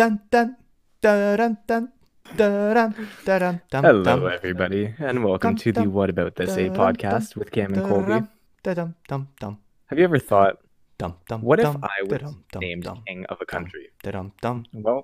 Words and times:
dun 0.00 0.18
dun 0.30 0.56
dun 1.02 1.36
dun 1.68 1.92
dun 2.34 2.94
dun 3.26 3.60
dun 3.70 3.84
Hello, 3.84 4.26
everybody, 4.28 4.94
and 4.98 5.22
welcome 5.22 5.56
to 5.56 5.72
the 5.72 5.90
What 5.90 6.08
About 6.08 6.36
This 6.36 6.56
A 6.56 6.70
podcast 6.70 7.36
with 7.36 7.50
Cam 7.50 7.74
and 7.74 7.84
Colby. 7.84 8.24
Have 8.64 9.98
you 9.98 10.04
ever 10.04 10.18
thought, 10.18 10.56
what 11.42 11.60
if 11.60 11.76
I 11.82 12.00
was 12.08 12.34
named 12.56 12.88
king 13.06 13.26
of 13.28 13.42
a 13.42 13.44
country? 13.44 13.90
Well, 14.72 15.02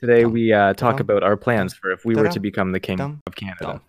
today 0.00 0.24
we 0.24 0.52
uh, 0.52 0.74
talk 0.74 0.98
about 0.98 1.22
our 1.22 1.36
plans 1.36 1.72
for 1.74 1.92
if 1.92 2.04
we 2.04 2.16
were 2.16 2.30
to 2.30 2.40
become 2.40 2.72
the 2.72 2.80
king 2.80 3.00
of 3.00 3.36
Canada. 3.36 3.80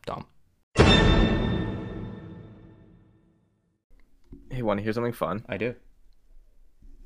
Hey, 4.52 4.62
want 4.62 4.78
to 4.78 4.84
hear 4.84 4.94
something 4.94 5.14
fun? 5.14 5.46
I 5.50 5.58
do. 5.58 5.74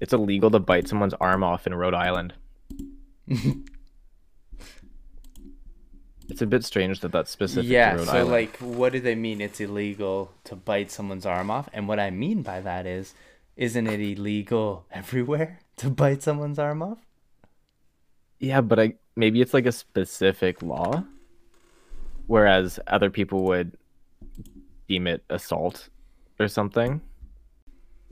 It's 0.02 0.11
illegal 0.11 0.52
to 0.52 0.59
bite 0.59 0.89
someone's 0.89 1.13
arm 1.21 1.45
off 1.45 1.66
in 1.66 1.73
Rhode 1.73 1.93
Island. 1.93 2.34
It's 6.28 6.42
a 6.42 6.47
bit 6.47 6.64
strange 6.64 7.02
that 7.02 7.11
that's 7.11 7.29
specific 7.29 7.70
yeah. 7.70 7.97
So 7.97 8.11
Island. 8.11 8.32
like, 8.32 8.57
what 8.57 8.93
do 8.93 9.00
they 9.00 9.16
mean? 9.16 9.42
It's 9.42 9.60
illegal 9.60 10.32
to 10.46 10.56
bite 10.56 10.89
someone's 10.89 11.25
arm 11.25 11.52
off, 11.52 11.69
and 11.71 11.88
what 11.88 12.00
I 12.00 12.10
mean 12.10 12.42
by 12.42 12.61
that 12.61 12.86
is, 12.86 13.14
isn't 13.56 13.88
it 13.88 14.00
illegal 14.00 14.86
everywhere 14.92 15.60
to 15.78 15.89
bite 15.89 16.24
someone's 16.24 16.57
arm 16.57 16.82
off? 16.82 17.00
Yeah, 18.39 18.61
but 18.61 18.80
I 18.80 18.93
maybe 19.16 19.42
it's 19.42 19.54
like 19.54 19.66
a 19.66 19.71
specific 19.71 20.61
law, 20.61 21.04
whereas 22.28 22.80
other 22.88 23.10
people 23.10 23.44
would 23.46 23.78
deem 24.88 25.07
it 25.07 25.24
assault 25.30 25.89
or 26.39 26.47
something. 26.47 27.02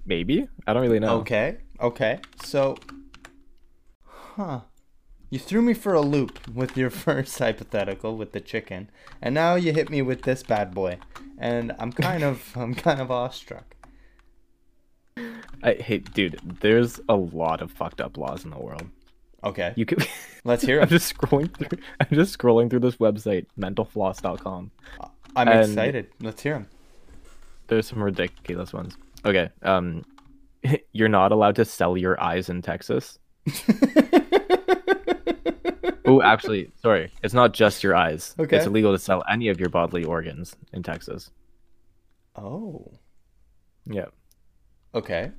Maybe 0.05 0.47
I 0.67 0.73
don't 0.73 0.83
really 0.83 0.99
know. 0.99 1.19
Okay. 1.19 1.57
Okay. 1.79 2.19
So, 2.43 2.77
huh. 4.05 4.61
You 5.33 5.39
threw 5.39 5.63
me 5.63 5.73
for 5.73 5.95
a 5.95 6.01
loop 6.01 6.47
with 6.47 6.77
your 6.77 6.89
first 6.91 7.39
hypothetical 7.39 8.15
with 8.15 8.33
the 8.33 8.39
chicken, 8.39 8.91
and 9.19 9.33
now 9.33 9.55
you 9.55 9.73
hit 9.73 9.89
me 9.89 10.03
with 10.03 10.21
this 10.21 10.43
bad 10.43 10.75
boy, 10.75 10.99
and 11.39 11.73
I'm 11.79 11.91
kind 11.91 12.23
of 12.23 12.51
I'm 12.55 12.75
kind 12.75 13.01
of 13.01 13.09
awestruck. 13.09 13.75
I 15.17 15.73
hate, 15.73 16.13
dude. 16.13 16.39
There's 16.61 16.99
a 17.09 17.15
lot 17.15 17.63
of 17.63 17.71
fucked 17.71 17.99
up 17.99 18.15
laws 18.15 18.43
in 18.43 18.51
the 18.51 18.59
world. 18.59 18.83
Okay. 19.43 19.73
You 19.75 19.87
could. 19.87 20.07
Let's 20.43 20.61
hear 20.61 20.79
I'm 20.79 20.87
just 20.87 21.11
scrolling 21.17 21.51
through. 21.51 21.79
I'm 21.99 22.15
just 22.15 22.37
scrolling 22.37 22.69
through 22.69 22.81
this 22.81 22.97
website, 22.97 23.47
mentalfloss.com. 23.59 24.69
I'm 25.35 25.47
excited. 25.47 26.09
Let's 26.21 26.43
hear 26.43 26.53
them. 26.53 26.67
There's 27.69 27.87
some 27.87 28.03
ridiculous 28.03 28.71
ones. 28.71 28.97
Okay. 29.25 29.49
Um, 29.63 30.05
you're 30.91 31.09
not 31.09 31.31
allowed 31.31 31.55
to 31.55 31.65
sell 31.65 31.97
your 31.97 32.21
eyes 32.21 32.49
in 32.49 32.61
Texas. 32.61 33.17
Oh, 36.05 36.21
actually, 36.21 36.71
sorry. 36.81 37.11
It's 37.23 37.33
not 37.33 37.53
just 37.53 37.83
your 37.83 37.95
eyes. 37.95 38.35
Okay. 38.37 38.57
It's 38.57 38.65
illegal 38.65 38.91
to 38.91 38.99
sell 38.99 39.23
any 39.29 39.47
of 39.47 39.59
your 39.59 39.69
bodily 39.69 40.03
organs 40.03 40.55
in 40.73 40.83
Texas. 40.83 41.31
oh. 42.35 42.91
Yeah. 43.85 44.05
Okay. 44.95 45.31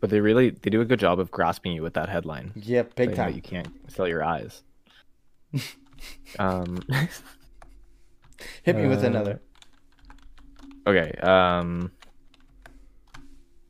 But 0.00 0.10
they 0.10 0.18
really 0.20 0.50
they 0.50 0.70
do 0.70 0.80
a 0.80 0.84
good 0.84 0.98
job 0.98 1.20
of 1.20 1.30
grasping 1.30 1.72
you 1.72 1.82
with 1.82 1.94
that 1.94 2.08
headline. 2.08 2.50
Yeah, 2.56 2.82
big 2.96 3.14
time. 3.14 3.34
You 3.34 3.42
can't 3.42 3.68
sell 3.88 4.08
your 4.08 4.24
eyes. 4.24 4.62
um 6.40 6.82
Hit 8.64 8.74
me 8.74 8.88
with 8.88 9.04
uh, 9.04 9.06
another. 9.06 9.40
okay. 10.86 11.12
Um 11.22 11.92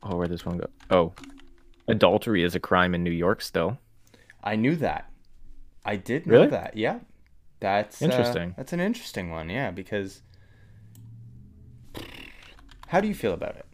Oh, 0.01 0.15
where'd 0.15 0.31
this 0.31 0.45
one 0.45 0.57
go? 0.57 0.65
Oh. 0.89 1.13
Adultery 1.87 2.43
is 2.43 2.55
a 2.55 2.59
crime 2.59 2.95
in 2.95 3.03
New 3.03 3.11
York 3.11 3.41
still. 3.41 3.77
I 4.43 4.55
knew 4.55 4.75
that. 4.77 5.09
I 5.85 5.95
did 5.97 6.25
know 6.27 6.33
Really? 6.33 6.47
that. 6.47 6.77
Yeah. 6.77 6.99
That's 7.59 8.01
uh, 8.01 8.05
Interesting. 8.05 8.53
that's 8.57 8.73
an 8.73 8.79
interesting 8.79 9.29
one. 9.31 9.49
Yeah, 9.49 9.71
because 9.71 10.21
how 12.87 12.99
do 13.01 13.07
you 13.07 13.15
feel 13.15 13.33
about 13.33 13.55
it? 13.55 13.65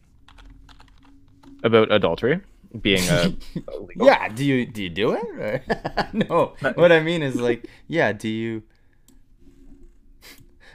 About 1.63 1.91
adultery 1.91 2.41
being 2.81 3.01
a. 3.09 3.33
Yeah, 3.95 4.29
do 4.29 4.45
you 4.45 4.65
do 4.65 4.83
you 4.83 4.89
do 4.89 5.13
it? 5.13 5.63
No. 6.13 6.53
What 6.75 6.91
I 6.91 6.99
mean 7.01 7.21
is 7.23 7.35
like, 7.35 7.67
yeah, 7.87 8.11
do 8.13 8.29
you 8.29 8.63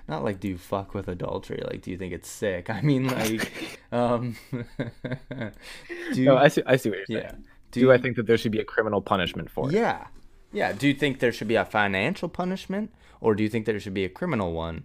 not 0.09 0.23
like 0.25 0.41
do 0.41 0.49
you 0.49 0.59
fuck 0.59 0.93
with 0.95 1.09
adultery? 1.09 1.63
Like 1.65 1.83
do 1.83 1.91
you 1.91 1.97
think 1.97 2.13
it's 2.13 2.29
sick? 2.29 2.69
I 2.69 2.83
mean 2.83 3.07
like 3.09 3.81
um 3.93 4.37
do 4.53 6.21
you, 6.21 6.25
No, 6.27 6.37
I 6.37 6.49
see 6.49 6.63
I 6.67 6.77
see 6.77 6.91
what 6.91 6.99
you're 6.99 7.07
saying. 7.07 7.23
yeah. 7.23 7.37
Do, 7.71 7.91
I 7.91 7.99
think 7.99 8.15
that 8.17 8.27
there 8.27 8.37
should 8.39 8.53
be 8.53 8.61
a 8.61 8.65
criminal 8.65 9.01
punishment 9.01 9.51
for 9.51 9.69
it? 9.69 9.75
Yeah. 9.75 10.07
Yeah, 10.55 10.73
do 10.73 10.87
you 10.89 10.95
think 10.95 11.19
there 11.19 11.33
should 11.33 11.49
be 11.49 11.57
a 11.57 11.65
financial 11.65 12.29
punishment 12.29 12.95
or 13.21 13.35
do 13.35 13.43
you 13.43 13.49
think 13.51 13.67
there 13.67 13.79
should 13.81 13.93
be 13.95 14.05
a 14.05 14.09
criminal 14.09 14.53
one? 14.53 14.85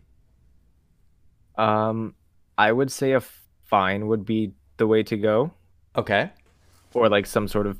Um 1.57 2.15
I 2.57 2.71
would 2.71 2.91
say 2.91 3.13
a 3.13 3.21
fine 3.63 4.07
would 4.07 4.25
be 4.25 4.53
the 4.77 4.87
way 4.87 5.03
to 5.03 5.15
go. 5.17 5.51
Okay. 5.95 6.31
or 6.93 7.07
like 7.09 7.25
some 7.25 7.47
sort 7.47 7.67
of 7.67 7.77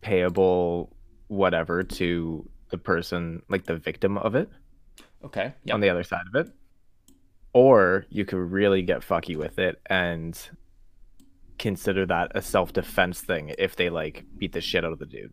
payable 0.00 0.94
whatever 1.28 1.82
to 1.82 2.48
the 2.70 2.78
person 2.78 3.42
like 3.48 3.64
the 3.64 3.76
victim 3.76 4.16
of 4.18 4.34
it 4.34 4.48
Okay. 5.24 5.54
on 5.72 5.80
the 5.80 5.88
other 5.88 6.04
side 6.04 6.26
of 6.32 6.34
it 6.46 6.52
or 7.52 8.04
you 8.10 8.24
could 8.24 8.38
really 8.52 8.82
get 8.82 9.00
fucky 9.00 9.36
with 9.36 9.58
it 9.58 9.80
and 9.86 10.50
consider 11.58 12.04
that 12.06 12.32
a 12.34 12.42
self-defense 12.42 13.20
thing 13.22 13.54
if 13.58 13.76
they 13.76 13.88
like 13.90 14.24
beat 14.38 14.52
the 14.52 14.60
shit 14.60 14.84
out 14.84 14.92
of 14.92 14.98
the 14.98 15.06
dude 15.06 15.32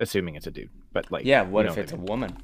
assuming 0.00 0.34
it's 0.34 0.46
a 0.46 0.50
dude 0.50 0.70
but 0.92 1.10
like 1.12 1.24
Yeah, 1.24 1.44
you 1.44 1.50
what 1.50 1.66
know 1.66 1.72
if 1.72 1.78
it's 1.78 1.92
I 1.92 1.96
a 1.96 1.98
woman? 1.98 2.36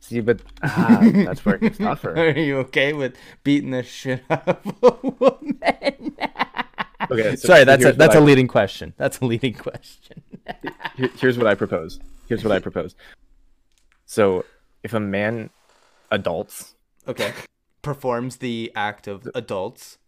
see 0.00 0.20
but 0.20 0.40
ah, 0.62 1.00
that's 1.02 1.44
where 1.44 1.54
it 1.56 1.60
gets 1.62 1.78
tougher 1.78 2.14
Are 2.18 2.30
you 2.38 2.58
okay 2.58 2.92
with 2.92 3.16
beating 3.42 3.70
the 3.70 3.82
shit 3.82 4.22
out 4.28 4.46
of 4.48 4.76
a 4.82 5.08
woman? 5.08 6.16
okay 7.10 7.36
so- 7.36 7.48
Sorry, 7.48 7.64
that's 7.64 7.84
a 7.84 7.92
that's 7.92 8.14
a 8.14 8.18
I- 8.18 8.20
leading 8.20 8.48
question. 8.48 8.92
That's 8.96 9.18
a 9.20 9.24
leading 9.24 9.54
question. 9.54 10.22
Here- 10.96 11.10
here's 11.16 11.38
what 11.38 11.46
I 11.46 11.54
propose. 11.54 12.00
Here's 12.28 12.44
what 12.44 12.52
I 12.52 12.58
propose. 12.58 12.94
So, 14.06 14.44
if 14.82 14.92
a 14.94 15.00
man 15.00 15.50
adults, 16.10 16.74
okay. 17.08 17.32
Performs 17.82 18.36
the 18.36 18.70
act 18.74 19.06
of 19.06 19.28
adults. 19.34 19.98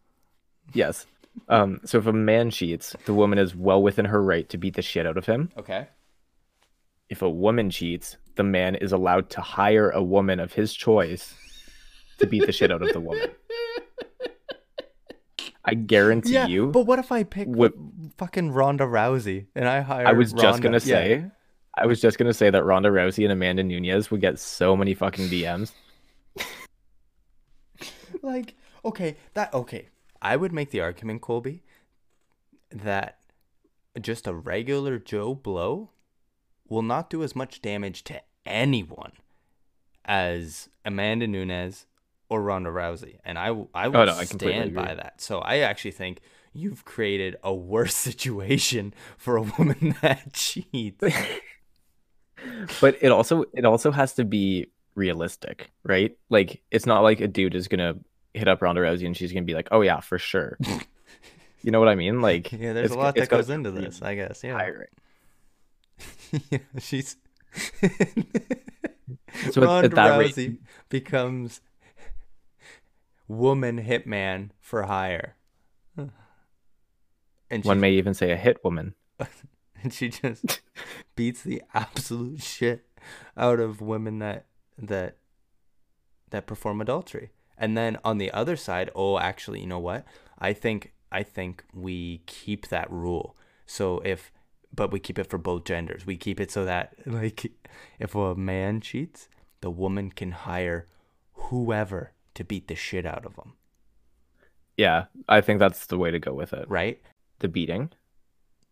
yes. 0.75 1.07
Um, 1.49 1.81
so 1.85 1.99
if 1.99 2.07
a 2.07 2.13
man 2.13 2.51
cheats, 2.51 2.97
the 3.05 3.15
woman 3.15 3.39
is 3.39 3.55
well 3.55 3.83
within 3.83 4.05
her 4.07 4.23
right 4.23 4.49
to 4.49 4.59
beat 4.59 4.75
the 4.75 4.83
shit 4.83 5.07
out 5.07 5.17
of 5.17 5.27
him. 5.27 5.51
Okay. 5.57 5.89
If 7.09 7.23
a 7.23 7.31
woman 7.31 7.71
cheats, 7.71 8.17
the 8.35 8.43
man 8.43 8.75
is 8.75 8.93
allowed 8.93 9.31
to 9.31 9.41
hire 9.41 9.91
a 9.91 10.03
woman 10.03 10.41
of 10.41 10.53
his 10.53 10.75
choice 10.75 11.35
to 12.19 12.27
beat 12.27 12.47
the 12.47 12.53
shit 12.53 12.73
out 12.73 12.83
of 12.83 12.93
the 12.93 13.01
woman. 13.01 13.31
I 15.65 15.75
guarantee 15.75 16.33
Yeah, 16.35 16.47
you. 16.47 16.69
but 16.69 16.83
what 16.87 16.99
if 17.01 17.11
I 17.11 17.25
pick 17.25 17.49
What- 17.49 17.75
fucking 18.19 18.53
Ronda 18.53 18.85
Rousey 18.85 19.47
and 19.55 19.69
I 19.69 19.81
hire 19.81 20.07
I 20.07 20.13
was 20.13 20.33
just 20.33 20.63
gonna 20.63 20.77
yeah. 20.77 20.81
say, 20.81 21.25
I 21.75 21.87
was 21.87 22.01
just 22.01 22.19
gonna 22.19 22.33
say 22.35 22.51
that 22.51 22.65
Ronda 22.65 22.89
Rousey 22.89 23.25
and 23.25 23.33
Amanda 23.33 23.63
Nunes 23.65 24.11
would 24.11 24.21
get 24.21 24.39
so 24.39 24.77
many 24.77 24.95
fucking 24.95 25.27
DMs. 25.29 25.73
like 28.23 28.55
okay 28.85 29.17
that 29.35 29.53
okay 29.53 29.89
i 30.23 30.37
would 30.37 30.53
make 30.53 30.71
the 30.71 30.81
argument 30.81 31.23
colby 31.23 31.63
that 32.71 33.19
just 34.01 34.27
a 34.27 34.35
regular 34.35 34.99
joe 34.99 35.35
blow 35.35 35.91
will 36.69 36.83
not 36.83 37.09
do 37.11 37.23
as 37.23 37.35
much 37.37 37.63
damage 37.63 38.05
to 38.05 38.21
anyone 38.45 39.13
as 40.05 40.69
amanda 40.85 41.27
Nunes 41.27 41.87
or 42.29 42.43
ronda 42.43 42.71
rousey. 42.71 43.19
And 43.25 43.39
i 43.39 43.47
i 43.47 43.51
oh, 43.87 43.91
will 43.91 43.97
Oh, 43.97 44.05
no, 44.05 44.15
I 44.15 44.25
stand 44.25 44.75
by 44.75 44.95
that. 44.95 45.21
So 45.21 45.39
i 45.39 45.59
actually 45.59 45.93
think 45.93 46.21
you've 46.53 46.85
created 46.85 47.37
a 47.43 47.55
worse 47.55 47.95
situation 48.09 48.95
for 49.17 49.37
a 49.37 49.43
woman 49.43 49.97
that 50.03 50.33
cheats. 50.33 51.05
But 52.81 52.99
it 53.01 53.11
also 53.11 53.45
it 53.55 53.65
also 53.65 53.91
has 53.91 54.13
to 54.15 54.25
be 54.25 54.67
realistic, 54.95 55.71
right? 55.83 56.17
Like 56.29 56.63
it's 56.71 56.87
not 56.87 57.03
like 57.03 57.21
a 57.21 57.27
dude 57.27 57.55
is 57.55 57.67
gonna 57.67 57.95
hit 58.37 58.49
up 58.49 58.63
Ronda 58.63 58.81
Rousey 58.83 59.07
and 59.07 59.17
she's 59.17 59.33
gonna 59.33 59.45
be 59.45 59.55
like, 59.55 59.69
"Oh 59.71 59.81
yeah, 59.81 60.01
for 60.01 60.19
sure." 60.19 60.59
you 61.63 61.71
know 61.71 61.79
what 61.81 61.89
I 61.89 61.95
mean? 61.95 62.21
Like, 62.21 62.53
yeah 62.53 62.73
there's 62.73 62.91
a 62.93 62.99
lot 62.99 63.15
that 63.17 63.29
goes 63.29 63.51
into 63.51 63.71
this 63.71 64.01
i 64.03 64.15
guess 64.15 64.43
yeah, 64.45 64.53
hiring. 64.53 64.89
yeah 66.51 66.59
she's 66.79 67.17
So 69.51 69.63
Ronda 69.63 69.89
that 69.91 70.19
rate- 70.19 70.35
Rousey 70.35 70.59
becomes 70.89 71.61
woman 73.29 73.83
hitman 73.83 74.51
for 74.61 74.85
hire. 74.85 75.37
And 77.49 77.65
One 77.65 77.79
may 77.79 77.93
even 77.93 78.13
say 78.13 78.33
a 78.33 78.37
hit 78.37 78.65
woman. 78.65 78.95
and 79.81 79.93
she 79.95 80.09
just 80.09 80.61
beats 81.15 81.43
the 81.43 81.63
absolute 81.75 82.43
shit 82.43 82.85
out 83.37 83.61
of 83.61 83.81
women 83.81 84.19
that 84.19 84.47
that 84.77 85.19
that 86.31 86.47
perform 86.47 86.81
adultery. 86.81 87.31
And 87.59 87.77
then 87.77 87.99
on 88.05 88.19
the 88.19 88.31
other 88.33 88.57
side, 88.57 88.91
oh, 88.95 89.19
actually, 89.19 89.61
you 89.61 89.67
know 89.67 89.79
what? 89.79 90.05
I 90.39 90.53
think 90.53 90.93
I 91.11 91.23
think 91.23 91.65
we 91.73 92.23
keep 92.27 92.69
that 92.69 92.91
rule. 92.91 93.37
So 93.67 94.01
if 94.05 94.33
but 94.75 94.93
we 94.93 95.01
keep 95.01 95.19
it 95.19 95.29
for 95.29 95.39
both 95.39 95.65
genders. 95.65 96.05
We 96.05 96.17
keep 96.17 96.39
it 96.41 96.51
so 96.51 96.65
that 96.65 96.95
like 97.07 97.51
if 97.99 98.15
a 98.15 98.35
man 98.35 98.81
cheats, 98.81 99.29
the 99.61 99.71
woman 99.71 100.11
can 100.11 100.33
hire 100.33 100.87
whoever 101.33 102.13
to 102.35 102.45
beat 102.45 102.69
the 102.69 102.75
shit 102.75 103.07
out 103.07 103.25
of 103.25 103.35
him, 103.37 103.55
Yeah, 104.77 105.07
I 105.29 105.41
think 105.41 105.59
that's 105.59 105.87
the 105.87 105.97
way 105.97 106.11
to 106.11 106.19
go 106.19 106.35
with 106.35 106.53
it. 106.53 106.69
right? 106.69 107.01
The 107.39 107.49
beating. 107.49 107.91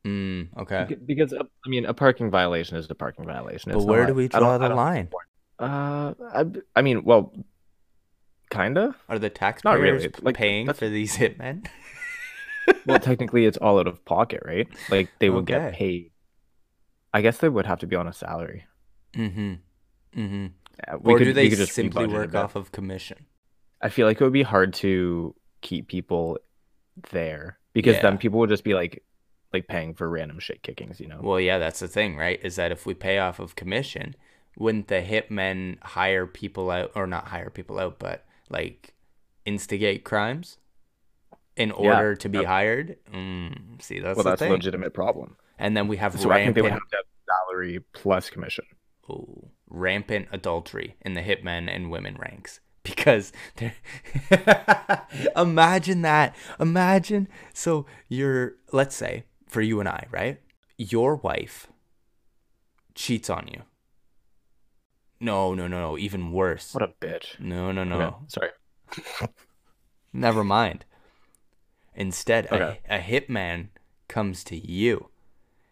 Mm, 0.07 0.49
okay. 0.59 0.97
Because 1.07 1.33
uh, 1.33 1.45
I 1.65 1.69
mean, 1.69 1.87
a 1.87 1.95
parking 1.95 2.31
violation 2.31 2.77
is 2.77 2.91
a 2.91 2.95
parking 2.95 3.25
violation. 3.25 3.73
But 3.73 3.85
where 3.85 4.01
not- 4.01 4.09
do 4.09 4.15
we 4.15 4.29
draw 4.29 4.59
the 4.59 4.69
line? 4.69 5.09
Uh, 5.59 6.13
I, 6.33 6.45
I 6.77 6.83
mean, 6.83 7.05
well, 7.05 7.33
kinda. 8.55 8.95
Are 9.09 9.19
the 9.19 9.29
Not 9.29 9.35
taxpayers 9.35 10.03
really. 10.05 10.15
Like, 10.23 10.37
paying 10.37 10.67
that's- 10.67 10.79
for 10.79 10.89
these 10.89 11.17
hitmen? 11.17 11.67
Well, 12.87 12.99
technically, 12.99 13.45
it's 13.45 13.59
all 13.59 13.79
out 13.79 13.87
of 13.87 14.03
pocket, 14.07 14.41
right? 14.43 14.67
Like 14.89 15.11
they 15.19 15.29
would 15.29 15.45
get 15.45 15.75
paid. 15.75 16.11
I 17.13 17.21
guess 17.21 17.37
they 17.37 17.51
would 17.51 17.67
have 17.67 17.81
to 17.81 17.87
be 17.87 17.95
on 17.95 18.09
a 18.09 18.13
salary. 18.15 18.65
mm-hmm. 19.15 19.55
Mm-hmm. 20.19 20.47
We 21.03 21.13
Or 21.15 21.19
could- 21.19 21.25
do 21.25 21.33
they 21.35 21.51
could 21.51 21.59
just 21.59 21.73
simply 21.75 22.07
work 22.07 22.35
off 22.35 22.57
of 22.57 22.73
commission? 22.73 23.27
I 23.83 23.91
feel 23.91 24.07
like 24.07 24.19
it 24.19 24.25
would 24.25 24.33
be 24.33 24.43
hard 24.45 24.73
to 24.75 25.35
keep 25.61 25.89
people 25.89 26.39
there 27.11 27.59
because 27.75 28.01
then 28.01 28.17
people 28.17 28.39
would 28.41 28.49
just 28.51 28.65
be 28.65 28.73
like, 28.73 29.03
like 29.53 29.69
paying 29.69 29.93
for 29.95 30.09
random 30.09 30.39
shit 30.39 30.63
kickings, 30.63 31.01
you 31.01 31.07
know? 31.07 31.19
Well, 31.21 31.39
yeah, 31.41 31.59
that's 31.59 31.81
the 31.81 31.89
thing, 31.89 32.17
right? 32.17 32.41
Is 32.43 32.57
that 32.57 32.73
if 32.73 32.87
we 32.87 32.95
pay 32.95 33.19
off 33.19 33.39
of 33.41 33.57
commission, 33.57 34.15
wouldn't 34.57 34.89
the 34.89 35.03
hitmen 35.03 35.83
hire 35.83 36.27
people 36.27 36.71
out, 36.71 36.93
or 36.95 37.07
not 37.07 37.29
hire 37.29 37.51
people 37.51 37.79
out, 37.79 37.99
but 37.99 38.25
like 38.49 38.95
instigate 39.45 40.05
crimes 40.05 40.59
in 41.57 41.71
order 41.71 42.15
to 42.17 42.29
be 42.29 42.39
yep. 42.39 42.47
hired? 42.47 42.97
Mm, 43.13 43.81
see, 43.83 44.01
that's 44.01 44.17
well, 44.17 44.25
that's 44.25 44.43
a 44.43 44.49
legitimate 44.49 44.93
problem. 44.95 45.37
And 45.59 45.77
then 45.77 45.89
we 45.89 45.97
have 45.99 46.19
So 46.19 46.31
I 46.31 46.45
think 46.45 46.55
they 46.55 46.63
would 46.63 46.69
rampant, 46.73 46.83
have 46.83 46.91
to 46.91 46.97
have 46.97 47.05
salary 47.49 47.81
plus 47.93 48.31
commission. 48.31 48.65
ooh, 49.09 49.49
rampant 49.69 50.29
adultery 50.33 50.97
in 51.03 51.15
the 51.15 51.23
hitmen 51.23 51.69
and 51.75 51.91
women 51.91 52.17
ranks. 52.19 52.61
Because 52.85 53.33
they're 53.57 53.75
imagine 55.37 56.03
that. 56.03 56.37
Imagine 56.61 57.29
so 57.55 57.87
you're 58.09 58.57
let's 58.73 58.95
say 58.95 59.25
for 59.49 59.63
you 59.63 59.81
and 59.81 59.89
I, 59.89 60.07
right? 60.11 60.39
Your 60.77 61.17
wife 61.17 61.69
cheats 62.95 63.31
on 63.31 63.49
you. 63.51 63.63
No, 65.25 65.55
no, 65.55 65.67
no, 65.67 65.81
no. 65.81 65.99
Even 65.99 66.33
worse. 66.33 66.75
What 66.75 66.83
a 66.83 66.89
bitch. 66.89 67.39
No, 67.41 67.73
no, 67.73 67.83
no. 67.85 68.01
Okay, 68.01 68.17
sorry. 68.29 68.51
Never 70.13 70.45
mind. 70.45 70.85
Instead, 71.95 72.47
Okay. 72.53 72.81
a, 72.89 72.97
a 72.97 73.01
hitman 73.01 73.69
comes 74.09 74.45
to 74.45 74.57
you 74.57 75.09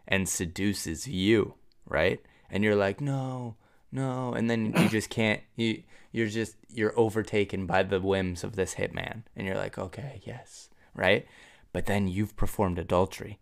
and 0.06 0.28
seduces 0.28 1.06
you, 1.06 1.54
right? 1.86 2.20
And 2.50 2.62
you're 2.64 2.76
like, 2.76 3.00
no, 3.00 3.56
no, 3.90 4.32
and 4.32 4.48
then 4.48 4.72
you 4.76 4.88
just 4.88 5.10
can't. 5.20 5.40
You 5.56 5.82
you're 6.12 6.28
just 6.28 6.56
you're 6.68 6.98
overtaken 6.98 7.66
by 7.66 7.82
the 7.82 8.00
whims 8.00 8.44
of 8.44 8.56
this 8.56 8.74
hitman, 8.74 9.22
and 9.36 9.46
you're 9.46 9.56
like, 9.56 9.78
okay, 9.78 10.20
yes, 10.24 10.68
right? 10.94 11.26
But 11.72 11.86
then 11.86 12.06
you've 12.08 12.36
performed 12.36 12.78
adultery, 12.78 13.38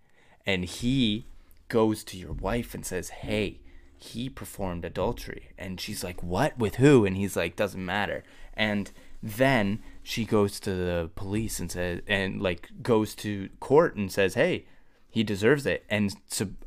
and 0.47 0.65
he 0.65 1.27
goes 1.69 2.03
to 2.05 2.17
your 2.17 2.33
wife 2.33 2.75
and 2.75 2.85
says, 2.85 3.11
hey. 3.11 3.61
He 4.00 4.29
performed 4.29 4.85
adultery. 4.85 5.50
And 5.58 5.81
she's 5.81 6.02
like, 6.02 6.23
What? 6.23 6.58
With 6.58 6.76
who? 6.76 7.05
And 7.05 7.17
he's 7.17 7.37
like, 7.37 7.55
Doesn't 7.56 7.85
matter. 7.85 8.25
And 8.55 8.91
then 9.23 9.82
she 10.02 10.25
goes 10.25 10.58
to 10.61 10.75
the 10.75 11.11
police 11.14 11.61
and 11.61 11.70
says 11.70 12.00
and 12.06 12.41
like 12.41 12.70
goes 12.82 13.14
to 13.14 13.50
court 13.61 13.94
and 13.94 14.11
says 14.11 14.32
hey 14.32 14.64
he 15.11 15.23
deserves 15.23 15.67
it 15.67 15.85
and 15.91 16.14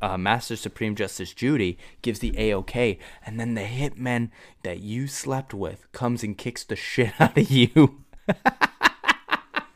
uh, 0.00 0.16
master 0.16 0.54
supreme 0.54 0.94
justice 0.94 1.34
judy 1.34 1.76
gives 2.00 2.20
the 2.20 2.32
a-ok 2.38 2.96
and 3.26 3.40
then 3.40 3.54
the 3.54 3.62
hitman 3.62 4.30
that 4.62 4.78
you 4.78 5.08
slept 5.08 5.52
with 5.52 5.90
comes 5.90 6.22
and 6.22 6.38
kicks 6.38 6.62
the 6.62 6.76
shit 6.76 7.12
out 7.20 7.36
of 7.36 7.50
you 7.50 8.04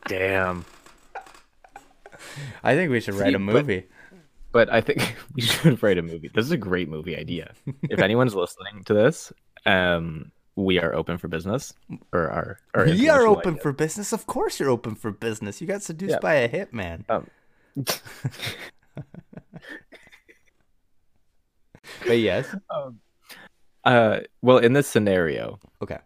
Damn. 0.07 0.65
i 2.63 2.75
think 2.77 2.91
we 2.93 3.01
should 3.01 3.15
write 3.15 3.31
See, 3.31 3.35
a 3.35 3.39
but- 3.41 3.55
movie 3.55 3.87
But 4.53 4.73
I 4.73 4.81
think 4.81 5.17
we 5.35 5.43
should 5.43 5.83
write 5.83 5.99
a 5.99 6.03
movie. 6.03 6.31
This 6.35 6.45
is 6.47 6.53
a 6.53 6.57
great 6.57 6.89
movie 6.89 7.17
idea. 7.17 7.53
If 7.83 8.01
anyone's 8.01 8.35
listening 8.35 8.83
to 8.85 8.95
this, 8.95 9.33
um, 9.67 10.33
we 10.57 10.81
are 10.81 10.95
open 10.95 11.19
for 11.19 11.29
business. 11.29 11.75
Or 12.13 12.29
are, 12.29 12.59
or 12.75 12.85
we 12.87 13.09
are 13.09 13.27
open 13.27 13.51
ideas. 13.55 13.63
for 13.63 13.73
business 13.73 14.13
of 14.13 14.27
course 14.27 14.59
you're 14.59 14.71
open 14.71 14.95
for 14.97 15.11
business 15.13 15.61
you 15.61 15.67
got 15.69 15.83
seduced 15.83 16.13
Yeah. 16.15 16.19
by 16.21 16.35
a 16.35 16.49
hitman 16.49 17.05
Um, 17.09 17.29
but 22.07 22.19
yes 22.19 22.55
uh, 23.85 24.21
well, 24.43 24.59
in 24.59 24.73
this 24.73 24.87
scenario, 24.89 25.59
okay 25.83 25.99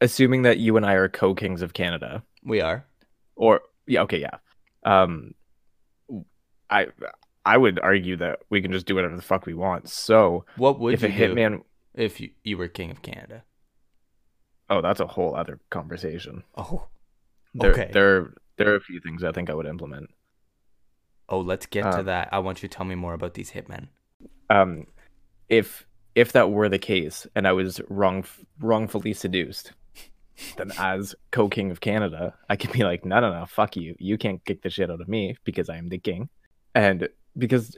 assuming 0.00 0.42
that 0.42 0.58
you 0.58 0.76
and 0.76 0.84
I 0.84 0.94
are 0.94 1.08
co-kings 1.08 1.62
of 1.62 1.72
Canada, 1.74 2.22
we 2.44 2.60
are 2.60 2.84
or 3.36 3.60
yeah, 3.86 4.02
okay, 4.02 4.20
yeah. 4.20 4.38
Um, 4.84 5.34
I 6.70 6.88
I 7.44 7.56
would 7.56 7.80
argue 7.80 8.16
that 8.18 8.40
we 8.50 8.62
can 8.62 8.72
just 8.72 8.86
do 8.86 8.94
whatever 8.94 9.16
the 9.16 9.22
fuck 9.22 9.46
we 9.46 9.54
want. 9.54 9.88
So 9.88 10.44
what 10.56 10.78
would 10.80 10.94
if 10.94 11.02
you 11.02 11.08
a 11.08 11.12
hitman, 11.12 11.62
if 11.94 12.20
you, 12.20 12.30
you 12.44 12.56
were 12.56 12.68
king 12.68 12.90
of 12.90 13.02
canada 13.02 13.42
oh, 14.70 14.80
that's 14.80 15.00
a 15.00 15.06
whole 15.06 15.34
other 15.36 15.60
conversation. 15.70 16.42
oh 16.56 16.88
There, 17.54 17.72
Okay. 17.72 17.90
there, 17.92 18.32
there 18.56 18.72
are 18.72 18.76
a 18.76 18.80
few 18.80 19.00
things 19.00 19.22
I 19.22 19.30
think 19.32 19.50
I 19.50 19.54
would 19.54 19.66
implement. 19.66 20.08
Oh, 21.28 21.40
let's 21.40 21.66
get 21.66 21.82
to 21.82 21.98
Um, 21.98 22.04
that. 22.06 22.30
I 22.32 22.38
want 22.38 22.62
you 22.62 22.68
to 22.70 22.74
tell 22.74 22.86
me 22.86 22.94
more 22.94 23.12
about 23.12 23.34
these 23.34 23.50
hitmen. 23.50 23.88
um, 24.48 24.86
if 25.48 25.86
if 26.14 26.32
that 26.32 26.50
were 26.50 26.68
the 26.68 26.78
case 26.78 27.26
and 27.34 27.46
I 27.46 27.52
was 27.52 27.80
wrong 27.88 28.24
wrongfully 28.58 29.12
seduced, 29.12 29.72
then 30.56 30.72
as 30.78 31.14
co-king 31.32 31.70
of 31.70 31.80
Canada, 31.80 32.34
I 32.48 32.56
could 32.56 32.72
be 32.72 32.84
like, 32.84 33.04
no, 33.04 33.20
no, 33.20 33.30
no, 33.40 33.44
fuck 33.46 33.76
you. 33.76 33.94
You 33.98 34.16
can't 34.16 34.42
kick 34.44 34.62
the 34.62 34.70
shit 34.70 34.90
out 34.90 35.00
of 35.02 35.08
me 35.08 35.36
because 35.44 35.68
I 35.68 35.76
am 35.76 35.88
the 35.90 35.98
king. 35.98 36.28
And 36.74 37.08
because 37.36 37.76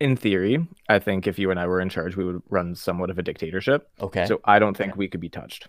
in 0.00 0.16
theory, 0.16 0.66
I 0.88 0.98
think 0.98 1.26
if 1.26 1.38
you 1.38 1.50
and 1.50 1.58
I 1.58 1.66
were 1.66 1.80
in 1.80 1.88
charge, 1.88 2.16
we 2.16 2.24
would 2.24 2.42
run 2.48 2.74
somewhat 2.74 3.10
of 3.10 3.18
a 3.18 3.22
dictatorship. 3.22 3.88
Okay. 4.00 4.26
So 4.26 4.40
I 4.44 4.58
don't 4.58 4.76
think 4.76 4.96
we 4.96 5.08
could 5.08 5.20
be 5.20 5.28
touched. 5.28 5.68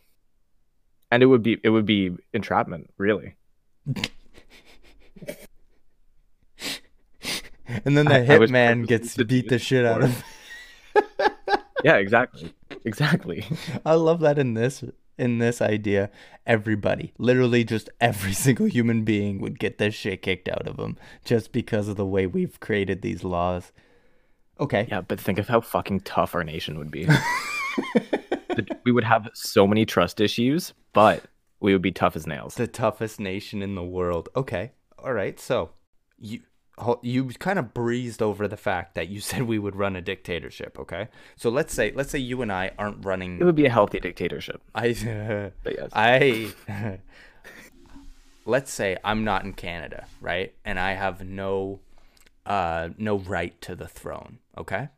And 1.11 1.23
it 1.23 1.27
would 1.27 1.43
be 1.43 1.59
it 1.63 1.69
would 1.69 1.85
be 1.85 2.11
entrapment, 2.33 2.89
really. 2.97 3.35
and 3.85 4.09
then 7.97 8.05
the 8.05 8.25
hitman 8.27 8.85
gets 8.85 9.15
beat 9.15 9.47
the 9.47 9.59
shit 9.59 9.85
out 9.85 10.03
of. 10.03 10.23
Yeah, 11.83 11.97
exactly. 11.97 12.51
Exactly. 12.85 13.45
I 13.85 13.94
love 13.94 14.21
that 14.21 14.39
in 14.39 14.56
this 14.56 14.83
in 15.18 15.40
this 15.40 15.62
idea, 15.62 16.09
everybody, 16.45 17.14
literally 17.18 17.64
just 17.64 17.90
every 18.00 18.33
single 18.45 18.68
human 18.68 19.04
being 19.04 19.40
would 19.42 19.59
get 19.59 19.78
this 19.78 19.94
shit 19.94 20.21
kicked 20.21 20.47
out 20.47 20.68
of 20.68 20.78
them 20.78 20.97
just 21.26 21.52
because 21.52 21.88
of 21.88 21.95
the 21.95 22.06
way 22.06 22.28
we've 22.28 22.59
created 22.59 23.02
these 23.02 23.24
laws. 23.24 23.71
Okay. 24.59 24.88
Yeah, 24.90 25.02
but 25.02 25.19
think 25.19 25.40
of 25.40 25.47
how 25.47 25.62
fucking 25.62 26.02
tough 26.02 26.33
our 26.33 26.44
nation 26.44 26.78
would 26.78 26.92
be. 26.92 27.07
We 28.83 28.92
would 28.92 29.04
have 29.04 29.30
so 29.33 29.68
many 29.68 29.86
trust 29.86 30.19
issues, 30.19 30.74
but 30.94 31.26
we 31.59 31.74
would 31.74 31.81
be 31.81 31.92
tough 31.92 32.16
as 32.16 32.26
nails. 32.26 32.56
The 32.56 32.68
toughest 32.68 33.19
nation 33.19 33.62
in 33.62 33.76
the 33.76 33.83
world. 33.83 34.30
Okay. 34.36 34.71
All 34.97 35.14
right. 35.14 35.40
So, 35.40 35.71
you 36.18 36.42
you 37.01 37.25
kind 37.39 37.57
of 37.59 37.73
breezed 37.73 38.21
over 38.21 38.47
the 38.47 38.57
fact 38.57 38.95
that 38.95 39.07
you 39.09 39.19
said 39.29 39.43
we 39.43 39.59
would 39.59 39.75
run 39.75 39.95
a 39.95 40.01
dictatorship, 40.01 40.77
okay? 40.79 41.07
So 41.35 41.49
let's 41.49 41.73
say 41.73 41.91
let's 41.95 42.11
say 42.11 42.19
you 42.19 42.41
and 42.41 42.51
I 42.51 42.71
aren't 42.77 43.05
running 43.05 43.39
It 43.39 43.43
would 43.43 43.55
be 43.55 43.65
a 43.65 43.69
healthy 43.71 43.99
dictatorship. 43.99 44.61
I 44.75 45.51
But 45.63 45.75
yes. 45.77 45.89
I 45.93 46.53
let's 48.45 48.71
say 48.71 48.97
I'm 49.03 49.23
not 49.23 49.43
in 49.43 49.53
Canada, 49.53 50.05
right? 50.21 50.53
And 50.63 50.79
I 50.79 50.93
have 50.93 51.23
no 51.25 51.79
uh 52.45 52.89
no 52.97 53.17
right 53.17 53.59
to 53.61 53.75
the 53.75 53.87
throne, 53.87 54.39
okay? 54.57 54.89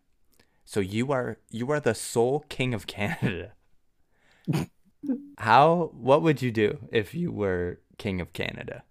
So 0.65 0.79
you 0.79 1.11
are 1.11 1.37
you 1.49 1.71
are 1.71 1.79
the 1.79 1.95
sole 1.95 2.45
king 2.49 2.73
of 2.73 2.87
Canada. 2.87 3.53
How 5.37 5.91
what 5.93 6.21
would 6.21 6.41
you 6.41 6.51
do 6.51 6.77
if 6.91 7.15
you 7.15 7.31
were 7.31 7.79
king 7.97 8.19
of 8.21 8.33
Canada? 8.33 8.83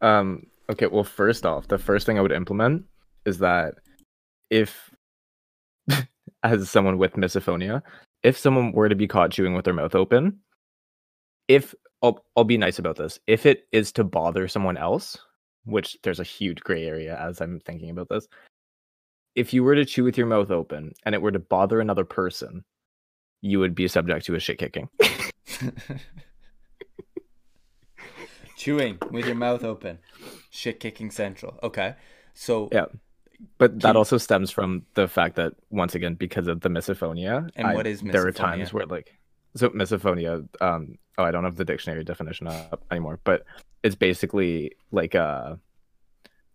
Um 0.00 0.46
okay, 0.70 0.86
well 0.86 1.04
first 1.04 1.46
off, 1.46 1.68
the 1.68 1.78
first 1.78 2.06
thing 2.06 2.18
I 2.18 2.22
would 2.22 2.32
implement 2.32 2.84
is 3.24 3.38
that 3.38 3.74
if 4.50 4.90
as 6.42 6.70
someone 6.70 6.98
with 6.98 7.14
misophonia, 7.14 7.82
if 8.22 8.38
someone 8.38 8.72
were 8.72 8.88
to 8.88 8.94
be 8.94 9.06
caught 9.06 9.30
chewing 9.30 9.54
with 9.54 9.64
their 9.64 9.74
mouth 9.74 9.94
open, 9.94 10.38
if 11.48 11.74
I'll, 12.02 12.24
I'll 12.36 12.44
be 12.44 12.58
nice 12.58 12.78
about 12.78 12.96
this. 12.96 13.18
If 13.26 13.46
it 13.46 13.66
is 13.72 13.92
to 13.92 14.04
bother 14.04 14.48
someone 14.48 14.76
else, 14.76 15.16
which 15.64 15.96
there's 16.02 16.20
a 16.20 16.24
huge 16.24 16.60
gray 16.60 16.84
area 16.84 17.18
as 17.20 17.40
I'm 17.40 17.60
thinking 17.60 17.90
about 17.90 18.08
this, 18.08 18.26
if 19.34 19.52
you 19.52 19.62
were 19.62 19.74
to 19.74 19.84
chew 19.84 20.04
with 20.04 20.16
your 20.16 20.26
mouth 20.26 20.50
open 20.50 20.92
and 21.04 21.14
it 21.14 21.22
were 21.22 21.32
to 21.32 21.38
bother 21.38 21.80
another 21.80 22.04
person, 22.04 22.64
you 23.42 23.58
would 23.58 23.74
be 23.74 23.88
subject 23.88 24.26
to 24.26 24.34
a 24.34 24.40
shit 24.40 24.58
kicking. 24.58 24.88
Chewing 28.56 28.98
with 29.10 29.26
your 29.26 29.34
mouth 29.34 29.64
open. 29.64 29.98
Shit 30.56 30.80
kicking 30.80 31.10
central. 31.10 31.58
Okay. 31.62 31.94
So 32.34 32.68
Yeah. 32.72 32.86
But 33.58 33.80
that 33.80 33.88
Can- 33.88 33.96
also 33.96 34.16
stems 34.16 34.50
from 34.50 34.86
the 34.94 35.06
fact 35.06 35.36
that 35.36 35.52
once 35.68 35.94
again, 35.94 36.14
because 36.14 36.46
of 36.48 36.62
the 36.62 36.70
misophonia, 36.70 37.50
And 37.54 37.74
what 37.74 37.86
is 37.86 38.00
there 38.00 38.26
are 38.26 38.32
times 38.32 38.72
where 38.72 38.86
like 38.86 39.12
so 39.54 39.68
misophonia. 39.70 40.48
Um, 40.62 40.96
oh, 41.18 41.24
I 41.24 41.30
don't 41.30 41.44
have 41.44 41.56
the 41.56 41.64
dictionary 41.64 42.04
definition 42.04 42.46
up 42.46 42.84
anymore, 42.90 43.20
but 43.24 43.44
it's 43.82 43.94
basically 43.94 44.72
like 44.90 45.14
a 45.14 45.58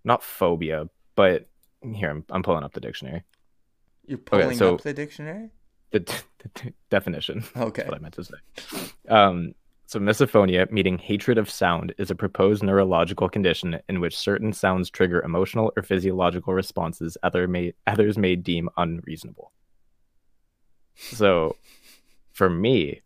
not 0.04 0.24
phobia, 0.24 0.90
but 1.16 1.48
here 1.94 2.10
I'm, 2.10 2.26
I'm 2.32 2.42
pulling 2.42 2.64
up 2.64 2.74
the 2.74 2.82
dictionary. 2.82 3.24
You're 4.08 4.18
pulling 4.18 4.58
so- 4.58 4.76
up 4.76 4.82
the 4.82 4.94
dictionary. 4.94 5.50
The, 5.92 6.00
the 6.56 6.74
definition. 6.90 7.44
Okay. 7.56 7.84
That's 7.84 7.90
what 7.90 7.98
I 7.98 8.02
meant 8.02 8.14
to 8.16 8.24
say. 8.24 8.92
Um, 9.08 9.54
so 9.92 10.00
misophonia, 10.00 10.72
meaning 10.72 10.98
hatred 10.98 11.38
of 11.38 11.50
sound, 11.50 11.94
is 11.98 12.10
a 12.10 12.16
proposed 12.16 12.64
neurological 12.64 13.28
condition 13.28 13.78
in 13.90 14.00
which 14.00 14.18
certain 14.18 14.54
sounds 14.54 14.90
trigger 14.90 15.22
emotional 15.22 15.74
or 15.76 15.84
physiological 15.84 16.54
responses 16.54 17.18
other 17.24 17.46
may 17.46 17.74
others 17.86 18.18
may 18.18 18.38
deem 18.38 18.70
unreasonable. 18.78 19.52
So, 20.96 21.58
for 22.32 22.50
me, 22.50 23.02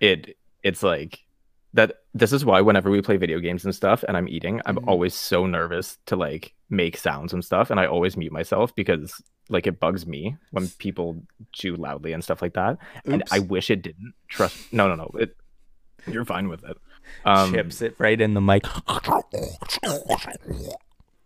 it 0.00 0.36
it's 0.62 0.84
like 0.84 1.18
that. 1.74 1.96
This 2.14 2.32
is 2.32 2.44
why 2.44 2.60
whenever 2.60 2.88
we 2.88 3.02
play 3.02 3.16
video 3.16 3.40
games 3.40 3.64
and 3.64 3.74
stuff, 3.74 4.04
and 4.06 4.16
I'm 4.16 4.28
eating, 4.28 4.60
I'm 4.66 4.76
Mhm. 4.76 4.86
always 4.86 5.14
so 5.16 5.46
nervous 5.46 5.98
to 6.06 6.14
like 6.14 6.54
make 6.70 6.96
sounds 6.96 7.32
and 7.32 7.44
stuff, 7.44 7.70
and 7.72 7.80
I 7.80 7.86
always 7.86 8.16
mute 8.16 8.30
myself 8.32 8.72
because 8.76 9.20
like 9.48 9.66
it 9.66 9.80
bugs 9.80 10.06
me 10.06 10.36
when 10.52 10.68
people 10.78 11.20
chew 11.52 11.74
loudly 11.74 12.12
and 12.12 12.22
stuff 12.22 12.40
like 12.40 12.54
that 12.54 12.78
and 13.04 13.24
I 13.32 13.40
wish 13.40 13.68
it 13.68 13.82
didn't. 13.82 14.14
Trust. 14.28 14.72
No, 14.72 14.86
no, 14.88 14.94
no. 14.94 15.10
It, 15.18 15.36
you're 16.06 16.24
fine 16.24 16.48
with 16.48 16.64
it. 16.64 16.76
Um, 17.24 17.52
chips 17.52 17.82
it 17.82 17.94
right 17.98 18.20
in 18.20 18.34
the 18.34 18.40
mic. 18.40 18.64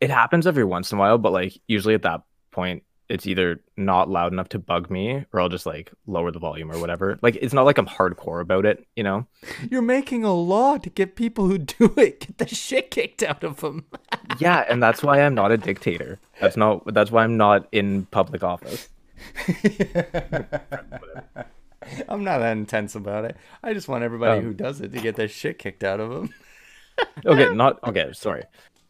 It 0.00 0.10
happens 0.10 0.46
every 0.46 0.64
once 0.64 0.92
in 0.92 0.98
a 0.98 1.00
while, 1.00 1.18
but 1.18 1.32
like 1.32 1.58
usually 1.66 1.94
at 1.94 2.02
that 2.02 2.22
point, 2.50 2.82
it's 3.08 3.26
either 3.26 3.60
not 3.76 4.10
loud 4.10 4.32
enough 4.32 4.48
to 4.48 4.58
bug 4.58 4.90
me, 4.90 5.24
or 5.32 5.40
I'll 5.40 5.48
just 5.48 5.64
like 5.64 5.92
lower 6.06 6.32
the 6.32 6.40
volume 6.40 6.72
or 6.72 6.78
whatever. 6.78 7.18
Like 7.22 7.36
it's 7.36 7.54
not 7.54 7.64
like 7.64 7.78
I'm 7.78 7.86
hardcore 7.86 8.40
about 8.40 8.66
it, 8.66 8.84
you 8.96 9.04
know. 9.04 9.26
You're 9.70 9.82
making 9.82 10.24
a 10.24 10.34
law 10.34 10.76
to 10.78 10.90
get 10.90 11.14
people 11.14 11.46
who 11.46 11.58
do 11.58 11.94
it 11.96 12.20
get 12.20 12.38
the 12.38 12.48
shit 12.48 12.90
kicked 12.90 13.22
out 13.22 13.44
of 13.44 13.60
them. 13.60 13.84
Yeah, 14.38 14.64
and 14.68 14.82
that's 14.82 15.02
why 15.04 15.22
I'm 15.22 15.34
not 15.34 15.50
a 15.52 15.56
dictator. 15.56 16.18
That's 16.40 16.56
not. 16.58 16.92
That's 16.92 17.10
why 17.10 17.24
I'm 17.24 17.38
not 17.38 17.68
in 17.72 18.04
public 18.06 18.42
office. 18.42 18.88
I'm 22.08 22.24
not 22.24 22.38
that 22.38 22.56
intense 22.56 22.94
about 22.94 23.24
it. 23.24 23.36
I 23.62 23.72
just 23.74 23.88
want 23.88 24.04
everybody 24.04 24.38
Um, 24.38 24.44
who 24.44 24.54
does 24.54 24.80
it 24.80 24.92
to 24.92 25.00
get 25.00 25.16
their 25.16 25.28
shit 25.28 25.58
kicked 25.58 25.84
out 25.84 26.00
of 26.00 26.10
them. 26.10 26.30
Okay, 27.26 27.52
not 27.54 27.78
okay. 27.86 28.10
Sorry, 28.14 28.42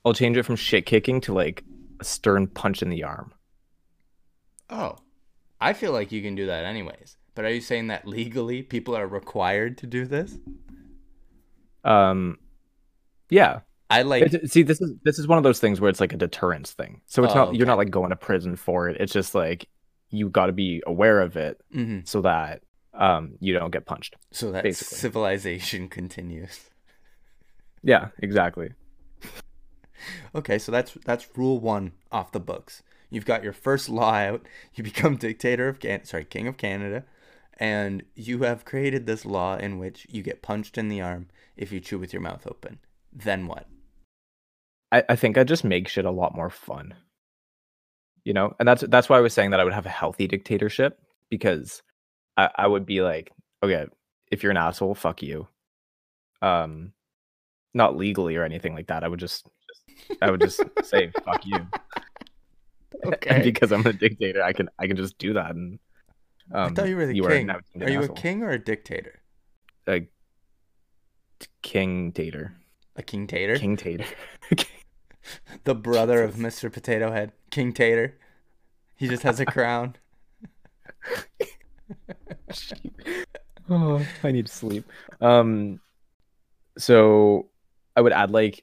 I'll 0.05 0.15
change 0.15 0.37
it 0.37 0.45
from 0.45 0.55
shit 0.55 0.87
kicking 0.87 1.21
to 1.23 1.35
like 1.35 1.65
a 1.99 2.05
stern 2.05 2.47
punch 2.47 2.81
in 2.81 2.89
the 2.89 3.03
arm. 3.03 3.33
Oh, 4.71 4.97
I 5.61 5.73
feel 5.73 5.91
like 5.91 6.13
you 6.13 6.23
can 6.23 6.37
do 6.37 6.47
that 6.47 6.65
anyways. 6.67 7.17
But 7.35 7.47
are 7.47 7.51
you 7.51 7.61
saying 7.61 7.89
that 7.89 8.07
legally 8.07 8.63
people 8.63 8.95
are 8.97 9.09
required 9.09 9.79
to 9.79 9.89
do 9.89 10.07
this? 10.07 10.39
Um, 11.85 12.39
yeah. 13.31 13.61
I 13.91 14.03
like. 14.03 14.23
It's- 14.25 14.53
see, 14.53 14.63
this 14.63 14.81
is 14.81 14.93
this 15.05 15.19
is 15.19 15.27
one 15.29 15.39
of 15.39 15.45
those 15.45 15.61
things 15.61 15.81
where 15.81 15.91
it's 15.91 16.01
like 16.01 16.13
a 16.13 16.17
deterrence 16.17 16.73
thing. 16.73 17.01
So 17.07 17.23
it's 17.25 17.33
Oh, 17.35 17.47
not 17.47 17.55
you're 17.57 17.67
not 17.67 17.79
like 17.79 17.91
going 17.91 18.11
to 18.11 18.17
prison 18.17 18.57
for 18.57 18.89
it. 18.89 18.97
It's 19.01 19.13
just 19.13 19.35
like 19.35 19.69
you 20.11 20.29
got 20.29 20.47
to 20.47 20.53
be 20.53 20.83
aware 20.87 21.21
of 21.21 21.37
it 21.37 21.61
Mhm. 21.75 22.07
so 22.07 22.21
that 22.23 22.63
um 22.99 23.37
you 23.41 23.53
don't 23.53 23.71
get 23.71 23.87
punched. 23.87 24.17
So 24.33 24.53
that 24.53 24.65
basically. 24.65 24.99
civilization 24.99 25.89
continues. 25.99 26.71
Yeah, 27.83 28.09
exactly. 28.19 28.71
Okay, 30.35 30.59
so 30.59 30.73
that's 30.73 30.97
that's 31.05 31.37
rule 31.37 31.59
one 31.59 31.93
off 32.13 32.33
the 32.33 32.41
books. 32.41 32.83
You've 33.11 33.25
got 33.25 33.45
your 33.45 33.53
first 33.53 33.89
law 33.89 34.15
out. 34.15 34.47
You 34.75 34.85
become 34.85 35.17
dictator 35.19 35.69
of 35.69 35.81
Can 35.81 36.05
sorry, 36.05 36.25
king 36.25 36.47
of 36.47 36.57
Canada, 36.57 37.05
and 37.59 38.03
you 38.15 38.43
have 38.43 38.65
created 38.65 39.07
this 39.07 39.25
law 39.25 39.57
in 39.57 39.79
which 39.79 40.07
you 40.11 40.23
get 40.23 40.43
punched 40.43 40.77
in 40.77 40.89
the 40.89 41.01
arm 41.01 41.29
if 41.57 41.73
you 41.73 41.81
chew 41.81 41.99
with 41.99 42.13
your 42.13 42.23
mouth 42.23 42.47
open. 42.47 42.79
Then 43.13 43.47
what? 43.47 43.67
I, 44.93 45.05
I 45.09 45.17
think 45.17 45.39
I 45.39 45.45
just 45.45 45.65
make 45.65 45.89
shit 45.89 46.05
a 46.05 46.11
lot 46.11 46.37
more 46.37 46.51
fun. 46.51 46.95
You 48.25 48.33
know, 48.33 48.55
and 48.59 48.67
that's 48.67 48.83
that's 48.89 49.09
why 49.09 49.19
I 49.19 49.23
was 49.23 49.33
saying 49.33 49.51
that 49.51 49.61
I 49.61 49.65
would 49.65 49.73
have 49.73 49.87
a 49.87 49.91
healthy 49.91 50.27
dictatorship 50.27 50.99
because 51.31 51.83
I, 52.37 52.51
I 52.57 52.67
would 52.67 52.87
be 52.87 53.01
like, 53.03 53.33
okay, 53.63 53.87
if 54.31 54.43
you're 54.43 54.51
an 54.51 54.57
asshole, 54.57 54.95
fuck 54.95 55.23
you. 55.23 55.49
Um, 56.43 56.93
not 57.75 57.97
legally 57.97 58.37
or 58.37 58.45
anything 58.45 58.75
like 58.75 58.89
that. 58.89 59.05
I 59.05 59.09
would 59.09 59.21
just, 59.21 59.49
I 60.21 60.31
would 60.31 60.41
just 60.41 60.61
say 60.85 61.11
fuck 61.25 61.45
you. 61.47 61.59
Okay. 63.05 63.43
because 63.43 63.73
I'm 63.73 63.87
a 63.87 63.93
dictator, 63.93 64.43
I 64.43 64.53
can 64.55 64.71
I 64.79 64.87
can 64.87 64.97
just 64.97 65.19
do 65.19 65.35
that. 65.35 65.51
And 65.51 65.79
um, 66.53 66.73
I 66.73 66.75
thought 66.75 66.89
you 66.89 66.97
were 66.97 67.07
the 67.07 67.21
are 67.21 67.29
king. 67.29 67.51
Are 67.51 67.61
an 67.75 67.93
you 67.93 68.03
a 68.03 68.09
king 68.09 68.43
or 68.43 68.51
a 68.51 68.59
dictator? 68.59 69.21
A 69.87 70.09
king 71.63 72.13
tater, 72.13 72.55
A 72.97 73.03
king 73.03 73.27
tater? 73.27 73.59
king 73.59 73.77
tater. 73.77 74.07
The 75.65 75.75
brother 75.75 76.23
of 76.23 76.37
Mr. 76.37 76.73
Potato 76.73 77.13
Head, 77.13 77.33
King 77.51 77.73
Tater. 77.73 78.17
He 78.97 79.09
just 79.09 79.25
has 79.25 79.41
a 79.41 79.45
crown. 79.47 79.97
oh, 83.71 84.07
I 84.23 84.33
need 84.33 84.47
to 84.47 84.53
sleep. 84.53 84.85
Um, 85.21 85.81
so 86.79 87.49
I 87.97 88.01
would 88.01 88.13
add 88.13 88.31
like 88.31 88.63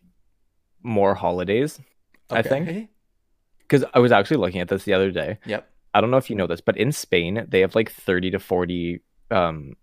more 0.82 1.16
holidays 1.16 1.80
I 2.30 2.42
think- 2.42 2.90
because 3.60 3.86
I 3.94 4.00
was 4.00 4.12
actually 4.12 4.38
looking 4.38 4.62
at 4.62 4.68
this 4.68 4.84
the 4.84 4.94
other 4.94 5.12
day. 5.12 5.40
Yep. 5.46 5.68
I 5.94 6.02
don't 6.02 6.12
know 6.12 6.18
if 6.18 6.30
you 6.30 6.36
know 6.36 6.48
this, 6.48 6.62
but 6.62 6.78
in 6.78 6.92
Spain 6.92 7.46
they 7.48 7.62
have 7.62 7.76
like 7.76 7.92
thirty 7.92 8.32
to 8.32 8.40
forty 8.40 9.02
um 9.32 9.74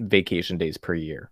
vacation 0.00 0.56
days 0.58 0.76
per 0.78 0.94
year. 0.94 1.30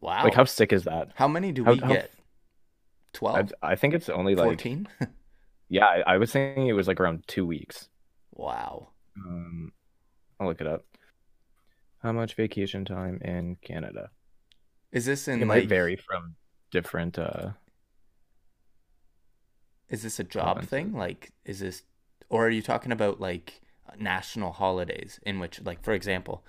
Wow. 0.00 0.24
Like 0.24 0.34
how 0.34 0.44
sick 0.44 0.72
is 0.72 0.84
that? 0.84 1.10
How 1.14 1.28
many 1.28 1.52
do 1.52 1.64
how- 1.64 1.72
we 1.72 1.78
how- 1.78 1.88
get? 1.88 2.10
I, 2.14 3.16
12? 3.16 3.52
I 3.62 3.76
think 3.76 3.94
it's 3.94 4.08
only 4.08 4.34
like 4.34 4.44
14? 4.44 4.88
yeah. 5.68 5.84
I, 5.86 6.14
I 6.14 6.16
was 6.18 6.32
thinking 6.32 6.66
it 6.66 6.72
was 6.72 6.88
like 6.88 6.98
around 7.00 7.22
two 7.28 7.46
weeks. 7.46 7.88
wow. 8.32 8.88
Um, 9.24 9.70
I'll 10.40 10.46
look 10.48 10.60
it 10.60 10.66
up. 10.66 10.84
How 12.02 12.12
much 12.12 12.34
vacation 12.34 12.84
time 12.84 13.18
in 13.22 13.56
Canada? 13.62 14.10
Is 14.92 15.06
this 15.06 15.26
in 15.28 15.42
It 15.42 15.46
like 15.46 15.48
might 15.48 15.68
vary 15.68 15.96
from 15.96 16.36
different. 16.70 17.18
uh 17.18 17.50
is 19.88 20.02
this 20.02 20.18
a 20.18 20.24
job 20.24 20.44
provinces. 20.44 20.70
thing? 20.70 20.92
Like 20.92 21.32
is 21.44 21.60
this 21.60 21.82
or 22.28 22.46
are 22.46 22.50
you 22.50 22.62
talking 22.62 22.92
about 22.92 23.20
like 23.20 23.60
national 23.98 24.52
holidays 24.52 25.20
in 25.24 25.38
which 25.38 25.62
like 25.62 25.82
for 25.82 25.92
example, 25.92 26.44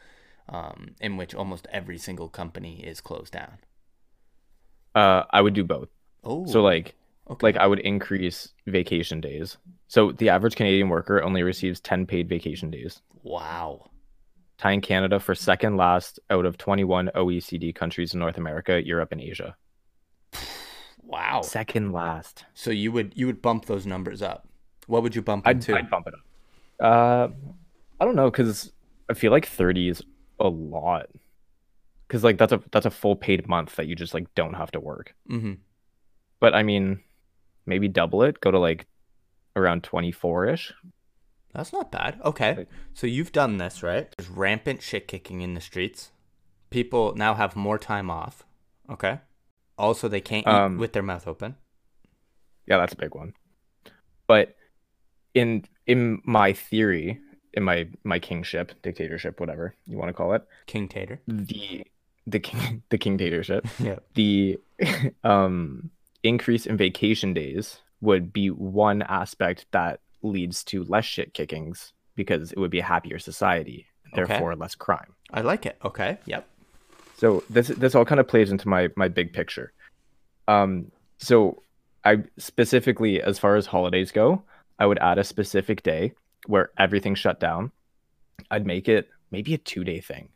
um 0.50 0.96
in 1.00 1.18
which 1.18 1.34
almost 1.36 1.68
every 1.72 1.98
single 1.98 2.30
company 2.30 2.84
is 2.84 3.02
closed 3.02 3.34
down? 3.34 3.58
Uh, 4.94 5.24
I 5.30 5.42
would 5.42 5.54
do 5.54 5.64
both. 5.66 5.90
Oh. 6.24 6.46
So 6.46 6.62
like 6.62 6.96
okay. 7.30 7.46
like 7.46 7.58
I 7.58 7.68
would 7.68 7.80
increase 7.80 8.50
vacation 8.68 9.22
days. 9.22 9.58
So 9.88 10.12
the 10.12 10.30
average 10.30 10.56
Canadian 10.56 10.90
worker 10.90 11.22
only 11.22 11.44
receives 11.44 11.80
10 11.80 12.06
paid 12.06 12.28
vacation 12.28 12.72
days, 12.72 13.02
wow. 13.24 13.90
tying 14.58 14.82
Canada 14.82 15.20
for 15.20 15.36
second 15.36 15.78
last 15.78 16.20
out 16.30 16.46
of 16.46 16.58
21 16.58 17.12
OECD 17.16 17.74
countries 17.74 18.14
in 18.14 18.20
North 18.20 18.38
America, 18.38 18.86
Europe, 18.86 19.12
and 19.12 19.22
Asia. 19.22 19.56
Wow. 21.08 21.42
Second 21.44 21.92
last. 21.92 22.46
So 22.56 22.72
you 22.72 22.92
would 22.92 23.14
you 23.16 23.28
would 23.28 23.40
bump 23.40 23.66
those 23.66 23.86
numbers 23.86 24.24
up. 24.24 24.48
What 24.88 25.04
would 25.04 25.16
you 25.16 25.22
bump 25.22 25.46
them 25.46 25.52
I'd, 25.52 25.62
to? 25.62 25.78
I'd 25.78 25.90
bump 25.90 26.08
it 26.08 26.16
up. 26.16 26.22
Uh, 26.84 27.34
I 28.00 28.06
don't 28.06 28.16
know 28.16 28.30
because 28.30 28.72
I 29.10 29.14
feel 29.14 29.32
like 29.32 29.46
30 29.46 29.90
is 29.90 30.04
a 30.40 30.48
lot. 30.48 31.08
Because 32.08 32.24
like 32.24 32.38
that's 32.38 32.54
a 32.54 32.62
that's 32.72 32.86
a 32.86 32.92
full 32.92 33.16
paid 33.16 33.48
month 33.48 33.76
that 33.76 33.88
you 33.88 33.96
just 33.96 34.14
like 34.14 34.34
don't 34.36 34.54
have 34.54 34.72
to 34.72 34.80
work. 34.80 35.16
mm-hmm. 35.30 35.54
But 36.40 36.54
I 36.54 36.64
mean, 36.64 37.02
maybe 37.66 37.88
double 37.88 38.24
it, 38.24 38.40
go 38.40 38.52
to 38.52 38.60
like 38.60 38.86
around 39.56 39.84
24 39.84 40.48
ish. 40.48 40.74
That's 41.54 41.72
not 41.72 41.92
bad. 41.92 42.20
Okay. 42.24 42.66
So 42.94 43.08
you've 43.08 43.32
done 43.32 43.58
this, 43.58 43.82
right? 43.82 44.14
There's 44.18 44.30
rampant 44.30 44.82
shit 44.82 45.08
kicking 45.08 45.42
in 45.42 45.54
the 45.54 45.62
streets. 45.62 46.12
People 46.70 47.14
now 47.16 47.34
have 47.36 47.56
more 47.56 47.78
time 47.78 48.10
off. 48.12 48.44
Okay. 48.90 49.20
Also, 49.78 50.08
they 50.08 50.22
can't 50.22 50.46
eat 50.46 50.50
Um, 50.50 50.78
with 50.78 50.92
their 50.94 51.04
mouth 51.04 51.28
open. 51.28 51.56
Yeah, 52.68 52.78
that's 52.78 52.94
a 52.94 52.98
big 52.98 53.16
one. 53.16 53.34
But 54.28 54.56
in 55.34 55.64
in 55.86 56.22
my 56.26 56.52
theory, 56.54 57.20
in 57.54 57.64
my 57.64 57.88
my 58.04 58.20
kingship, 58.20 58.74
dictatorship, 58.82 59.40
whatever 59.40 59.76
you 59.86 59.98
want 59.98 60.10
to 60.10 60.14
call 60.14 60.34
it, 60.34 60.44
King 60.66 60.88
Tater. 60.88 61.22
the 61.28 61.86
the 62.28 62.40
king 62.40 62.84
the 62.90 62.98
king 62.98 63.18
kingtatorship, 63.18 63.66
Yeah. 63.80 64.00
the 64.16 64.58
um 65.24 65.92
increase 66.28 66.66
in 66.66 66.78
vacation 66.78 67.34
days 67.34 67.80
would 68.02 68.32
be 68.34 68.50
one 68.50 69.02
aspect 69.04 69.66
that 69.72 70.00
leads 70.22 70.64
to 70.66 70.84
less 70.86 71.06
shit 71.06 71.34
kickings 71.34 71.94
because 72.16 72.52
it 72.52 72.58
would 72.60 72.72
be 72.72 72.80
a 72.80 72.84
happier 72.84 73.20
society, 73.20 73.86
Okay. 74.14 74.26
therefore 74.26 74.56
less 74.56 74.76
crime. 74.76 75.14
I 75.32 75.42
like 75.42 75.66
it. 75.66 75.78
Okay. 75.84 76.18
Yep. 76.26 76.48
So 77.18 77.44
this 77.50 77.68
this 77.70 77.96
all 77.96 78.06
kind 78.06 78.20
of 78.20 78.28
plays 78.28 78.52
into 78.52 78.68
my 78.68 78.90
my 78.96 79.08
big 79.08 79.34
picture. 79.34 79.72
Um, 80.48 80.92
so 81.18 81.64
I 82.04 82.24
specifically, 82.38 83.22
as 83.22 83.40
far 83.40 83.56
as 83.56 83.66
holidays 83.66 84.12
go, 84.12 84.44
I 84.80 84.86
would 84.86 85.00
add 85.00 85.18
a 85.18 85.24
specific 85.24 85.82
day 85.84 86.14
where 86.48 86.70
everything 86.78 87.16
shut 87.16 87.40
down. 87.40 87.72
I'd 88.52 88.66
make 88.66 88.88
it 88.90 89.10
maybe 89.32 89.54
a 89.54 89.58
two 89.58 89.84
day 89.84 90.02
thing 90.02 90.30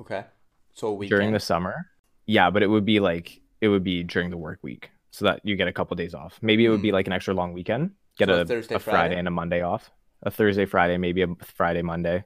Okay. 0.00 0.24
So 0.72 0.92
we 0.92 1.08
during 1.08 1.32
the 1.32 1.40
summer. 1.40 1.86
Yeah, 2.26 2.50
but 2.50 2.62
it 2.62 2.68
would 2.68 2.84
be 2.86 3.00
like 3.00 3.40
it 3.60 3.68
would 3.68 3.84
be 3.84 4.02
during 4.02 4.30
the 4.30 4.36
work 4.36 4.58
week 4.62 4.90
so 5.14 5.24
that 5.26 5.40
you 5.44 5.54
get 5.54 5.68
a 5.68 5.72
couple 5.72 5.94
days 5.94 6.12
off. 6.14 6.38
Maybe 6.42 6.64
it 6.66 6.70
would 6.70 6.82
be 6.82 6.88
Hmm. 6.88 6.94
like 6.94 7.06
an 7.06 7.12
extra 7.12 7.34
long 7.34 7.52
weekend. 7.52 7.92
Get 8.18 8.28
So 8.28 8.34
a 8.34 8.40
a, 8.40 8.44
Thursday, 8.44 8.74
a 8.74 8.78
Friday 8.80 8.96
Friday? 8.98 9.16
and 9.18 9.28
a 9.28 9.30
Monday 9.30 9.62
off. 9.62 9.90
A 10.22 10.30
Thursday, 10.30 10.64
Friday, 10.66 10.96
maybe 10.98 11.22
a 11.22 11.28
Friday, 11.42 11.82
Monday. 11.82 12.24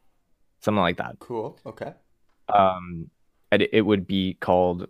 Something 0.61 0.80
like 0.80 0.97
that. 0.97 1.18
Cool. 1.18 1.59
Okay. 1.66 1.92
Um 2.49 3.11
and 3.52 3.62
it, 3.73 3.83
would 3.83 4.07
be 4.07 4.35
called 4.40 4.88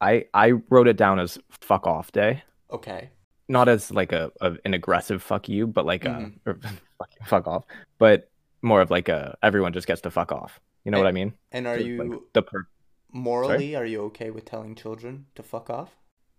I 0.00 0.26
I 0.34 0.52
wrote 0.70 0.88
it 0.88 0.96
down 0.96 1.18
as 1.18 1.38
fuck 1.50 1.86
off 1.86 2.12
day. 2.12 2.42
Okay. 2.70 3.10
Not 3.48 3.68
as 3.68 3.90
like 3.90 4.12
a, 4.12 4.30
a 4.40 4.56
an 4.64 4.74
aggressive 4.74 5.22
fuck 5.22 5.48
you, 5.48 5.66
but 5.66 5.86
like 5.86 6.02
Mhm. 6.04 6.36
a 6.46 6.54
fuck, 6.98 7.10
fuck 7.26 7.46
off. 7.48 7.64
But 7.98 8.30
more 8.62 8.80
of 8.80 8.90
like 8.90 9.08
a 9.08 9.36
everyone 9.42 9.72
just 9.72 9.86
gets 9.86 10.02
to 10.02 10.10
fuck 10.10 10.30
off. 10.32 10.60
You 10.84 10.90
know 10.92 10.98
what 10.98 11.06
I 11.08 11.12
mean? 11.12 11.32
And 11.52 11.66
are 11.66 11.78
you 11.78 11.98
like, 12.02 12.20
the 12.32 12.42
per- 12.42 12.68
morally 13.12 13.74
are 13.74 13.86
you 13.86 14.02
okay 14.04 14.30
with 14.30 14.44
telling 14.44 14.74
children 14.76 15.26
to 15.34 15.42
fuck 15.42 15.68
off? 15.70 15.90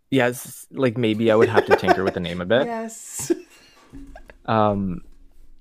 Yes, 0.09 0.67
like 0.71 0.97
maybe 0.97 1.31
I 1.31 1.35
would 1.35 1.49
have 1.49 1.65
to 1.65 1.75
tinker 1.75 2.03
with 2.03 2.13
the 2.13 2.19
name 2.19 2.41
a 2.41 2.45
bit. 2.53 2.65
Yes. 2.65 3.31
Um, 4.45 5.01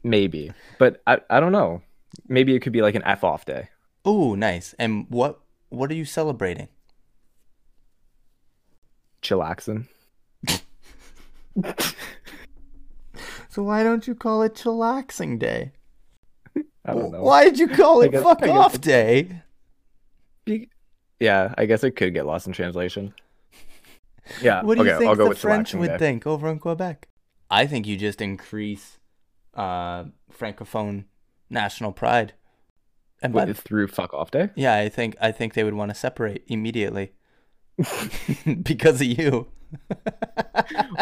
maybe, 0.05 0.53
but 0.79 1.03
I 1.07 1.19
I 1.31 1.41
don't 1.41 1.53
know. 1.53 1.83
Maybe 2.29 2.55
it 2.55 2.61
could 2.61 2.73
be 2.73 2.83
like 2.83 2.95
an 2.95 3.03
f 3.05 3.25
off 3.25 3.45
day. 3.45 3.69
Oh, 4.05 4.35
nice. 4.35 4.75
And 4.79 5.07
what 5.09 5.41
what 5.69 5.91
are 5.91 5.95
you 5.95 6.05
celebrating? 6.05 6.69
Chillaxing. 9.23 9.87
So 13.57 13.62
why 13.62 13.83
don't 13.83 14.07
you 14.07 14.15
call 14.15 14.43
it 14.43 14.53
chillaxing 14.55 15.38
day? 15.38 15.73
I 16.85 16.93
don't 16.93 17.11
know. 17.11 17.23
Why 17.23 17.45
did 17.45 17.59
you 17.59 17.69
call 17.69 18.03
it 18.03 18.12
guess, 18.12 18.23
fuck 18.23 18.43
off 18.43 18.79
day? 18.83 19.41
Yeah, 21.19 21.55
I 21.57 21.65
guess 21.65 21.83
it 21.83 21.93
could 21.93 22.12
get 22.12 22.26
lost 22.26 22.47
in 22.47 22.53
translation. 22.53 23.15
Yeah. 24.40 24.62
What 24.62 24.76
do 24.76 24.83
okay, 24.83 24.92
you 24.92 24.99
think 24.99 25.09
I'll 25.11 25.16
go 25.16 25.28
the 25.28 25.35
French 25.35 25.75
would 25.75 25.88
day. 25.88 25.99
think 25.99 26.26
over 26.26 26.49
in 26.49 26.59
Quebec? 26.59 27.09
I 27.50 27.66
think 27.66 27.87
you 27.87 27.97
just 27.97 28.21
increase 28.21 28.99
uh, 29.54 30.04
francophone 30.33 31.04
national 31.49 31.92
pride. 31.92 32.35
And 33.23 33.33
by 33.33 33.45
Wait, 33.47 33.56
through 33.56 33.88
fuck 33.88 34.12
off 34.12 34.30
day. 34.30 34.50
Yeah, 34.56 34.75
I 34.75 34.88
think 34.88 35.16
I 35.21 35.33
think 35.33 35.54
they 35.54 35.64
would 35.64 35.75
want 35.75 35.90
to 35.90 35.95
separate 35.95 36.45
immediately 36.49 37.12
because 38.62 39.00
of 39.00 39.06
you. 39.06 39.49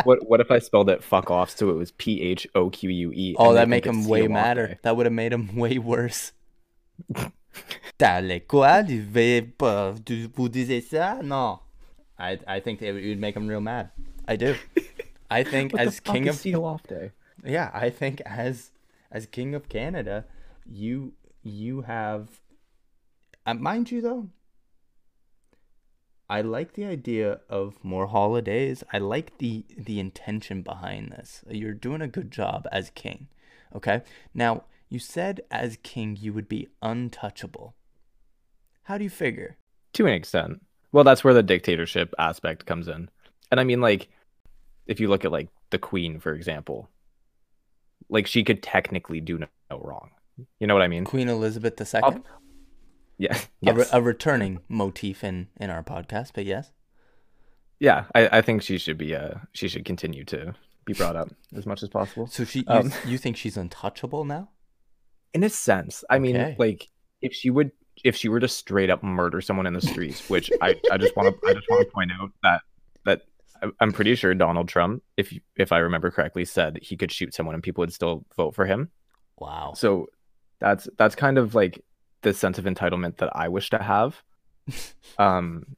What 0.05 0.29
what 0.29 0.41
if 0.41 0.51
I 0.51 0.59
spelled 0.59 0.91
it 0.91 1.03
fuck 1.03 1.31
off 1.31 1.51
so 1.51 1.71
it 1.71 1.75
was 1.75 1.93
P 1.93 2.21
H 2.23 2.47
O 2.55 2.71
Q 2.71 2.91
U 2.91 3.13
E? 3.13 3.35
Oh, 3.39 3.53
that 3.53 3.67
they 3.67 3.71
make 3.71 3.85
think 3.85 3.97
him 3.97 4.05
way 4.07 4.23
seal 4.23 4.31
madder. 4.31 4.67
day? 4.69 4.79
That 4.83 4.97
would 4.97 5.07
have 5.07 5.13
made 5.13 5.33
him 5.33 5.55
way 5.57 5.79
worse. 5.79 6.33
T'allais 7.99 8.41
quoi? 8.47 8.83
Tu 8.87 9.01
veux 9.01 9.43
pas- 9.57 9.95
tu- 10.05 10.29
Vous 10.29 10.49
disiez 10.49 10.81
ça? 10.83 11.23
No. 11.23 11.61
I 12.19 12.39
I 12.47 12.61
think 12.61 12.81
it 12.83 12.93
would 12.93 13.19
make 13.19 13.37
him 13.37 13.47
real 13.49 13.61
mad. 13.61 13.91
I 14.27 14.37
do. 14.37 14.57
I 15.31 15.43
think 15.55 15.73
What 15.73 15.83
the 15.83 15.89
as 15.89 16.01
fuck 16.01 16.15
king 16.15 16.27
is 16.27 16.37
of 16.37 16.41
seal 16.41 16.65
off 16.65 16.83
day. 16.85 17.13
yeah, 17.45 17.71
I 17.75 17.91
think 17.91 18.21
as 18.23 18.71
as 19.11 19.27
king 19.27 19.55
of 19.55 19.69
Canada, 19.69 20.25
you 20.67 21.13
you 21.43 21.83
have 21.83 22.41
uh, 23.47 23.55
mind 23.55 23.91
you 23.91 24.01
though. 24.01 24.29
I 26.29 26.41
like 26.41 26.73
the 26.73 26.87
idea 26.87 27.41
of 27.51 27.85
more 27.85 28.07
holidays. 28.07 28.83
I 28.93 28.99
like 28.99 29.39
the 29.39 29.65
the 29.77 30.01
intention 30.01 30.63
behind 30.63 31.13
this. 31.13 31.45
You're 31.51 31.75
doing 31.75 32.01
a 32.01 32.09
good 32.09 32.31
job 32.31 32.67
as 32.73 32.91
king. 32.91 33.29
Okay? 33.75 34.03
Now, 34.33 34.65
you 34.89 34.99
said 34.99 35.43
as 35.51 35.77
king 35.83 36.17
you 36.19 36.33
would 36.33 36.49
be 36.49 36.69
untouchable. 36.81 37.75
How 38.85 38.99
do 38.99 39.05
you 39.05 39.11
figure? 39.11 39.57
to 39.95 40.07
an 40.07 40.15
extent. 40.15 40.61
Well, 40.95 41.03
that's 41.03 41.25
where 41.25 41.35
the 41.35 41.43
dictatorship 41.43 42.15
aspect 42.21 42.67
comes 42.67 42.87
in. 42.87 43.11
And 43.51 43.59
I 43.59 43.65
mean, 43.65 43.81
like, 43.81 44.09
if 44.87 45.01
you 45.01 45.09
look 45.09 45.25
at 45.25 45.33
like 45.33 45.49
the 45.71 45.79
Queen, 45.79 46.21
for 46.21 46.33
example, 46.33 46.89
like 48.09 48.29
she 48.29 48.45
could 48.45 48.63
technically 48.63 49.21
do 49.21 49.39
no, 49.39 49.47
no 49.71 49.81
wrong. 49.81 50.11
You 50.61 50.69
know 50.69 50.75
what 50.75 50.85
I 50.85 50.89
mean? 50.89 51.05
Queen 51.05 51.29
Elizabeth 51.29 51.81
II? 51.81 52.01
Up- 52.01 52.25
Yeah. 53.19 53.37
A, 53.67 53.73
re- 53.73 53.79
Yes. 53.83 53.91
a 53.93 54.01
returning 54.01 54.61
motif 54.69 55.25
in 55.25 55.49
in 55.59 55.69
our 55.69 55.83
podcast, 55.83 56.31
but 56.33 56.45
yes. 56.45 56.71
yeah. 57.81 58.05
I, 58.15 58.39
I 58.39 58.43
think 58.43 58.63
she 58.63 58.79
should 58.79 58.97
be. 58.99 59.17
Uh, 59.17 59.35
she 59.53 59.67
should 59.67 59.85
continue 59.85 60.25
to 60.27 60.55
be 60.85 60.93
brought 60.93 61.17
up 61.17 61.29
as 61.57 61.67
much 61.67 61.83
as 61.83 61.89
possible. 61.89 62.29
So 62.29 62.45
she 62.45 62.61
you, 62.61 62.65
Um, 62.69 62.93
you 63.05 63.19
think 63.19 63.37
she's 63.37 63.57
untouchable 63.57 64.25
now? 64.25 64.51
In 65.33 65.43
a 65.43 65.49
sense, 65.49 66.05
I 66.09 66.21
mean, 66.21 66.55
like, 66.59 66.89
if 67.21 67.33
she 67.35 67.51
would, 67.51 67.73
if 68.03 68.17
she 68.17 68.29
were 68.29 68.41
to 68.41 68.49
straight 68.49 68.91
up 68.91 69.03
murder 69.03 69.41
someone 69.41 69.67
in 69.67 69.75
the 69.75 69.81
streets, 69.81 70.29
which 70.29 70.51
I, 70.61 70.75
I 70.91 70.97
just 70.97 71.17
want 71.17 71.35
to, 71.41 71.49
I 71.49 71.55
just 71.55 71.69
want 71.69 71.87
to 71.87 71.93
point 71.93 72.11
out 72.13 72.31
that 72.43 72.63
that 73.05 73.23
I'm 73.81 73.93
pretty 73.93 74.15
sure 74.15 74.35
Donald 74.35 74.69
Trump, 74.69 75.03
if 75.17 75.33
if 75.57 75.73
I 75.73 75.79
remember 75.79 76.11
correctly, 76.11 76.45
said 76.45 76.79
he 76.83 76.97
could 76.97 77.13
shoot 77.13 77.35
someone 77.35 77.55
and 77.55 77.63
people 77.63 77.83
would 77.83 77.93
still 77.93 78.25
vote 78.37 78.55
for 78.55 78.67
him. 78.67 78.91
Wow. 79.39 79.75
So 79.77 80.09
that's 80.61 80.89
that's 80.99 81.15
kind 81.15 81.39
of 81.39 81.55
like 81.55 81.85
the 82.23 82.33
sense 82.33 82.59
of 82.59 82.65
entitlement 82.65 83.19
that 83.19 83.35
I 83.35 83.49
wish 83.49 83.71
to 83.71 83.79
have. 83.79 84.23
Um, 85.19 85.77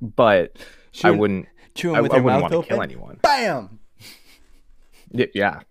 but 0.00 0.58
I 1.02 1.10
wouldn't. 1.10 1.46
chewing 1.74 1.96
I, 1.96 2.00
with 2.00 2.12
I 2.12 2.18
wouldn't 2.18 2.42
want 2.42 2.52
to 2.52 2.62
kill 2.62 2.82
anyone. 2.82 3.18
Bam. 3.22 3.78
Yeah. 5.10 5.60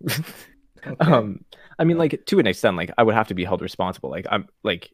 Okay. 0.86 1.10
um, 1.10 1.44
I 1.78 1.84
mean, 1.84 1.98
like 1.98 2.24
to 2.26 2.38
an 2.38 2.46
extent, 2.46 2.76
like 2.76 2.92
I 2.96 3.02
would 3.02 3.14
have 3.14 3.28
to 3.28 3.34
be 3.34 3.44
held 3.44 3.62
responsible. 3.62 4.10
Like 4.10 4.26
I'm 4.30 4.46
like, 4.62 4.92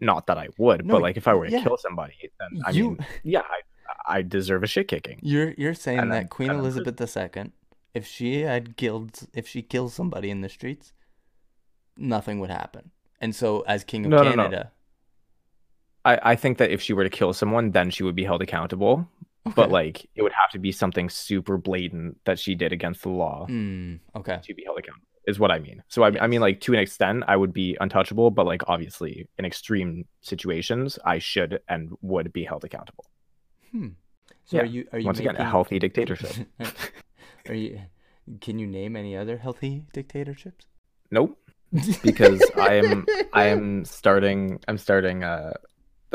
not 0.00 0.26
that 0.26 0.38
I 0.38 0.48
would, 0.58 0.84
No, 0.86 0.94
but 0.94 1.02
like 1.02 1.16
if 1.16 1.26
I 1.28 1.34
were 1.34 1.46
to 1.46 1.52
yeah. 1.52 1.62
kill 1.62 1.76
somebody, 1.76 2.14
then 2.40 2.60
I 2.64 2.70
You- 2.70 2.90
mean, 2.90 3.06
yeah, 3.22 3.42
I, 4.06 4.18
I 4.18 4.22
deserve 4.22 4.62
a 4.62 4.66
shit 4.66 4.88
kicking. 4.88 5.18
You're 5.22 5.54
you're 5.56 5.74
saying 5.74 5.98
And 6.00 6.10
that 6.12 6.16
then- 6.16 6.28
Queen 6.28 6.50
Elizabeth 6.50 7.00
II, 7.00 7.52
if 7.94 8.06
she 8.06 8.40
had 8.42 8.76
killed, 8.76 9.20
if 9.32 9.46
she 9.48 9.62
kills 9.62 9.94
somebody 9.94 10.30
in 10.30 10.40
the 10.40 10.48
streets, 10.48 10.92
nothing 11.96 12.40
would 12.40 12.50
happen. 12.50 12.90
And 13.20 13.34
so, 13.34 13.60
as 13.62 13.84
King 13.84 14.04
of 14.06 14.10
No, 14.10 14.16
no, 14.18 14.30
no. 14.30 14.36
Canada, 14.36 14.72
I, 16.04 16.32
I 16.32 16.36
think 16.36 16.58
that 16.58 16.70
if 16.70 16.82
she 16.82 16.92
were 16.92 17.04
to 17.04 17.10
kill 17.10 17.32
someone, 17.32 17.70
then 17.70 17.90
she 17.90 18.02
would 18.02 18.14
be 18.16 18.24
held 18.24 18.42
accountable. 18.42 19.08
But 19.54 19.70
like, 19.70 20.06
it 20.14 20.22
would 20.22 20.32
have 20.32 20.50
to 20.52 20.58
be 20.58 20.72
something 20.72 21.08
super 21.10 21.56
blatant 21.58 22.16
that 22.24 22.38
she 22.38 22.54
did 22.54 22.72
against 22.72 23.02
the 23.02 23.10
law 23.10 23.46
Mm, 23.48 24.00
okay, 24.16 24.40
to 24.42 24.54
be 24.54 24.64
held 24.64 24.78
accountable. 24.78 25.06
Is 25.26 25.38
what 25.38 25.50
I 25.50 25.58
mean. 25.58 25.82
So 25.88 26.02
I, 26.02 26.12
I 26.20 26.26
mean, 26.26 26.40
like 26.42 26.60
to 26.62 26.72
an 26.74 26.78
extent, 26.78 27.24
I 27.26 27.36
would 27.36 27.52
be 27.52 27.76
untouchable, 27.80 28.30
but 28.30 28.44
like 28.46 28.62
obviously, 28.68 29.26
in 29.38 29.44
extreme 29.44 30.04
situations, 30.20 30.98
I 31.04 31.18
should 31.18 31.60
and 31.68 31.92
would 32.02 32.32
be 32.32 32.44
held 32.44 32.64
accountable. 32.64 33.06
hmm. 33.70 33.88
So 34.44 34.56
Yeah. 34.58 34.62
are 34.62 34.66
you 34.66 34.86
are 34.92 34.98
you 34.98 35.06
Once 35.06 35.18
again, 35.20 35.36
a 35.36 35.44
healthy 35.44 35.78
dictatorship. 35.78 36.46
are 37.48 37.54
you? 37.54 37.80
Can 38.40 38.58
you 38.58 38.66
name 38.66 38.96
any 38.96 39.16
other 39.16 39.36
healthy 39.38 39.84
dictatorships? 39.92 40.66
Nope. 41.10 41.38
because 42.02 42.42
I 42.56 42.74
am 42.74 43.06
I 43.32 43.46
am 43.46 43.84
starting 43.84 44.60
I'm 44.68 44.78
starting 44.78 45.24
uh 45.24 45.54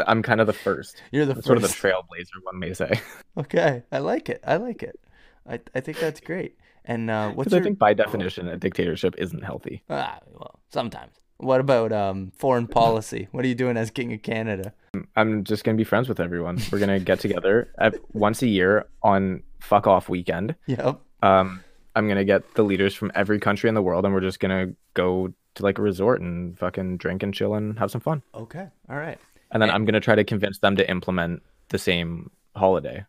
I'm 0.08 0.22
kind 0.24 0.40
of 0.40 0.48
the 0.48 0.54
first. 0.54 1.02
You're 1.12 1.26
the 1.26 1.36
I'm 1.36 1.42
sort 1.42 1.58
of 1.58 1.64
the 1.64 1.68
trailblazer 1.70 2.40
one 2.44 2.60
may 2.60 2.74
say. 2.74 3.02
Okay, 3.38 3.84
I 3.92 4.00
like 4.00 4.30
it. 4.30 4.42
I 4.46 4.58
like 4.58 4.84
it. 4.84 5.00
I 5.48 5.60
I 5.76 5.80
think 5.82 6.00
that's 6.00 6.20
great. 6.22 6.58
And 6.90 7.10
uh, 7.12 7.30
what's 7.32 7.50
Because 7.50 7.60
I 7.60 7.64
think 7.64 7.78
by 7.78 7.94
definition 7.94 8.48
a 8.48 8.58
dictatorship 8.58 9.14
isn't 9.20 9.44
healthy. 9.44 9.84
Ah, 9.92 10.20
well, 10.34 10.60
sometimes. 10.70 11.14
What 11.38 11.62
about 11.62 11.94
um 11.94 12.32
foreign 12.36 12.66
policy? 12.68 13.28
What 13.32 13.46
are 13.46 13.48
you 13.48 13.56
doing 13.56 13.78
as 13.78 13.92
King 13.92 14.12
of 14.12 14.24
Canada? 14.24 14.74
I'm 15.16 15.44
just 15.44 15.64
gonna 15.64 15.78
be 15.78 15.84
friends 15.86 16.10
with 16.10 16.20
everyone. 16.20 16.60
We're 16.72 16.80
gonna 16.80 17.00
get 17.00 17.20
together 17.20 17.70
at, 17.78 17.96
once 18.14 18.42
a 18.42 18.48
year 18.48 18.88
on 19.04 19.44
fuck 19.62 19.86
off 19.88 20.10
weekend. 20.10 20.56
Yep. 20.66 21.00
Um 21.22 21.64
I'm 21.96 22.08
gonna 22.08 22.26
get 22.26 22.56
the 22.56 22.64
leaders 22.64 22.96
from 22.96 23.12
every 23.16 23.40
country 23.40 23.70
in 23.70 23.76
the 23.76 23.82
world 23.84 24.04
and 24.04 24.14
we're 24.14 24.20
just 24.22 24.40
gonna 24.40 24.74
go 24.96 25.32
to 25.56 25.64
like 25.64 25.78
a 25.78 25.82
resort 25.84 26.22
and 26.22 26.58
fucking 26.58 26.98
drink 26.98 27.22
and 27.24 27.34
chill 27.34 27.54
and 27.54 27.78
have 27.80 27.92
some 27.92 28.02
fun. 28.02 28.22
Okay. 28.34 28.68
All 28.90 28.98
right. 28.98 29.20
And 29.52 29.62
then 29.62 29.70
And- 29.70 29.76
I'm 29.76 29.86
gonna 29.86 30.00
try 30.02 30.16
to 30.16 30.24
convince 30.24 30.58
them 30.58 30.76
to 30.78 30.90
implement 30.90 31.44
the 31.70 31.78
same 31.78 32.32
holiday. 32.56 33.06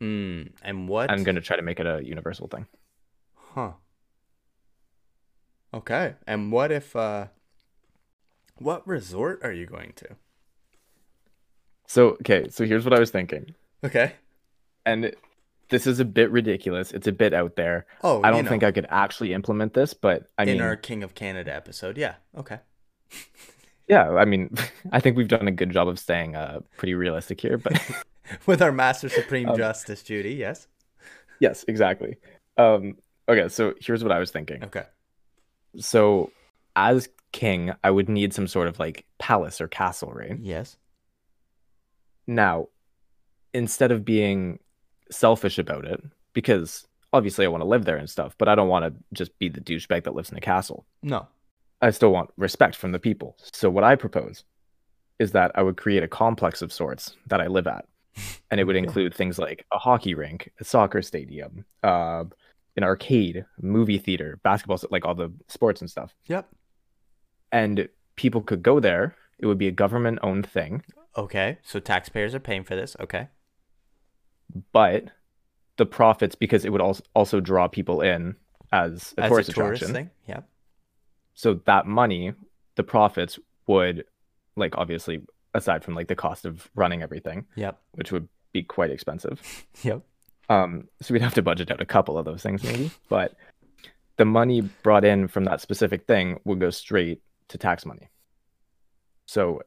Mm, 0.00 0.52
and 0.62 0.88
what? 0.88 1.10
I'm 1.10 1.22
gonna 1.24 1.40
try 1.42 1.56
to 1.56 1.62
make 1.62 1.78
it 1.78 1.86
a 1.86 2.00
universal 2.04 2.48
thing. 2.48 2.66
Huh. 3.58 3.72
Okay. 5.74 6.14
And 6.28 6.52
what 6.52 6.70
if 6.70 6.94
uh 6.94 7.26
what 8.58 8.86
resort 8.86 9.40
are 9.42 9.52
you 9.52 9.66
going 9.66 9.92
to? 9.96 10.16
So 11.86 12.10
okay, 12.20 12.48
so 12.50 12.64
here's 12.64 12.84
what 12.84 12.94
I 12.94 13.00
was 13.00 13.10
thinking. 13.10 13.54
Okay. 13.84 14.12
and 14.86 15.12
this 15.70 15.86
is 15.88 15.98
a 16.00 16.04
bit 16.04 16.30
ridiculous. 16.30 16.92
It's 16.92 17.06
a 17.08 17.12
bit 17.12 17.34
out 17.34 17.56
there. 17.56 17.84
Oh, 18.02 18.22
I 18.22 18.30
don't 18.30 18.44
know, 18.44 18.50
think 18.50 18.62
I 18.62 18.70
could 18.72 18.86
actually 18.90 19.32
implement 19.34 19.74
this, 19.74 19.92
but 19.92 20.28
I 20.38 20.44
in 20.44 20.48
mean, 20.50 20.56
in 20.56 20.62
our 20.62 20.76
King 20.76 21.02
of 21.02 21.14
Canada 21.14 21.52
episode. 21.52 21.98
Yeah. 21.98 22.14
Okay. 22.36 22.60
yeah, 23.88 24.10
I 24.10 24.24
mean, 24.24 24.54
I 24.92 25.00
think 25.00 25.16
we've 25.16 25.28
done 25.28 25.48
a 25.48 25.52
good 25.52 25.70
job 25.70 25.88
of 25.88 25.98
staying 25.98 26.36
uh, 26.36 26.60
pretty 26.76 26.94
realistic 26.94 27.40
here. 27.40 27.58
But 27.58 27.80
With 28.46 28.62
our 28.62 28.72
Master 28.72 29.08
Supreme 29.08 29.48
Um, 29.48 29.56
Justice 29.56 30.02
Judy, 30.02 30.34
yes. 30.34 30.68
yes, 31.40 31.64
exactly. 31.68 32.16
Um, 32.56 32.96
okay, 33.28 33.48
so 33.48 33.74
here's 33.80 34.02
what 34.02 34.12
I 34.12 34.18
was 34.18 34.30
thinking. 34.30 34.64
Okay. 34.64 34.84
So 35.76 36.30
as 36.76 37.08
king, 37.32 37.72
I 37.84 37.90
would 37.90 38.08
need 38.08 38.32
some 38.32 38.46
sort 38.46 38.68
of 38.68 38.78
like 38.78 39.04
palace 39.18 39.60
or 39.60 39.68
castle, 39.68 40.12
right? 40.12 40.38
Yes. 40.40 40.76
Now, 42.26 42.68
instead 43.52 43.92
of 43.92 44.04
being 44.04 44.58
selfish 45.10 45.58
about 45.58 45.84
it, 45.84 46.02
because 46.32 46.86
obviously 47.12 47.44
I 47.44 47.48
want 47.48 47.62
to 47.62 47.68
live 47.68 47.84
there 47.84 47.96
and 47.96 48.08
stuff, 48.08 48.34
but 48.38 48.48
I 48.48 48.54
don't 48.54 48.68
want 48.68 48.84
to 48.84 49.02
just 49.12 49.38
be 49.38 49.48
the 49.48 49.60
douchebag 49.60 50.04
that 50.04 50.14
lives 50.14 50.30
in 50.30 50.38
a 50.38 50.40
castle. 50.40 50.86
No. 51.02 51.26
I 51.80 51.90
still 51.90 52.12
want 52.12 52.30
respect 52.36 52.76
from 52.76 52.92
the 52.92 52.98
people. 52.98 53.36
So 53.52 53.70
what 53.70 53.84
I 53.84 53.94
propose 53.94 54.44
is 55.18 55.32
that 55.32 55.52
I 55.54 55.62
would 55.62 55.76
create 55.76 56.02
a 56.02 56.08
complex 56.08 56.62
of 56.62 56.72
sorts 56.72 57.16
that 57.26 57.40
I 57.40 57.46
live 57.46 57.66
at. 57.66 57.86
And 58.50 58.60
it 58.60 58.64
would 58.64 58.76
include 58.84 59.14
things 59.14 59.38
like 59.38 59.64
a 59.72 59.78
hockey 59.78 60.14
rink, 60.14 60.50
a 60.60 60.64
soccer 60.64 61.02
stadium, 61.02 61.64
uh, 61.82 62.24
an 62.78 62.84
arcade, 62.84 63.44
movie 63.60 63.98
theater, 63.98 64.40
basketball, 64.42 64.78
like 64.90 65.04
all 65.04 65.14
the 65.14 65.30
sports 65.48 65.82
and 65.82 65.90
stuff. 65.90 66.14
Yep. 66.28 66.48
And 67.52 67.88
people 68.16 68.40
could 68.40 68.62
go 68.62 68.80
there. 68.80 69.14
It 69.38 69.46
would 69.46 69.58
be 69.58 69.68
a 69.68 69.72
government 69.72 70.18
owned 70.22 70.46
thing, 70.48 70.82
Okay. 71.16 71.58
So 71.64 71.80
taxpayers 71.80 72.34
are 72.34 72.40
paying 72.40 72.62
for 72.64 72.76
this. 72.76 72.96
Okay. 73.00 73.28
but 74.72 75.04
the 75.76 75.86
profits, 75.86 76.34
because 76.34 76.64
it 76.64 76.70
would 76.72 76.80
also 77.14 77.40
draw 77.40 77.68
people 77.68 78.00
in 78.00 78.34
as 78.72 79.14
a 79.18 79.22
As 79.24 79.28
tourist 79.30 79.48
a 79.50 79.52
tourist 79.52 79.82
attraction. 79.82 79.94
thing. 79.94 80.10
Yep. 80.26 80.48
So 81.34 81.54
that 81.66 81.86
money, 81.86 82.32
the 82.76 82.82
profits 82.82 83.38
would, 83.66 84.04
like, 84.56 84.76
obviously, 84.76 85.22
aside 85.54 85.84
from 85.84 85.94
like 85.94 86.08
the 86.08 86.16
cost 86.16 86.44
of 86.44 86.68
running 86.74 87.02
everything, 87.02 87.46
Yep. 87.56 87.80
which 87.92 88.10
would 88.12 88.28
be 88.52 88.62
quite 88.62 88.90
expensive. 88.90 89.40
Yep. 89.82 90.02
Um, 90.48 90.88
so 91.02 91.12
we'd 91.12 91.22
have 91.22 91.34
to 91.34 91.42
budget 91.42 91.70
out 91.70 91.80
a 91.80 91.86
couple 91.86 92.16
of 92.18 92.24
those 92.24 92.42
things 92.42 92.64
maybe, 92.64 92.90
but 93.08 93.34
the 94.16 94.24
money 94.24 94.62
brought 94.62 95.04
in 95.04 95.28
from 95.28 95.44
that 95.44 95.60
specific 95.60 96.06
thing 96.06 96.40
would 96.44 96.60
go 96.60 96.70
straight 96.70 97.22
to 97.48 97.58
tax 97.58 97.86
money. 97.86 98.10
So 99.26 99.62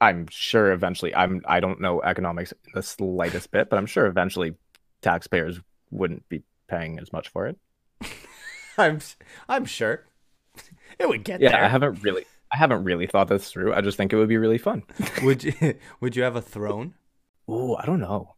I'm 0.00 0.26
sure 0.30 0.72
eventually 0.72 1.14
I'm 1.14 1.42
I 1.46 1.60
don't 1.60 1.80
know 1.80 2.02
economics 2.02 2.52
the 2.74 2.82
slightest 2.82 3.50
bit, 3.50 3.70
but 3.70 3.78
I'm 3.78 3.86
sure 3.86 4.06
eventually 4.06 4.54
taxpayers 5.02 5.60
wouldn't 5.90 6.28
be 6.28 6.42
paying 6.68 6.98
as 6.98 7.12
much 7.12 7.28
for 7.28 7.46
it. 7.48 7.58
I'm 8.78 9.00
I'm 9.48 9.64
sure 9.64 10.06
it 10.98 11.08
would 11.08 11.24
get 11.24 11.40
Yeah, 11.40 11.52
there. 11.52 11.64
I 11.64 11.68
haven't 11.68 12.02
really 12.02 12.26
I 12.52 12.56
haven't 12.56 12.84
really 12.84 13.06
thought 13.06 13.28
this 13.28 13.50
through. 13.50 13.74
I 13.74 13.80
just 13.80 13.96
think 13.96 14.12
it 14.12 14.16
would 14.16 14.28
be 14.28 14.36
really 14.38 14.58
fun. 14.58 14.82
would 15.22 15.44
you 15.44 15.74
would 16.00 16.16
you 16.16 16.22
have 16.22 16.36
a 16.36 16.42
throne? 16.42 16.94
Oh, 17.46 17.76
I 17.76 17.84
don't 17.86 18.00
know. 18.00 18.36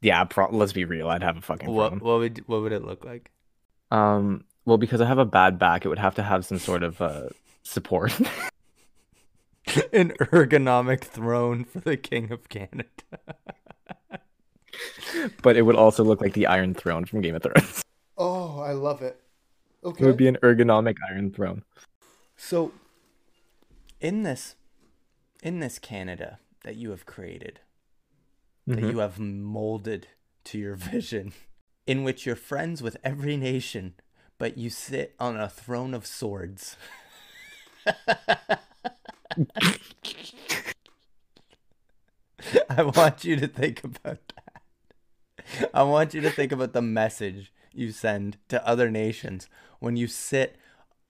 Yeah, 0.00 0.24
pro- 0.24 0.50
let's 0.50 0.72
be 0.72 0.84
real. 0.84 1.08
I'd 1.08 1.22
have 1.22 1.36
a 1.36 1.40
fucking 1.40 1.70
What 1.70 1.90
throne. 1.90 2.00
what 2.00 2.18
would 2.18 2.44
what 2.46 2.62
would 2.62 2.72
it 2.72 2.84
look 2.84 3.04
like? 3.04 3.30
Um, 3.90 4.44
well, 4.64 4.78
because 4.78 5.00
I 5.00 5.06
have 5.06 5.18
a 5.18 5.24
bad 5.24 5.58
back, 5.58 5.84
it 5.84 5.88
would 5.88 5.98
have 5.98 6.14
to 6.16 6.22
have 6.22 6.44
some 6.44 6.58
sort 6.58 6.82
of 6.82 7.00
uh 7.00 7.28
support. 7.62 8.18
An 9.92 10.12
ergonomic 10.18 11.02
throne 11.02 11.64
for 11.64 11.80
the 11.80 11.96
king 11.96 12.32
of 12.32 12.48
Canada. 12.48 12.84
but 15.42 15.56
it 15.56 15.62
would 15.62 15.76
also 15.76 16.02
look 16.04 16.20
like 16.20 16.32
the 16.34 16.46
Iron 16.46 16.74
Throne 16.74 17.04
from 17.04 17.20
Game 17.20 17.34
of 17.34 17.42
Thrones. 17.42 17.82
Oh, 18.20 18.58
I 18.58 18.72
love 18.72 19.00
it. 19.00 19.20
Okay. 19.84 20.02
It 20.02 20.06
would 20.08 20.16
be 20.16 20.26
an 20.26 20.38
ergonomic 20.42 20.96
Iron 21.08 21.30
Throne. 21.30 21.62
So, 22.36 22.72
in 24.00 24.24
this, 24.24 24.56
in 25.40 25.60
this 25.60 25.78
Canada 25.78 26.40
that 26.64 26.74
you 26.74 26.90
have 26.90 27.06
created, 27.06 27.60
that 28.68 28.84
Mhm. 28.84 28.90
you 28.90 28.98
have 28.98 29.18
molded 29.18 30.08
to 30.44 30.58
your 30.58 30.74
vision, 30.92 31.32
in 31.86 32.04
which 32.04 32.26
you're 32.26 32.36
friends 32.36 32.82
with 32.82 32.96
every 33.02 33.36
nation, 33.36 33.94
but 34.38 34.56
you 34.58 34.70
sit 34.70 35.14
on 35.18 35.36
a 35.36 35.48
throne 35.48 35.94
of 35.94 36.06
swords. 36.06 36.76
I 42.70 42.82
want 42.82 43.24
you 43.24 43.36
to 43.36 43.48
think 43.48 43.82
about 43.84 44.18
that. 44.34 44.62
I 45.74 45.82
want 45.82 46.14
you 46.14 46.20
to 46.20 46.30
think 46.30 46.52
about 46.52 46.72
the 46.72 46.82
message 46.82 47.52
you 47.72 47.90
send 47.90 48.36
to 48.48 48.64
other 48.66 48.90
nations 48.90 49.48
when 49.80 49.96
you 49.96 50.06
sit 50.06 50.56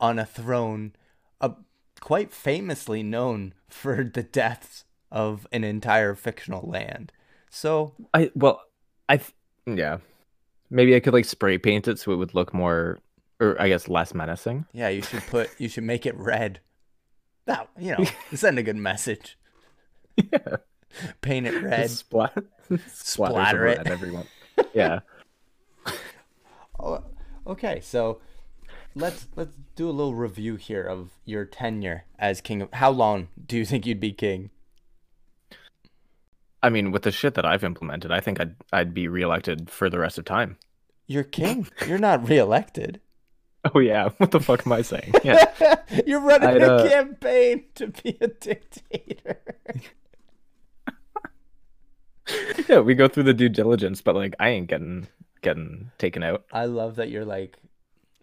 on 0.00 0.18
a 0.18 0.24
throne, 0.26 0.92
uh, 1.40 1.50
quite 2.00 2.30
famously 2.32 3.02
known 3.02 3.52
for 3.68 4.04
the 4.04 4.22
deaths 4.22 4.84
of 5.10 5.46
an 5.52 5.64
entire 5.64 6.14
fictional 6.14 6.68
land. 6.68 7.12
So, 7.50 7.94
I 8.14 8.30
well, 8.34 8.62
I 9.08 9.16
th- 9.18 9.32
yeah, 9.66 9.98
maybe 10.70 10.94
I 10.94 11.00
could 11.00 11.12
like 11.14 11.24
spray 11.24 11.58
paint 11.58 11.88
it 11.88 11.98
so 11.98 12.12
it 12.12 12.16
would 12.16 12.34
look 12.34 12.52
more, 12.54 12.98
or 13.40 13.60
I 13.60 13.68
guess 13.68 13.88
less 13.88 14.14
menacing. 14.14 14.66
yeah, 14.72 14.88
you 14.88 15.02
should 15.02 15.22
put, 15.22 15.50
you 15.58 15.68
should 15.68 15.84
make 15.84 16.04
it 16.06 16.16
red. 16.16 16.60
That, 17.46 17.68
you 17.78 17.96
know, 17.96 18.04
send 18.34 18.58
a 18.58 18.62
good 18.62 18.76
message. 18.76 19.38
Yeah, 20.16 20.56
Paint 21.22 21.46
it 21.46 21.62
red. 21.62 21.82
Just 21.88 21.98
splat, 22.06 22.36
Splatter 22.88 23.66
it. 23.66 23.78
at 23.78 23.86
everyone. 23.86 24.26
Yeah, 24.74 25.00
Oh, 26.80 27.02
okay, 27.46 27.80
so 27.80 28.20
let's 28.94 29.26
let's 29.36 29.56
do 29.76 29.88
a 29.88 29.92
little 29.92 30.14
review 30.14 30.56
here 30.56 30.82
of 30.84 31.10
your 31.24 31.44
tenure 31.44 32.04
as 32.18 32.40
king 32.40 32.62
of. 32.62 32.72
How 32.74 32.90
long 32.90 33.28
do 33.46 33.56
you 33.56 33.64
think 33.64 33.86
you'd 33.86 34.00
be 34.00 34.12
king? 34.12 34.50
I 36.62 36.70
mean, 36.70 36.90
with 36.90 37.02
the 37.02 37.12
shit 37.12 37.34
that 37.34 37.46
I've 37.46 37.64
implemented, 37.64 38.10
I 38.10 38.20
think 38.20 38.40
I'd 38.40 38.56
I'd 38.72 38.94
be 38.94 39.08
reelected 39.08 39.70
for 39.70 39.88
the 39.88 39.98
rest 39.98 40.18
of 40.18 40.24
time. 40.24 40.56
You're 41.06 41.24
king. 41.24 41.68
You're 41.86 41.98
not 41.98 42.28
reelected. 42.28 43.00
Oh 43.74 43.80
yeah, 43.80 44.10
what 44.18 44.30
the 44.30 44.38
fuck 44.38 44.64
am 44.64 44.72
I 44.72 44.82
saying? 44.82 45.12
Yeah, 45.24 45.44
You're 46.06 46.20
running 46.20 46.62
a 46.62 46.66
uh, 46.66 46.88
campaign 46.88 47.64
to 47.74 47.88
be 47.88 48.16
a 48.20 48.28
dictator. 48.28 49.40
yeah, 52.68 52.78
we 52.78 52.94
go 52.94 53.08
through 53.08 53.24
the 53.24 53.34
due 53.34 53.48
diligence, 53.48 54.00
but 54.00 54.14
like 54.14 54.34
I 54.38 54.50
ain't 54.50 54.68
getting 54.68 55.08
getting 55.42 55.90
taken 55.98 56.22
out. 56.22 56.44
I 56.52 56.66
love 56.66 56.96
that 56.96 57.10
you're 57.10 57.24
like, 57.24 57.56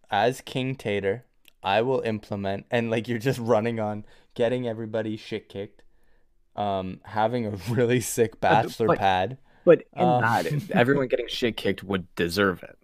as 0.10 0.41
King 0.41 0.76
Tater, 0.76 1.26
I 1.62 1.82
will 1.82 2.02
implement, 2.02 2.65
and 2.71 2.89
like 2.89 3.08
you're 3.08 3.19
just 3.19 3.39
running 3.39 3.80
on 3.80 4.06
getting 4.36 4.67
everybody 4.67 5.17
shit 5.17 5.50
kicked, 5.50 5.84
um, 6.56 7.00
having 7.04 7.46
a 7.46 7.52
really 7.70 8.02
sick 8.02 8.39
bachelor 8.39 8.88
like- 8.88 9.00
pad. 9.00 9.38
But 9.63 9.84
in 9.96 10.04
Um, 10.04 10.22
that, 10.22 10.46
everyone 10.72 11.08
getting 11.08 11.28
shit 11.28 11.58
kicked 11.58 11.84
would 11.84 12.13
deserve 12.15 12.62
it. 12.63 12.78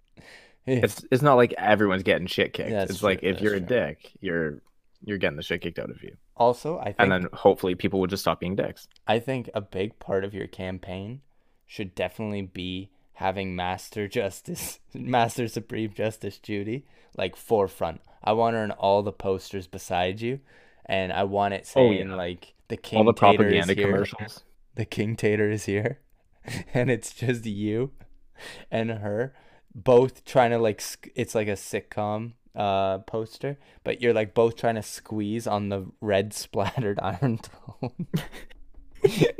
Yeah. 0.65 0.79
It's 0.83 1.05
it's 1.11 1.21
not 1.21 1.35
like 1.35 1.53
everyone's 1.57 2.01
getting 2.03 2.25
shit 2.27 2.53
kicked. 2.53 2.71
It's 2.71 3.03
like 3.03 3.21
if 3.23 3.39
you're 3.41 3.53
a 3.55 3.59
dick, 3.59 4.11
you're 4.19 4.61
you're 5.03 5.17
getting 5.19 5.37
the 5.37 5.43
shit 5.43 5.61
kicked 5.61 5.77
out 5.79 5.89
of 5.91 6.01
you. 6.03 6.17
Also, 6.37 6.79
I 6.79 6.85
think 6.85 6.95
And 6.99 7.11
then 7.11 7.27
hopefully 7.33 7.75
people 7.75 7.99
will 7.99 8.07
just 8.07 8.23
stop 8.23 8.39
being 8.39 8.55
dicks. 8.55 8.87
I 9.07 9.19
think 9.19 9.49
a 9.53 9.61
big 9.61 9.99
part 9.99 10.23
of 10.23 10.33
your 10.33 10.47
campaign 10.47 11.21
should 11.67 11.93
definitely 11.93 12.41
be 12.43 12.89
having 13.13 13.55
Master 13.55 14.07
Justice, 14.19 14.79
Master 14.93 15.47
Supreme 15.47 15.93
Justice 15.93 16.39
Judy, 16.39 16.85
like 17.15 17.35
forefront. 17.35 18.01
I 18.23 18.33
want 18.33 18.55
her 18.55 18.63
in 18.63 18.71
all 18.71 19.03
the 19.03 19.11
posters 19.11 19.67
beside 19.67 20.19
you, 20.21 20.39
and 20.85 21.11
I 21.13 21.23
want 21.23 21.53
it 21.53 21.61
Oh, 21.75 21.89
saying 21.89 22.09
yeah. 22.09 22.15
like 22.15 22.53
the 22.67 22.77
King 22.77 22.99
All 22.99 23.05
the 23.05 23.13
Tater 23.13 23.47
is 23.47 23.65
propaganda 23.65 23.73
here. 23.73 23.85
commercials. 23.91 24.43
The 24.75 24.85
King 24.85 25.17
Tater 25.17 25.51
is 25.51 25.65
here, 25.65 25.99
and 26.73 26.89
it's 26.89 27.13
just 27.13 27.45
you 27.45 27.91
and 28.71 28.89
her 28.89 29.35
both 29.75 30.23
trying 30.25 30.51
to 30.51 30.57
like 30.57 30.81
it's 31.15 31.35
like 31.35 31.47
a 31.49 31.53
sitcom 31.53 32.33
uh 32.55 32.97
poster 32.99 33.57
but 33.83 34.01
you're 34.01 34.13
like 34.13 34.33
both 34.33 34.55
trying 34.57 34.75
to 34.75 34.81
squeeze 34.81 35.45
on 35.47 35.69
the 35.69 35.85
red 36.01 36.33
splattered 36.33 36.99
iron 37.01 37.37
tone 37.37 38.07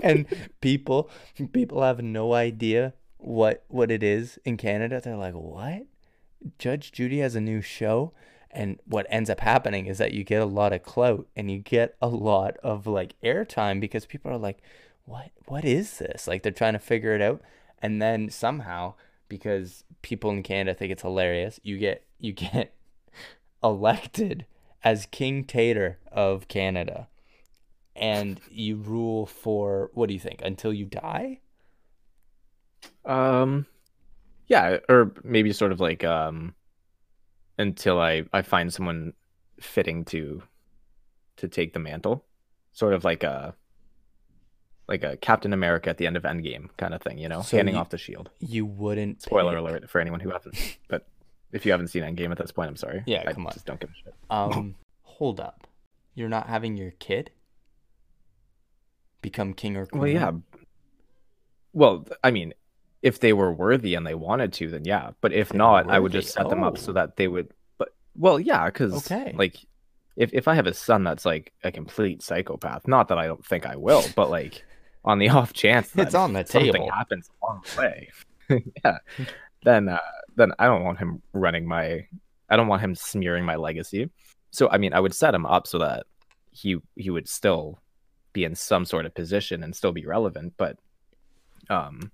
and 0.02 0.26
people 0.62 1.10
people 1.52 1.82
have 1.84 2.02
no 2.02 2.34
idea 2.34 2.94
what 3.18 3.64
what 3.68 3.92
it 3.92 4.02
is 4.04 4.40
in 4.46 4.58
Canada 4.58 5.02
they're 5.04 5.16
like 5.18 5.34
what 5.34 5.84
Judge 6.58 6.92
Judy 6.92 7.20
has 7.20 7.36
a 7.36 7.42
new 7.42 7.62
show 7.62 8.14
and 8.54 8.80
what 8.86 9.08
ends 9.10 9.30
up 9.30 9.40
happening 9.40 9.88
is 9.88 9.98
that 9.98 10.14
you 10.14 10.24
get 10.24 10.42
a 10.42 10.46
lot 10.46 10.74
of 10.74 10.84
clout 10.84 11.28
and 11.36 11.50
you 11.50 11.60
get 11.60 11.96
a 12.02 12.08
lot 12.08 12.58
of 12.58 12.86
like 12.88 13.16
airtime 13.24 13.80
because 13.80 14.06
people 14.06 14.32
are 14.32 14.38
like 14.38 14.62
what 15.06 15.32
what 15.46 15.66
is 15.66 15.98
this? 15.98 16.28
Like 16.28 16.44
they're 16.44 16.52
trying 16.52 16.74
to 16.74 16.80
figure 16.80 17.16
it 17.16 17.22
out. 17.22 17.42
And 17.80 18.02
then 18.02 18.30
somehow 18.30 18.94
because 19.28 19.84
people 20.02 20.32
in 20.32 20.44
Canada 20.44 20.78
think 20.78 20.92
it's 20.92 21.02
hilarious 21.02 21.60
you 21.64 21.78
get 21.78 22.06
you 22.20 22.34
get 22.34 22.74
elected 23.64 24.46
as 24.84 25.06
King 25.08 25.44
Tater 25.44 26.00
of 26.12 26.48
Canada. 26.48 27.08
And 27.96 28.40
you 28.50 28.78
rule 28.78 29.26
for 29.26 29.92
what 29.94 30.08
do 30.08 30.14
you 30.14 30.20
think 30.20 30.42
until 30.44 30.74
you 30.74 30.86
die? 30.86 31.40
Um, 33.06 33.66
yeah, 34.48 34.78
or 34.90 35.14
maybe 35.24 35.52
sort 35.54 35.72
of 35.72 35.80
like 35.80 36.04
um, 36.04 36.56
until 37.62 38.00
I 38.00 38.24
I 38.34 38.42
find 38.42 38.74
someone 38.74 39.14
fitting 39.60 40.04
to 40.06 40.44
to 41.38 41.48
take 41.48 41.74
the 41.74 41.80
mantle, 41.80 42.26
sort 42.72 42.94
of 42.94 43.04
like 43.04 43.24
a 43.24 43.56
like 44.88 45.04
a 45.04 45.16
Captain 45.18 45.54
America 45.54 45.90
at 45.90 45.98
the 45.98 46.06
end 46.08 46.18
of 46.18 46.24
Endgame 46.24 46.70
kind 46.78 46.94
of 46.94 47.02
thing, 47.02 47.18
you 47.18 47.30
know, 47.30 47.42
So 47.42 47.56
handing 47.58 47.76
you- 47.76 47.82
off 47.82 47.90
the 47.90 47.98
shield. 47.98 48.30
you 48.40 48.66
wouldn't 48.66 49.22
Spoiler 49.22 49.52
pick- 49.54 49.60
alert 49.60 49.90
for 49.90 50.02
anyone 50.02 50.20
who 50.20 50.32
hasn't, 50.32 50.78
but 50.90 51.08
If 51.54 51.66
you 51.66 51.72
haven't 51.74 51.88
seen 51.90 52.04
Endgame 52.04 52.32
at 52.32 52.38
this 52.38 52.52
point, 52.52 52.70
I'm 52.70 52.76
sorry. 52.78 53.04
Yeah, 53.06 53.24
I 53.28 53.34
come 53.34 53.46
on. 53.46 53.52
Just 53.54 53.66
don't 53.66 53.80
give 53.80 53.90
a 53.90 53.94
shit. 53.94 54.14
Um, 54.30 54.76
hold 55.04 55.40
up. 55.42 55.68
You're 56.16 56.30
not 56.30 56.48
having 56.48 56.78
your 56.78 56.92
kid 56.92 57.32
become 59.22 59.54
king 59.54 59.76
or 59.78 59.86
queen? 59.86 60.02
Well, 60.02 60.10
yeah. 60.12 60.32
Well, 61.74 62.08
I 62.24 62.32
mean, 62.32 62.54
if 63.02 63.20
they 63.20 63.34
were 63.34 63.52
worthy 63.52 63.96
and 63.96 64.06
they 64.06 64.14
wanted 64.16 64.54
to, 64.54 64.70
then 64.70 64.86
yeah. 64.86 65.12
But 65.22 65.34
if 65.34 65.50
They 65.50 65.58
not, 65.58 65.90
I 65.90 66.00
would 66.00 66.12
just 66.12 66.34
set 66.34 66.50
them 66.50 66.64
up 66.64 66.78
so 66.78 66.92
Oh. 66.92 66.94
that 66.94 67.16
they 67.18 67.28
would. 67.28 67.50
But 67.78 67.90
well, 68.16 68.40
yeah, 68.40 68.66
because 68.66 68.94
Okay. 69.12 69.34
like, 69.36 69.56
if 70.16 70.32
if 70.34 70.48
I 70.48 70.56
have 70.56 70.68
a 70.68 70.74
son 70.74 71.04
that's 71.04 71.26
like 71.26 71.52
a 71.64 71.72
complete 71.72 72.22
psychopath, 72.22 72.88
not 72.88 73.08
that 73.08 73.18
I 73.18 73.28
don't 73.28 73.46
think 73.46 73.66
I 73.66 73.76
will, 73.76 74.04
but 74.16 74.30
like, 74.30 74.64
on 75.06 75.18
the 75.20 75.30
off 75.30 75.52
chance 75.54 75.90
that 75.92 76.08
It's 76.08 76.16
on 76.16 76.34
the 76.34 76.46
something 76.46 76.72
table. 76.74 76.92
happens 76.92 77.30
along 77.42 77.64
the 77.76 77.82
way, 77.82 78.10
yeah, 78.86 78.98
then 79.64 79.90
uh, 79.90 80.00
then 80.36 80.52
I 80.60 80.66
don't 80.66 80.84
want 80.84 81.00
him 81.00 81.22
running 81.34 81.66
my. 81.68 82.06
I 82.50 82.58
don't 82.58 82.68
want 82.68 82.82
him 82.82 82.94
smearing 82.96 83.46
my 83.46 83.56
legacy. 83.56 84.10
So 84.52 84.70
I 84.70 84.78
mean, 84.78 84.94
I 84.94 85.00
would 85.00 85.16
set 85.16 85.34
him 85.34 85.46
up 85.46 85.66
so 85.66 85.80
that 85.80 86.06
he 86.52 86.78
he 86.98 87.10
would 87.10 87.28
still 87.30 87.80
be 88.34 88.44
in 88.44 88.54
some 88.56 88.86
sort 88.86 89.06
of 89.06 89.14
position 89.16 89.64
and 89.64 89.76
still 89.76 89.92
be 89.94 90.06
relevant, 90.06 90.54
but 90.58 90.78
um, 91.70 92.12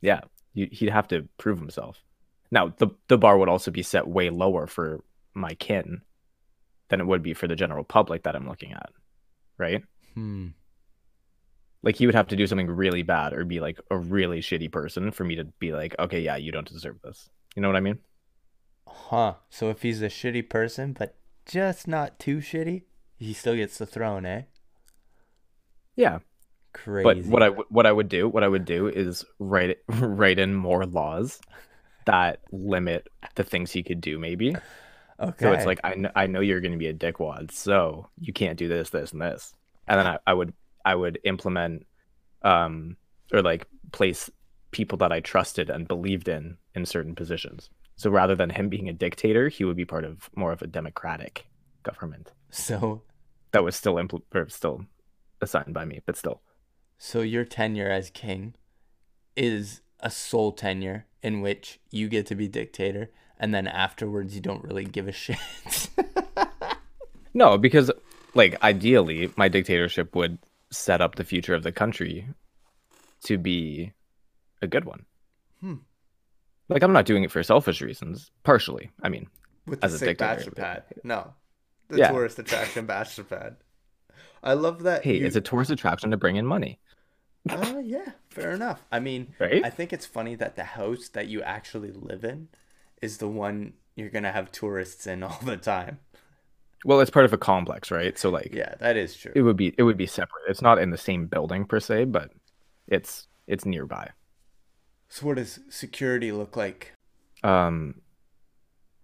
yeah, 0.00 0.20
he'd 0.52 0.90
have 0.90 1.08
to 1.08 1.28
prove 1.38 1.58
himself. 1.58 2.02
Now 2.50 2.72
the 2.78 2.88
the 3.08 3.18
bar 3.18 3.38
would 3.38 3.48
also 3.48 3.70
be 3.70 3.82
set 3.82 4.06
way 4.06 4.30
lower 4.30 4.66
for 4.66 5.04
my 5.34 5.54
kin 5.54 6.02
than 6.88 7.00
it 7.00 7.06
would 7.06 7.22
be 7.22 7.34
for 7.34 7.46
the 7.46 7.56
general 7.56 7.84
public 7.84 8.22
that 8.22 8.34
I'm 8.34 8.48
looking 8.48 8.72
at, 8.72 8.90
right? 9.58 9.82
Hmm. 10.14 10.48
Like 11.82 11.96
he 11.96 12.06
would 12.06 12.14
have 12.14 12.28
to 12.28 12.36
do 12.36 12.46
something 12.46 12.70
really 12.70 13.02
bad 13.02 13.32
or 13.32 13.44
be 13.44 13.60
like 13.60 13.78
a 13.90 13.96
really 13.96 14.40
shitty 14.40 14.72
person 14.72 15.10
for 15.10 15.24
me 15.24 15.36
to 15.36 15.44
be 15.44 15.72
like, 15.72 15.94
okay, 15.98 16.20
yeah, 16.20 16.36
you 16.36 16.50
don't 16.50 16.68
deserve 16.68 17.00
this. 17.02 17.28
You 17.54 17.62
know 17.62 17.68
what 17.68 17.76
I 17.76 17.80
mean? 17.80 17.98
Huh. 18.86 19.34
So 19.50 19.70
if 19.70 19.82
he's 19.82 20.02
a 20.02 20.08
shitty 20.08 20.48
person, 20.48 20.94
but 20.98 21.16
just 21.46 21.86
not 21.86 22.18
too 22.18 22.38
shitty, 22.38 22.82
he 23.18 23.32
still 23.32 23.54
gets 23.54 23.78
the 23.78 23.86
throne, 23.86 24.26
eh? 24.26 24.42
Yeah. 25.94 26.18
Crazy. 26.72 27.04
But 27.04 27.30
what 27.30 27.42
I 27.42 27.48
would 27.50 27.66
what 27.68 27.86
I 27.86 27.92
would 27.92 28.08
do, 28.08 28.28
what 28.28 28.44
I 28.44 28.48
would 28.48 28.64
do 28.64 28.88
is 28.88 29.24
write 29.38 29.78
write 29.88 30.38
in 30.38 30.54
more 30.54 30.86
laws 30.86 31.40
that 32.06 32.40
limit 32.52 33.08
the 33.34 33.44
things 33.44 33.72
he 33.72 33.82
could 33.82 34.00
do. 34.00 34.18
Maybe 34.18 34.56
okay. 35.20 35.44
so 35.44 35.52
it's 35.52 35.66
like 35.66 35.80
I 35.84 35.94
know 35.94 36.10
I 36.14 36.26
know 36.26 36.40
you're 36.40 36.60
going 36.60 36.72
to 36.72 36.78
be 36.78 36.88
a 36.88 36.94
dickwad, 36.94 37.50
so 37.50 38.08
you 38.18 38.32
can't 38.32 38.58
do 38.58 38.68
this, 38.68 38.90
this, 38.90 39.12
and 39.12 39.20
this. 39.20 39.54
And 39.86 39.98
then 39.98 40.06
I, 40.06 40.18
I 40.26 40.34
would 40.34 40.52
I 40.84 40.94
would 40.94 41.18
implement 41.24 41.86
um 42.42 42.96
or 43.32 43.42
like 43.42 43.66
place 43.92 44.30
people 44.70 44.98
that 44.98 45.12
I 45.12 45.20
trusted 45.20 45.70
and 45.70 45.88
believed 45.88 46.28
in 46.28 46.58
in 46.74 46.86
certain 46.86 47.14
positions. 47.14 47.70
So 47.96 48.10
rather 48.10 48.36
than 48.36 48.50
him 48.50 48.68
being 48.68 48.88
a 48.88 48.92
dictator, 48.92 49.48
he 49.48 49.64
would 49.64 49.76
be 49.76 49.84
part 49.84 50.04
of 50.04 50.30
more 50.36 50.52
of 50.52 50.62
a 50.62 50.68
democratic 50.68 51.46
government 51.82 52.32
so 52.50 53.02
that 53.52 53.64
was 53.64 53.76
still 53.76 53.94
impl- 53.94 54.22
or 54.34 54.48
still 54.48 54.84
assigned 55.40 55.74
by 55.74 55.84
me, 55.84 56.00
but 56.06 56.16
still. 56.16 56.42
So 56.98 57.20
your 57.20 57.44
tenure 57.44 57.90
as 57.90 58.10
king 58.10 58.54
is 59.36 59.80
a 60.00 60.10
sole 60.10 60.52
tenure 60.52 61.06
in 61.22 61.40
which 61.40 61.80
you 61.90 62.08
get 62.08 62.26
to 62.26 62.34
be 62.34 62.48
dictator 62.48 63.10
and 63.38 63.54
then 63.54 63.66
afterwards 63.68 64.34
you 64.34 64.40
don't 64.40 64.64
really 64.64 64.84
give 64.84 65.06
a 65.08 65.12
shit. 65.12 65.38
No, 67.34 67.56
because 67.58 67.90
like 68.34 68.60
ideally, 68.64 69.30
my 69.36 69.48
dictatorship 69.48 70.16
would 70.16 70.38
set 70.70 71.00
up 71.00 71.14
the 71.14 71.24
future 71.24 71.54
of 71.54 71.62
the 71.62 71.70
country 71.70 72.26
to 73.24 73.38
be 73.38 73.92
a 74.60 74.66
good 74.66 74.84
one. 74.84 75.04
Hmm. 75.60 75.74
Like 76.68 76.82
I'm 76.82 76.92
not 76.92 77.04
doing 77.04 77.22
it 77.22 77.30
for 77.30 77.42
selfish 77.42 77.80
reasons. 77.80 78.32
Partially, 78.42 78.90
I 79.02 79.08
mean, 79.08 79.28
With 79.66 79.84
As 79.84 80.00
a 80.00 80.04
dictator. 80.06 80.50
pad. 80.50 80.82
No. 81.04 81.34
The 81.88 81.98
Yeah. 81.98 82.08
tourist 82.10 82.38
attraction 82.38 82.86
bachelor 82.86 83.24
pad. 83.24 83.56
I 84.42 84.54
love 84.54 84.82
that. 84.84 85.04
hey, 85.04 85.18
you- 85.18 85.26
it's 85.26 85.36
a 85.36 85.40
tourist 85.40 85.70
attraction 85.70 86.10
to 86.10 86.16
bring 86.16 86.36
in 86.36 86.46
money, 86.46 86.80
Uh, 87.50 87.78
yeah, 87.84 88.12
fair 88.30 88.52
enough. 88.52 88.84
I 88.92 89.00
mean, 89.00 89.34
right? 89.38 89.64
I 89.64 89.70
think 89.70 89.92
it's 89.92 90.06
funny 90.06 90.34
that 90.36 90.56
the 90.56 90.64
house 90.64 91.08
that 91.10 91.28
you 91.28 91.42
actually 91.42 91.92
live 91.92 92.24
in 92.24 92.48
is 93.02 93.18
the 93.18 93.28
one 93.28 93.74
you're 93.96 94.10
gonna 94.10 94.32
have 94.32 94.52
tourists 94.52 95.06
in 95.06 95.22
all 95.24 95.38
the 95.44 95.56
time. 95.56 95.98
Well, 96.84 97.00
it's 97.00 97.10
part 97.10 97.24
of 97.24 97.32
a 97.32 97.38
complex, 97.38 97.90
right? 97.90 98.16
So 98.16 98.30
like, 98.30 98.50
Yeah, 98.52 98.74
that 98.80 98.96
is 98.96 99.16
true. 99.16 99.32
it 99.34 99.42
would 99.42 99.56
be 99.56 99.74
it 99.78 99.82
would 99.82 99.96
be 99.96 100.06
separate. 100.06 100.42
It's 100.48 100.62
not 100.62 100.78
in 100.78 100.90
the 100.90 100.96
same 100.98 101.26
building 101.26 101.64
per 101.64 101.80
se, 101.80 102.04
but 102.06 102.30
it's 102.86 103.26
it's 103.46 103.64
nearby. 103.64 104.10
So 105.08 105.26
what 105.26 105.36
does 105.36 105.60
security 105.70 106.32
look 106.32 106.56
like? 106.56 106.92
Um, 107.42 108.02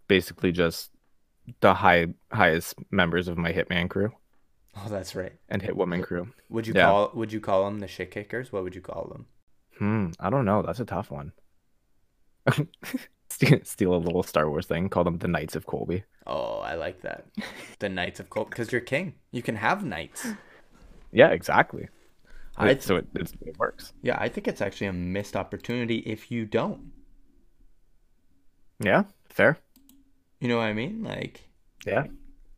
basically 0.08 0.52
just 0.52 0.90
the 1.60 1.74
high 1.74 2.08
highest 2.32 2.74
members 2.90 3.26
of 3.28 3.36
my 3.38 3.52
hitman 3.52 3.88
crew 3.88 4.12
Oh, 4.76 4.88
that's 4.88 5.14
right. 5.14 5.32
and 5.48 5.62
Hit 5.62 5.76
Woman 5.76 6.02
crew. 6.02 6.28
Would 6.50 6.66
you 6.66 6.74
Yeah. 6.74 6.86
call 6.86 7.10
would 7.14 7.32
you 7.32 7.40
call 7.40 7.64
them 7.64 7.78
the 7.80 7.88
shit 7.88 8.10
kickers? 8.10 8.52
What 8.52 8.62
would 8.64 8.74
you 8.74 8.80
call 8.80 9.08
them? 9.08 9.26
Hmm, 9.78 10.10
I 10.20 10.30
don't 10.30 10.44
know. 10.44 10.62
That's 10.62 10.80
a 10.80 10.84
tough 10.84 11.10
one. 11.10 11.32
steal, 13.28 13.94
a 13.94 13.96
little 13.96 14.22
Star 14.22 14.48
Wars 14.48 14.66
thing. 14.66 14.88
Call 14.88 15.04
them 15.04 15.18
the 15.18 15.28
Knights 15.28 15.56
of 15.56 15.66
Colby. 15.66 16.04
Oh, 16.26 16.58
I 16.58 16.74
like 16.74 17.02
that. 17.02 17.26
The 17.78 17.88
Knights 17.88 18.20
of 18.20 18.30
Colt 18.30 18.50
because 18.50 18.70
you're 18.72 18.80
king. 18.80 19.14
You 19.32 19.42
can 19.42 19.56
have 19.56 19.84
knights. 19.84 20.26
Yeah, 21.12 21.28
exactly. 21.28 21.88
I 22.56 22.70
It- 22.70 22.82
so 22.82 22.96
it, 22.96 23.06
it 23.14 23.58
works. 23.58 23.92
Yeah, 24.02 24.16
I 24.20 24.28
think 24.28 24.46
it's 24.46 24.60
actually 24.60 24.86
a 24.88 24.92
missed 24.92 25.36
opportunity 25.36 25.98
if 25.98 26.30
you 26.30 26.44
don't. 26.46 26.92
Yeah, 28.80 29.04
fair. 29.28 29.58
You 30.40 30.48
know 30.48 30.58
what 30.58 30.64
I 30.64 30.72
mean? 30.72 31.02
Like 31.02 31.48
Yeah. 31.86 32.04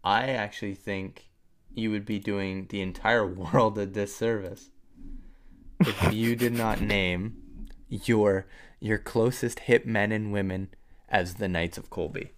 I 0.05 0.31
actually 0.31 0.74
think 0.74 1.26
you 1.77 1.91
would 1.91 2.05
be 2.07 2.19
doing 2.19 2.67
the 2.71 2.81
entire 2.81 3.27
world 3.41 3.79
a 3.79 3.87
disservice 3.87 4.71
if 5.81 6.12
you 6.12 6.35
did 6.35 6.53
not 6.53 6.81
name 6.81 7.37
your 7.89 8.47
your 8.81 8.99
closest 8.99 9.61
hit 9.61 9.87
men 9.87 10.11
and 10.12 10.33
women 10.33 10.69
as 11.09 11.35
the 11.35 11.49
Knights 11.49 11.79
of 11.79 11.89
Colby. 11.91 12.31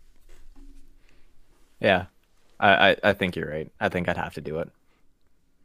Yeah. 1.81 2.07
I, 2.61 2.91
I, 2.91 2.97
I 3.05 3.13
think 3.13 3.37
you're 3.37 3.49
right. 3.51 3.71
I 3.81 3.89
think 3.89 4.09
I'd 4.09 4.17
have 4.17 4.35
to 4.35 4.41
do 4.41 4.59
it. 4.59 4.69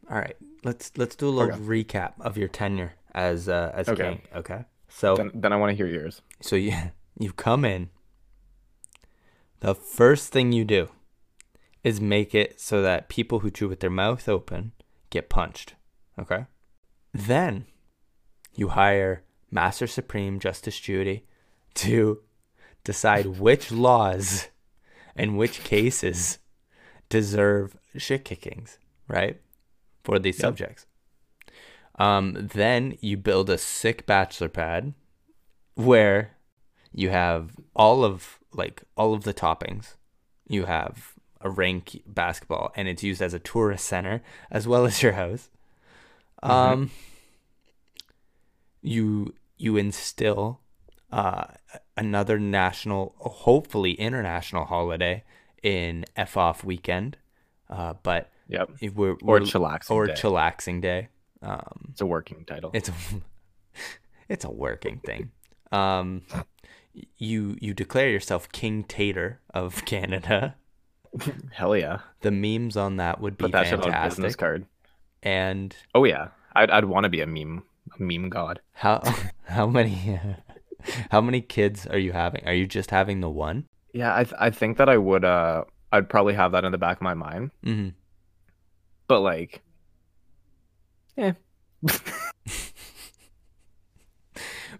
All 0.08 0.16
right, 0.18 0.36
let's 0.62 0.92
let's 0.96 1.16
do 1.16 1.28
a 1.28 1.30
little 1.30 1.54
Okay. 1.54 1.84
recap 1.84 2.12
of 2.20 2.36
your 2.36 2.46
tenure 2.48 2.92
as 3.14 3.48
uh, 3.48 3.72
as 3.74 3.88
Okay. 3.88 4.02
king. 4.02 4.20
Okay, 4.36 4.64
so 4.88 5.16
Then, 5.16 5.30
then 5.34 5.52
I 5.52 5.56
want 5.56 5.70
to 5.70 5.76
hear 5.76 5.86
yours. 5.86 6.20
so 6.40 6.56
you 6.56 6.72
you 7.18 7.32
come 7.32 7.64
in. 7.64 7.88
The 9.60 9.74
first 9.74 10.30
thing 10.30 10.52
you 10.52 10.64
do 10.64 10.90
is 11.84 12.00
make 12.00 12.34
it 12.34 12.58
so 12.60 12.82
that 12.82 13.08
people 13.08 13.40
who 13.40 13.50
chew 13.50 13.68
with 13.68 13.80
their 13.80 13.90
mouth 13.90 14.28
open 14.28 14.72
get 15.10 15.28
punched. 15.28 15.74
Okay. 16.18 16.46
Then 17.12 17.66
you 18.54 18.68
hire 18.68 19.22
Master 19.50 19.86
Supreme 19.86 20.40
Justice 20.40 20.80
Judy 20.80 21.26
to 21.74 22.20
decide 22.82 23.26
which 23.38 23.70
laws 23.70 24.48
and 25.14 25.36
which 25.38 25.62
cases 25.62 26.38
deserve 27.08 27.76
shit 27.96 28.24
kickings, 28.24 28.78
right? 29.06 29.40
For 30.02 30.18
these 30.18 30.38
Yep. 30.38 30.42
subjects. 30.42 30.86
Um, 31.96 32.48
then 32.52 32.98
you 33.00 33.16
build 33.16 33.48
a 33.50 33.58
sick 33.58 34.06
bachelor 34.06 34.48
pad 34.48 34.94
where 35.74 36.36
you 36.92 37.10
have 37.10 37.56
all 37.76 38.04
of 38.04 38.38
like 38.52 38.82
all 38.96 39.14
of 39.14 39.24
the 39.24 39.34
toppings. 39.34 39.94
You 40.48 40.64
have 40.64 41.13
a 41.44 41.50
rink 41.50 42.02
basketball 42.06 42.72
and 42.74 42.88
it's 42.88 43.02
used 43.04 43.22
as 43.22 43.34
a 43.34 43.38
tourist 43.38 43.84
center 43.84 44.22
as 44.50 44.66
well 44.66 44.84
as 44.86 45.02
your 45.02 45.12
house. 45.12 45.50
Um 46.42 46.90
you 48.82 49.34
you 49.56 49.76
instill 49.76 50.60
uh 51.12 51.44
another 51.96 52.38
national 52.38 53.14
hopefully 53.18 53.92
international 53.92 54.64
holiday 54.64 55.22
in 55.62 56.04
F 56.16 56.36
off 56.36 56.64
weekend. 56.64 57.16
Uh 57.68 57.94
but 58.02 58.30
Yep. 58.48 58.70
if 58.82 58.94
we're, 58.94 59.12
Or 59.12 59.16
we're 59.22 59.40
chillaxing 59.40 59.90
or 59.90 60.06
day. 60.06 60.12
chillaxing 60.12 60.80
day. 60.82 61.08
Um 61.42 61.88
It's 61.90 62.00
a 62.02 62.06
working 62.06 62.44
title. 62.44 62.70
it's 62.74 62.88
a 62.88 62.94
it's 64.28 64.44
a 64.44 64.50
working 64.50 65.00
thing. 65.00 65.30
Um, 65.72 66.22
you 67.18 67.56
you 67.60 67.74
declare 67.74 68.08
yourself 68.10 68.50
King 68.52 68.84
Tater 68.84 69.40
of 69.52 69.84
Canada. 69.84 70.56
Hell 71.52 71.76
yeah. 71.76 71.98
The 72.22 72.30
memes 72.30 72.76
on 72.76 72.96
that 72.96 73.20
would 73.20 73.36
be 73.38 73.44
Put 73.44 73.52
that 73.52 73.66
shit 73.68 73.80
on 73.84 73.92
a 73.92 74.02
business 74.08 74.34
card. 74.36 74.66
And 75.22 75.74
Oh 75.94 76.04
yeah. 76.04 76.28
I'd 76.54 76.70
I'd 76.70 76.84
want 76.86 77.04
to 77.04 77.08
be 77.10 77.20
a 77.20 77.26
meme 77.26 77.62
a 77.98 78.02
meme 78.02 78.28
god. 78.30 78.60
how 78.72 79.02
how 79.44 79.66
many 79.66 80.20
how 81.10 81.20
many 81.20 81.40
kids 81.40 81.86
are 81.86 81.98
you 81.98 82.12
having? 82.12 82.46
Are 82.46 82.52
you 82.54 82.66
just 82.66 82.90
having 82.90 83.20
the 83.20 83.30
one? 83.30 83.66
Yeah, 83.92 84.14
I 84.16 84.24
th- 84.24 84.34
I 84.38 84.50
think 84.50 84.76
that 84.78 84.88
I 84.88 84.96
would 84.96 85.24
uh 85.24 85.64
I'd 85.92 86.08
probably 86.08 86.34
have 86.34 86.52
that 86.52 86.64
in 86.64 86.72
the 86.72 86.78
back 86.78 86.96
of 86.98 87.02
my 87.02 87.14
mind. 87.14 87.50
hmm 87.62 87.88
But 89.06 89.20
like 89.20 89.62
yeah. 91.16 91.32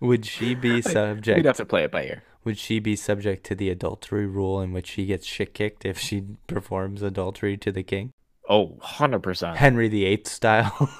Would 0.01 0.27
she 0.27 0.55
be 0.55 0.83
subject? 0.83 1.37
We'd 1.37 1.47
have 1.47 1.57
to 1.59 1.65
play 1.65 1.85
it 1.85 1.93
by 1.93 2.05
ear. 2.05 2.23
Would 2.45 2.59
she 2.59 2.79
be 2.79 2.95
subject 2.97 3.45
to 3.47 3.55
the 3.55 3.71
adultery 3.71 4.27
rule 4.27 4.61
in 4.61 4.73
which 4.73 4.87
she 4.87 5.07
gets 5.07 5.27
shit 5.27 5.55
kicked 5.55 5.85
if 5.85 5.99
she 5.99 6.23
performs 6.47 7.03
adultery 7.03 7.57
to 7.59 7.73
the 7.73 7.83
king? 7.83 8.11
Oh, 8.49 8.77
100%. 8.83 9.57
Henry 9.57 9.89
VIII 9.89 10.23
style. 10.25 10.91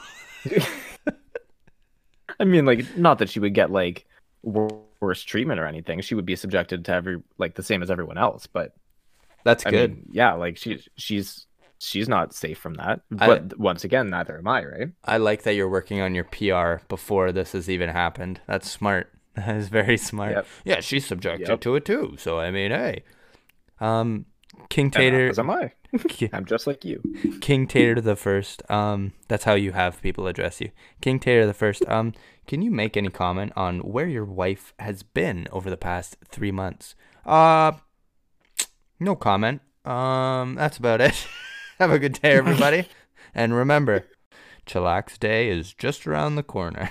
I 2.41 2.45
mean, 2.45 2.65
like, 2.65 2.97
not 2.97 3.19
that 3.19 3.29
she 3.29 3.41
would 3.41 3.55
get 3.55 3.71
like 3.71 4.07
wor- 4.43 4.81
worse 5.01 5.23
treatment 5.23 5.61
or 5.61 5.67
anything. 5.67 6.01
She 6.01 6.15
would 6.15 6.27
be 6.27 6.37
subjected 6.37 6.85
to 6.87 6.93
every 6.93 7.23
like 7.39 7.55
the 7.55 7.63
same 7.63 7.83
as 7.83 7.91
everyone 7.91 8.19
else. 8.19 8.47
But 8.47 8.75
That's 9.45 9.65
I 9.67 9.71
good. 9.71 9.91
mean, 9.91 10.07
yeah, 10.13 10.33
like 10.33 10.57
she's 10.57 10.89
she's 10.97 11.47
she's 11.79 12.09
not 12.09 12.35
safe 12.35 12.59
from 12.59 12.75
that. 12.75 13.03
I- 13.19 13.27
But 13.27 13.59
once 13.59 13.85
again, 13.85 14.09
neither 14.09 14.39
am 14.39 14.49
I, 14.49 14.65
right? 14.65 14.89
I 15.05 15.19
like 15.19 15.43
that 15.43 15.55
you're 15.55 15.69
working 15.69 16.01
on 16.01 16.15
your 16.15 16.25
PR 16.25 16.85
before 16.89 17.31
this 17.33 17.53
has 17.53 17.69
even 17.71 17.91
happened. 17.91 18.41
That's 18.47 18.71
smart. 18.71 19.13
That 19.47 19.57
is 19.57 19.69
very 19.69 19.97
smart. 19.97 20.33
Yep. 20.33 20.47
Yeah, 20.65 20.81
she's 20.81 21.07
subjected 21.07 21.49
Yep. 21.49 21.61
to 21.63 21.75
it 21.77 21.85
too. 21.85 22.15
So 22.19 22.39
I 22.39 22.51
mean, 22.53 22.71
hey, 22.71 23.03
um, 23.81 24.27
King 24.69 24.91
Tater, 24.91 25.29
as 25.29 25.39
am 25.39 25.51
I. 25.51 25.73
I'm 26.33 26.45
just 26.45 26.67
like 26.67 26.85
you. 26.85 27.03
King 27.41 27.67
Tater 27.67 28.01
the 28.01 28.17
first. 28.17 28.69
Um, 28.71 29.13
that's 29.29 29.45
how 29.45 29.55
you 29.55 29.73
have 29.73 30.01
people 30.03 30.27
address 30.27 30.61
you. 30.61 30.71
King 31.01 31.19
Tater 31.19 31.47
the 31.47 31.55
first. 31.55 31.85
Um, 31.89 32.13
can 32.47 32.63
you 32.63 32.71
make 32.71 32.97
any 32.97 33.09
comment 33.11 33.53
on 33.57 33.81
where 33.81 34.07
your 34.07 34.25
wife 34.25 34.73
has 34.79 35.03
been 35.03 35.49
over 35.51 35.71
the 35.71 35.77
past 35.77 36.17
three 36.29 36.53
months? 36.53 36.95
Uh, 37.27 37.73
no 39.01 39.17
comment. 39.17 39.63
Um, 39.85 40.55
that's 40.55 40.79
about 40.79 41.01
it. 41.01 41.27
have 41.79 41.91
a 41.91 41.99
good 41.99 42.15
day, 42.21 42.33
everybody, 42.33 42.87
and 43.35 43.55
remember, 43.55 44.07
Chillax 44.67 45.19
Day 45.19 45.49
is 45.49 45.73
just 45.75 46.07
around 46.07 46.37
the 46.37 46.43
corner. 46.43 46.91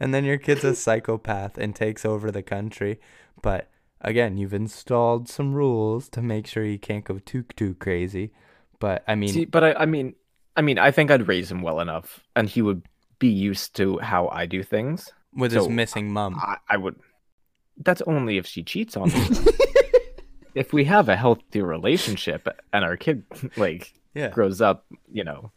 And 0.00 0.12
then 0.14 0.24
your 0.24 0.38
kid's 0.38 0.64
a 0.64 0.74
psychopath 0.74 1.58
and 1.58 1.74
takes 1.74 2.04
over 2.04 2.30
the 2.30 2.42
country, 2.42 3.00
but 3.42 3.70
again, 4.00 4.36
you've 4.36 4.54
installed 4.54 5.28
some 5.28 5.54
rules 5.54 6.08
to 6.10 6.22
make 6.22 6.46
sure 6.46 6.64
he 6.64 6.78
can't 6.78 7.04
go 7.04 7.18
too 7.18 7.42
too 7.56 7.74
crazy. 7.74 8.32
But 8.78 9.04
I 9.08 9.14
mean, 9.14 9.30
See, 9.30 9.44
but 9.44 9.64
I, 9.64 9.72
I 9.74 9.86
mean, 9.86 10.14
I 10.56 10.62
mean, 10.62 10.78
I 10.78 10.90
think 10.90 11.10
I'd 11.10 11.28
raise 11.28 11.50
him 11.50 11.62
well 11.62 11.80
enough, 11.80 12.20
and 12.36 12.48
he 12.48 12.62
would 12.62 12.82
be 13.18 13.28
used 13.28 13.74
to 13.76 13.98
how 13.98 14.28
I 14.28 14.46
do 14.46 14.62
things. 14.62 15.12
with 15.32 15.52
his 15.52 15.68
missing 15.68 16.12
mum. 16.12 16.38
I, 16.40 16.56
I 16.68 16.76
would. 16.76 16.96
That's 17.78 18.02
only 18.02 18.38
if 18.38 18.46
she 18.46 18.62
cheats 18.62 18.96
on 18.96 19.08
me. 19.08 19.28
if 20.54 20.72
we 20.72 20.84
have 20.84 21.08
a 21.08 21.16
healthy 21.16 21.62
relationship 21.62 22.48
and 22.72 22.84
our 22.84 22.96
kid 22.96 23.24
like 23.56 23.92
yeah. 24.14 24.30
grows 24.30 24.60
up, 24.60 24.86
you 25.12 25.24
know, 25.24 25.52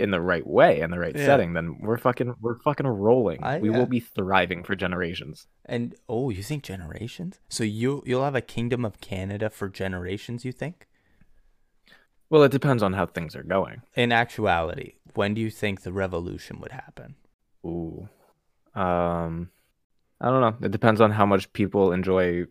in 0.00 0.10
the 0.10 0.20
right 0.20 0.46
way 0.46 0.80
in 0.80 0.90
the 0.90 0.98
right 0.98 1.14
Yeah. 1.14 1.26
setting, 1.26 1.52
then 1.52 1.78
we're 1.80 1.98
fucking 1.98 2.34
we're 2.40 2.58
fucking 2.58 2.86
rolling. 2.86 3.42
I- 3.42 3.58
we 3.58 3.70
yeah. 3.70 3.78
will 3.78 3.86
be 3.86 4.00
thriving 4.00 4.64
for 4.64 4.74
generations. 4.74 5.46
And 5.64 5.94
oh, 6.08 6.30
you 6.30 6.42
think 6.42 6.62
generations? 6.64 7.38
So 7.48 7.62
you 7.64 8.02
you'll 8.06 8.24
have 8.24 8.34
a 8.34 8.40
kingdom 8.40 8.84
of 8.84 9.00
Canada 9.00 9.50
for 9.50 9.68
generations, 9.68 10.44
you 10.44 10.52
think? 10.52 10.88
Well, 12.30 12.42
it 12.44 12.52
depends 12.52 12.82
on 12.82 12.92
how 12.92 13.06
things 13.06 13.34
are 13.34 13.42
going. 13.42 13.82
In 13.94 14.12
actuality, 14.12 14.94
when 15.14 15.34
do 15.34 15.40
you 15.40 15.50
think 15.50 15.82
the 15.82 15.92
revolution 15.92 16.60
would 16.60 16.72
happen? 16.72 17.16
Ooh. 17.64 18.08
Um 18.74 19.50
I 20.20 20.26
don't 20.28 20.40
know. 20.40 20.66
It 20.66 20.70
depends 20.70 21.00
on 21.00 21.12
how 21.12 21.26
much 21.26 21.52
people 21.52 21.92
enjoy 21.92 22.44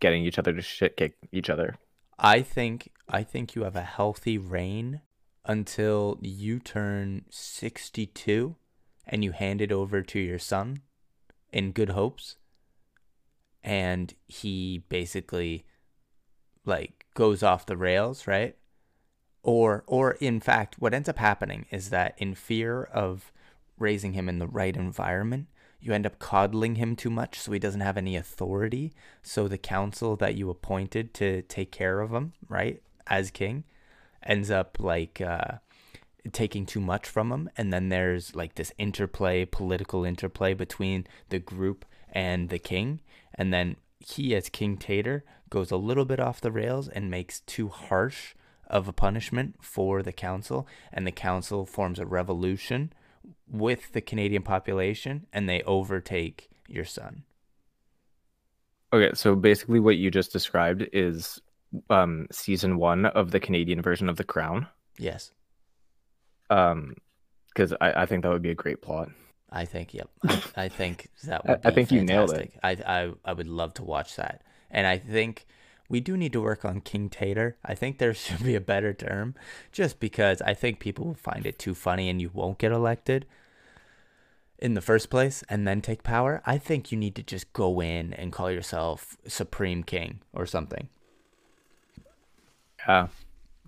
getting 0.00 0.24
each 0.24 0.38
other 0.38 0.52
to 0.52 0.62
shit 0.62 0.96
kick 0.96 1.16
each 1.32 1.50
other. 1.50 1.76
I 2.18 2.42
think 2.42 2.90
I 3.08 3.22
think 3.22 3.54
you 3.54 3.62
have 3.64 3.76
a 3.76 3.82
healthy 3.82 4.38
reign 4.38 5.00
until 5.46 6.18
you 6.20 6.58
turn 6.58 7.24
62 7.30 8.56
and 9.06 9.24
you 9.24 9.32
hand 9.32 9.60
it 9.60 9.72
over 9.72 10.02
to 10.02 10.18
your 10.18 10.38
son 10.38 10.82
in 11.52 11.72
good 11.72 11.90
hopes 11.90 12.36
and 13.62 14.14
he 14.26 14.84
basically 14.88 15.64
like 16.64 17.06
goes 17.14 17.42
off 17.42 17.66
the 17.66 17.76
rails, 17.76 18.26
right? 18.26 18.56
Or 19.42 19.84
or 19.86 20.12
in 20.12 20.40
fact 20.40 20.76
what 20.78 20.94
ends 20.94 21.08
up 21.08 21.18
happening 21.18 21.66
is 21.70 21.90
that 21.90 22.14
in 22.18 22.34
fear 22.34 22.84
of 22.84 23.32
raising 23.78 24.12
him 24.12 24.28
in 24.28 24.38
the 24.38 24.46
right 24.46 24.76
environment, 24.76 25.46
you 25.80 25.92
end 25.92 26.06
up 26.06 26.18
coddling 26.18 26.76
him 26.76 26.96
too 26.96 27.10
much 27.10 27.38
so 27.38 27.52
he 27.52 27.58
doesn't 27.58 27.80
have 27.80 27.96
any 27.96 28.16
authority. 28.16 28.92
So 29.22 29.48
the 29.48 29.58
council 29.58 30.16
that 30.16 30.34
you 30.34 30.50
appointed 30.50 31.12
to 31.14 31.42
take 31.42 31.70
care 31.70 32.00
of 32.00 32.12
him, 32.12 32.32
right, 32.48 32.82
as 33.06 33.30
king, 33.30 33.64
ends 34.26 34.50
up 34.50 34.76
like 34.78 35.20
uh, 35.20 35.58
taking 36.32 36.66
too 36.66 36.80
much 36.80 37.06
from 37.06 37.32
him. 37.32 37.50
And 37.56 37.72
then 37.72 37.88
there's 37.88 38.34
like 38.34 38.54
this 38.54 38.72
interplay, 38.78 39.44
political 39.44 40.04
interplay 40.04 40.54
between 40.54 41.06
the 41.28 41.38
group 41.38 41.84
and 42.12 42.48
the 42.48 42.58
king. 42.58 43.00
And 43.34 43.52
then 43.52 43.76
he, 43.98 44.34
as 44.34 44.48
King 44.48 44.76
Tater, 44.76 45.24
goes 45.50 45.70
a 45.70 45.76
little 45.76 46.04
bit 46.04 46.20
off 46.20 46.40
the 46.40 46.52
rails 46.52 46.88
and 46.88 47.10
makes 47.10 47.40
too 47.40 47.68
harsh 47.68 48.34
of 48.66 48.88
a 48.88 48.92
punishment 48.92 49.56
for 49.60 50.02
the 50.02 50.12
council. 50.12 50.66
And 50.92 51.06
the 51.06 51.12
council 51.12 51.66
forms 51.66 51.98
a 51.98 52.06
revolution 52.06 52.92
with 53.48 53.92
the 53.92 54.00
Canadian 54.00 54.42
population 54.42 55.26
and 55.32 55.48
they 55.48 55.62
overtake 55.62 56.50
your 56.68 56.84
son. 56.84 57.24
Okay, 58.92 59.10
so 59.14 59.34
basically 59.34 59.80
what 59.80 59.96
you 59.96 60.10
just 60.10 60.32
described 60.32 60.86
is 60.92 61.40
um 61.90 62.26
season 62.30 62.78
1 62.78 63.06
of 63.06 63.30
the 63.30 63.40
Canadian 63.40 63.82
version 63.82 64.08
of 64.08 64.16
The 64.16 64.24
Crown. 64.24 64.68
Yes, 64.98 65.32
Um 66.50 66.94
cuz 67.54 67.72
I 67.80 68.02
I 68.02 68.06
think 68.06 68.22
that 68.22 68.30
would 68.30 68.42
be 68.42 68.50
a 68.50 68.54
great 68.54 68.82
plot. 68.82 69.08
I 69.50 69.64
think. 69.64 69.94
Yep, 69.94 70.10
I, 70.24 70.42
I 70.56 70.68
think 70.68 71.08
that 71.24 71.46
would. 71.46 71.62
Be 71.62 71.68
I 71.68 71.72
think 71.72 71.90
you 71.92 72.02
nailed 72.02 72.32
it. 72.32 72.52
I, 72.62 72.70
I 72.86 73.12
I 73.24 73.32
would 73.32 73.46
love 73.46 73.74
to 73.74 73.84
watch 73.84 74.16
that, 74.16 74.42
and 74.70 74.86
I 74.86 74.98
think 74.98 75.46
we 75.88 76.00
do 76.00 76.16
need 76.16 76.32
to 76.32 76.42
work 76.42 76.64
on 76.64 76.80
King 76.80 77.08
Tater. 77.08 77.56
I 77.64 77.74
think 77.74 77.98
there 77.98 78.12
should 78.24 78.42
be 78.44 78.54
a 78.54 78.60
better 78.60 78.92
term, 78.92 79.34
just 79.72 80.00
because 80.00 80.42
I 80.42 80.54
think 80.54 80.80
people 80.80 81.06
will 81.06 81.14
find 81.14 81.46
it 81.46 81.58
too 81.58 81.74
funny, 81.74 82.08
and 82.08 82.20
you 82.20 82.30
won't 82.32 82.58
get 82.58 82.72
elected 82.72 83.26
in 84.58 84.74
the 84.74 84.80
first 84.80 85.10
place, 85.10 85.44
and 85.48 85.66
then 85.66 85.80
take 85.80 86.02
power. 86.02 86.42
I 86.44 86.58
think 86.58 86.90
you 86.90 86.98
need 86.98 87.14
to 87.16 87.22
just 87.22 87.52
go 87.52 87.80
in 87.80 88.12
and 88.14 88.32
call 88.32 88.50
yourself 88.50 89.16
Supreme 89.26 89.84
King 89.84 90.20
or 90.32 90.46
something. 90.46 90.88
Yeah. 92.88 93.08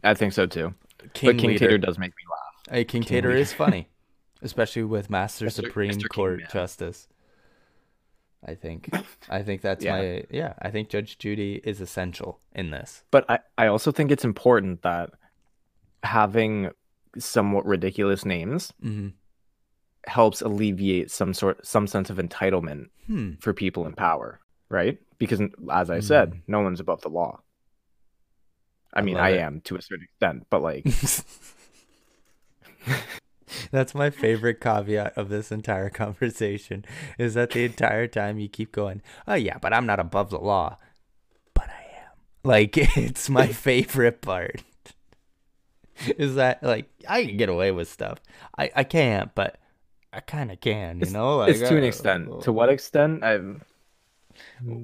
I 0.04 0.14
think 0.14 0.32
so 0.32 0.46
too. 0.46 0.74
King 1.14 1.30
but 1.30 1.38
King 1.38 1.50
leader. 1.50 1.58
Tater 1.66 1.78
does 1.78 1.98
make 1.98 2.10
me 2.10 2.22
laugh. 2.30 2.74
Hey, 2.74 2.84
King, 2.84 3.02
King 3.02 3.08
Tater 3.08 3.28
leader. 3.28 3.40
is 3.40 3.52
funny, 3.52 3.88
especially 4.42 4.82
with 4.84 5.10
Master 5.10 5.46
Mr. 5.46 5.52
Supreme 5.52 5.92
Mr. 5.92 6.08
Court 6.08 6.38
Man. 6.40 6.48
Justice. 6.52 7.08
I 8.46 8.54
think, 8.54 8.88
I 9.28 9.42
think 9.42 9.62
that's 9.62 9.84
Yeah. 9.84 9.96
my 9.96 10.24
yeah. 10.30 10.52
I 10.62 10.70
think 10.70 10.88
Judge 10.90 11.18
Judy 11.18 11.60
is 11.64 11.80
essential 11.80 12.38
in 12.54 12.70
this. 12.70 13.02
But 13.10 13.28
I, 13.28 13.40
I 13.58 13.66
also 13.66 13.90
think 13.90 14.12
it's 14.12 14.24
important 14.24 14.82
that 14.82 15.10
having 16.04 16.70
somewhat 17.18 17.66
ridiculous 17.66 18.24
names 18.24 18.72
Mm-hmm. 18.84 19.08
helps 20.06 20.40
alleviate 20.40 21.10
some 21.10 21.34
sort 21.34 21.66
some 21.66 21.86
sense 21.88 22.10
of 22.10 22.18
entitlement 22.18 22.90
Hmm. 23.06 23.32
for 23.40 23.52
people 23.54 23.86
in 23.86 23.94
power, 23.94 24.38
right? 24.68 24.98
Because 25.18 25.40
as 25.72 25.90
I 25.90 25.98
said, 26.00 26.30
Mm. 26.32 26.40
no 26.46 26.60
one's 26.60 26.78
above 26.80 27.00
the 27.00 27.08
law. 27.08 27.40
I 28.94 29.00
I 29.00 29.02
mean, 29.02 29.16
I 29.16 29.30
it. 29.30 29.40
am 29.40 29.60
to 29.62 29.76
a 29.76 29.82
certain 29.82 30.04
extent, 30.04 30.46
but 30.50 30.62
like 30.62 30.86
That's 33.70 33.94
my 33.94 34.10
favorite 34.10 34.60
caveat 34.60 35.16
of 35.16 35.28
this 35.28 35.50
entire 35.50 35.90
conversation 36.04 36.84
is 37.18 37.34
that 37.34 37.50
the 37.50 37.64
entire 37.64 38.06
time 38.06 38.38
you 38.38 38.48
keep 38.48 38.72
going, 38.72 39.02
oh 39.26 39.34
yeah, 39.34 39.58
but 39.58 39.72
I'm 39.72 39.86
not 39.86 40.00
above 40.00 40.30
the 40.30 40.38
law, 40.38 40.78
but 41.54 41.68
I 41.68 42.02
am. 42.02 42.12
Like 42.44 42.76
it's 42.76 43.28
my 43.28 43.48
favorite 43.48 44.20
part. 44.20 44.62
Is 46.16 46.36
that 46.36 46.62
like 46.62 46.88
I 47.08 47.24
can 47.24 47.36
get 47.36 47.48
away 47.48 47.72
with 47.72 47.88
stuff. 47.90 48.20
I 48.56 48.70
I 48.76 48.84
can't, 48.84 49.34
but 49.34 49.58
I 50.12 50.20
kind 50.20 50.52
of 50.52 50.60
can. 50.60 51.00
You 51.00 51.10
know, 51.10 51.38
like, 51.38 51.50
it's 51.50 51.68
to 51.68 51.76
an 51.76 51.82
uh, 51.82 51.86
extent. 51.86 52.42
To 52.42 52.52
what 52.52 52.68
extent? 52.68 53.24
I've 53.24 53.64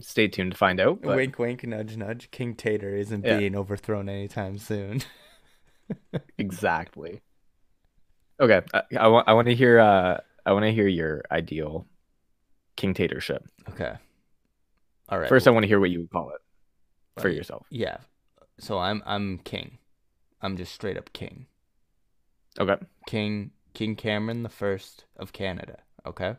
stay 0.00 0.28
tuned 0.28 0.52
to 0.52 0.56
find 0.56 0.80
out. 0.80 1.00
But 1.02 1.16
Wink, 1.16 1.38
wink, 1.38 1.64
nudge, 1.64 1.96
nudge. 1.96 2.30
King 2.30 2.54
Tater 2.54 2.94
isn't 2.96 3.24
Yeah. 3.24 3.38
being 3.38 3.54
overthrown 3.56 4.08
anytime 4.08 4.58
soon. 4.58 5.02
exactly. 6.38 7.20
Okay, 8.40 8.62
I, 8.72 8.82
I 8.98 9.06
want 9.08 9.28
I 9.28 9.32
want 9.34 9.46
to 9.48 9.54
hear 9.54 9.78
uh 9.78 10.18
I 10.44 10.52
want 10.52 10.64
to 10.64 10.72
hear 10.72 10.88
your 10.88 11.22
ideal 11.30 11.86
king 12.76 12.94
tatership. 12.94 13.44
okay. 13.70 13.94
All 15.08 15.18
right. 15.18 15.28
First, 15.28 15.46
I 15.46 15.50
want 15.50 15.62
to 15.64 15.68
hear 15.68 15.78
what 15.80 15.90
you 15.90 16.00
would 16.00 16.10
call 16.10 16.30
it 16.30 17.20
for 17.20 17.28
yourself. 17.28 17.66
Yeah. 17.70 17.98
So 18.58 18.78
I'm 18.78 19.02
I'm 19.06 19.38
king. 19.38 19.78
I'm 20.42 20.56
just 20.56 20.72
straight 20.74 20.96
up 20.96 21.12
king. 21.12 21.46
Okay, 22.58 22.76
King 23.06 23.50
King 23.74 23.96
Cameron 23.96 24.42
the 24.42 24.48
first 24.48 25.04
of 25.16 25.32
Canada. 25.32 25.78
Okay. 26.06 26.36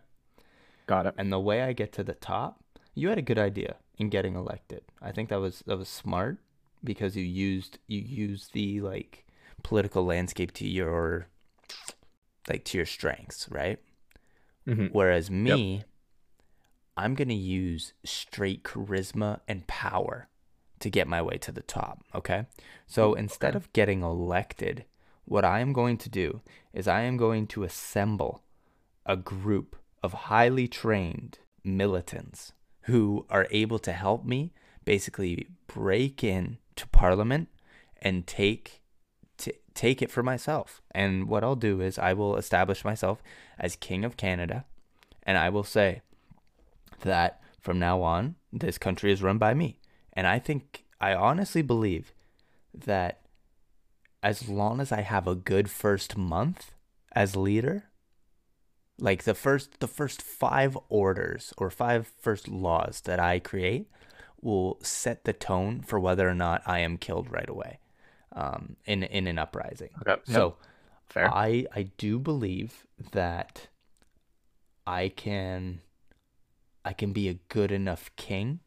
got 0.87 1.05
it. 1.05 1.13
And 1.17 1.31
the 1.31 1.39
way 1.39 1.61
I 1.61 1.73
get 1.73 1.91
to 1.93 2.03
the 2.03 2.13
top, 2.13 2.63
you 2.95 3.09
had 3.09 3.17
a 3.17 3.21
good 3.21 3.37
idea 3.37 3.75
in 3.97 4.09
getting 4.09 4.35
elected. 4.35 4.81
I 5.01 5.11
think 5.11 5.29
that 5.29 5.39
was 5.39 5.63
that 5.67 5.77
was 5.77 5.89
smart 5.89 6.37
because 6.83 7.15
you 7.15 7.23
used 7.23 7.77
you 7.87 7.99
used 7.99 8.53
the 8.53 8.81
like 8.81 9.25
political 9.63 10.05
landscape 10.05 10.53
to 10.53 10.67
your 10.67 11.27
like 12.49 12.63
to 12.65 12.77
your 12.77 12.85
strengths, 12.85 13.47
right? 13.51 13.79
Mhm. 14.67 14.89
Whereas 14.91 15.29
me, 15.29 15.83
I'm 16.97 17.13
going 17.13 17.27
to 17.27 17.35
use 17.35 17.93
straight 18.03 18.63
charisma 18.63 19.41
and 19.47 19.67
power 19.67 20.27
to 20.79 20.89
get 20.89 21.07
my 21.07 21.21
way 21.21 21.37
to 21.37 21.51
the 21.51 21.61
top. 21.61 22.03
Okay. 22.13 22.45
So 22.87 23.13
instead 23.13 23.49
okay. 23.49 23.57
of 23.57 23.73
getting 23.73 24.01
elected, 24.01 24.85
what 25.25 25.43
I 25.43 25.59
am 25.59 25.73
going 25.73 25.97
to 25.97 26.09
do 26.09 26.41
is 26.73 26.87
I 26.87 27.01
am 27.01 27.17
going 27.17 27.47
to 27.47 27.63
assemble 27.63 28.43
a 29.05 29.17
group 29.17 29.75
of 30.01 30.13
highly 30.13 30.67
trained 30.67 31.39
militants 31.63 32.53
who 32.85 33.25
are 33.29 33.47
able 33.51 33.79
to 33.79 33.91
help 33.91 34.25
me 34.25 34.53
basically 34.83 35.47
break 35.67 36.23
in 36.23 36.57
to 36.75 36.87
parliament 36.87 37.49
and 38.01 38.27
take 38.27 38.81
t- 39.37 39.53
take 39.73 40.01
it 40.01 40.11
for 40.11 40.23
myself. 40.23 40.81
And 40.91 41.27
what 41.27 41.43
I'll 41.43 41.55
do 41.55 41.81
is 41.81 41.97
I 41.97 42.13
will 42.13 42.37
establish 42.37 42.85
myself 42.85 43.21
as 43.59 43.75
king 43.75 44.05
of 44.05 44.17
Canada 44.17 44.65
and 45.23 45.37
I 45.37 45.49
will 45.49 45.63
say 45.63 46.01
that 47.01 47.41
from 47.59 47.79
now 47.79 48.01
on 48.01 48.35
this 48.53 48.77
country 48.77 49.11
is 49.11 49.23
run 49.23 49.37
by 49.37 49.53
me. 49.53 49.79
And 50.13 50.27
I 50.27 50.39
think 50.39 50.85
I 51.01 51.13
honestly 51.13 51.61
believe 51.61 52.13
that 52.73 53.21
as 54.21 54.47
long 54.47 54.79
as 54.79 54.91
I 54.91 55.01
have 55.01 55.27
a 55.27 55.35
good 55.35 55.69
first 55.69 56.17
month 56.17 56.73
as 57.13 57.35
leader, 57.35 57.85
like 58.99 59.23
the 59.23 59.33
first 59.33 59.79
the 59.79 59.87
first 59.87 60.21
5 60.21 60.77
orders 60.89 61.53
or 61.57 61.69
five 61.69 62.11
first 62.19 62.47
laws 62.47 63.01
that 63.01 63.19
I 63.19 63.39
create 63.39 63.87
will 64.41 64.77
set 64.81 65.23
the 65.25 65.33
tone 65.33 65.81
for 65.81 65.99
whether 65.99 66.29
or 66.29 66.35
not 66.35 66.61
I 66.65 66.79
am 66.79 66.97
killed 66.97 67.31
right 67.31 67.49
away 67.49 67.79
um, 68.35 68.75
in 68.85 69.03
in 69.03 69.27
an 69.27 69.39
uprising. 69.39 69.89
Okay. 70.01 70.21
So 70.25 70.57
Fair. 71.07 71.33
I 71.33 71.65
I 71.73 71.83
do 71.97 72.19
believe 72.19 72.85
that 73.11 73.67
I 74.85 75.09
can 75.09 75.81
I 76.83 76.93
can 76.93 77.11
be 77.11 77.29
a 77.29 77.39
good 77.49 77.71
enough 77.71 78.11
king 78.15 78.59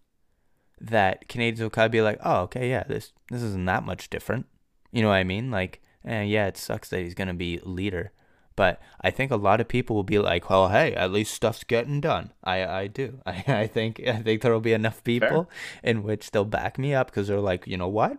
that 0.81 1.29
Canadians 1.29 1.61
will 1.61 1.71
kind 1.71 1.87
of 1.87 1.93
be 1.93 2.03
like, 2.03 2.19
oh, 2.25 2.43
okay, 2.43 2.71
yeah, 2.71 2.85
this 2.85 3.13
this 3.31 3.43
isn't 3.43 3.67
that 3.67 3.85
much 3.85 4.11
different. 4.11 4.47
You 4.91 5.03
know 5.03 5.09
what 5.09 5.15
I 5.15 5.25
mean? 5.25 5.51
Like, 5.51 5.83
eh, 6.05 6.23
yeah, 6.23 6.47
it 6.47 6.57
sucks 6.57 6.89
that 6.91 7.01
he's 7.01 7.15
gonna 7.15 7.35
be 7.35 7.61
leader, 7.63 8.13
but 8.59 8.81
I 9.01 9.13
think 9.13 9.31
a 9.31 9.37
lot 9.37 9.61
of 9.61 9.69
people 9.69 9.95
will 9.95 10.03
be 10.03 10.19
like, 10.19 10.51
well, 10.51 10.69
hey, 10.69 10.93
at 10.93 11.13
least 11.13 11.33
stuff's 11.33 11.63
getting 11.63 12.01
done. 12.01 12.33
I 12.43 12.67
I 12.67 12.87
do. 12.89 13.21
I 13.27 13.45
I 13.47 13.67
think 13.69 14.01
I 14.05 14.17
think 14.17 14.43
there 14.43 14.53
will 14.53 14.59
be 14.59 14.73
enough 14.73 15.05
people 15.05 15.49
in 15.85 16.03
which 16.03 16.33
they'll 16.33 16.45
back 16.45 16.77
me 16.77 16.93
up 16.93 17.07
because 17.07 17.29
they're 17.29 17.39
like, 17.39 17.69
you 17.69 17.77
know 17.77 17.87
what? 17.87 18.19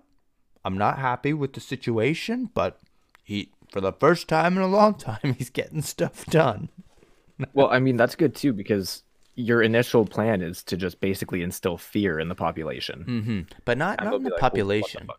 I'm 0.63 0.77
not 0.77 0.97
happy 0.97 1.33
with 1.33 1.51
the 1.51 1.59
situation, 1.59 2.51
but 2.53 2.79
he 3.21 3.51
for 3.69 3.81
the 3.81 3.91
first 3.91 4.29
time 4.29 4.55
in 4.55 4.63
a 4.63 4.67
long 4.67 4.93
time, 4.93 5.33
he's 5.37 5.49
getting 5.49 5.81
stuff 5.81 6.25
done. 6.27 6.69
well, 7.53 7.67
I 7.69 7.79
mean 7.79 7.97
that's 7.97 8.15
good 8.15 8.33
too 8.33 8.53
because 8.53 9.03
your 9.35 9.61
initial 9.61 10.05
plan 10.05 10.41
is 10.41 10.63
to 10.63 10.77
just 10.77 11.01
basically 11.01 11.43
instill 11.43 11.77
fear 11.77 12.17
in 12.17 12.29
the 12.29 12.35
population. 12.35 13.03
Mm-hmm. 13.05 13.39
But 13.65 13.77
not 13.77 13.99
And 13.99 14.09
not 14.09 14.15
in 14.15 14.23
the 14.23 14.29
like, 14.29 14.35
"Oh, 14.35 14.37
the 14.37 14.39
population, 14.39 15.09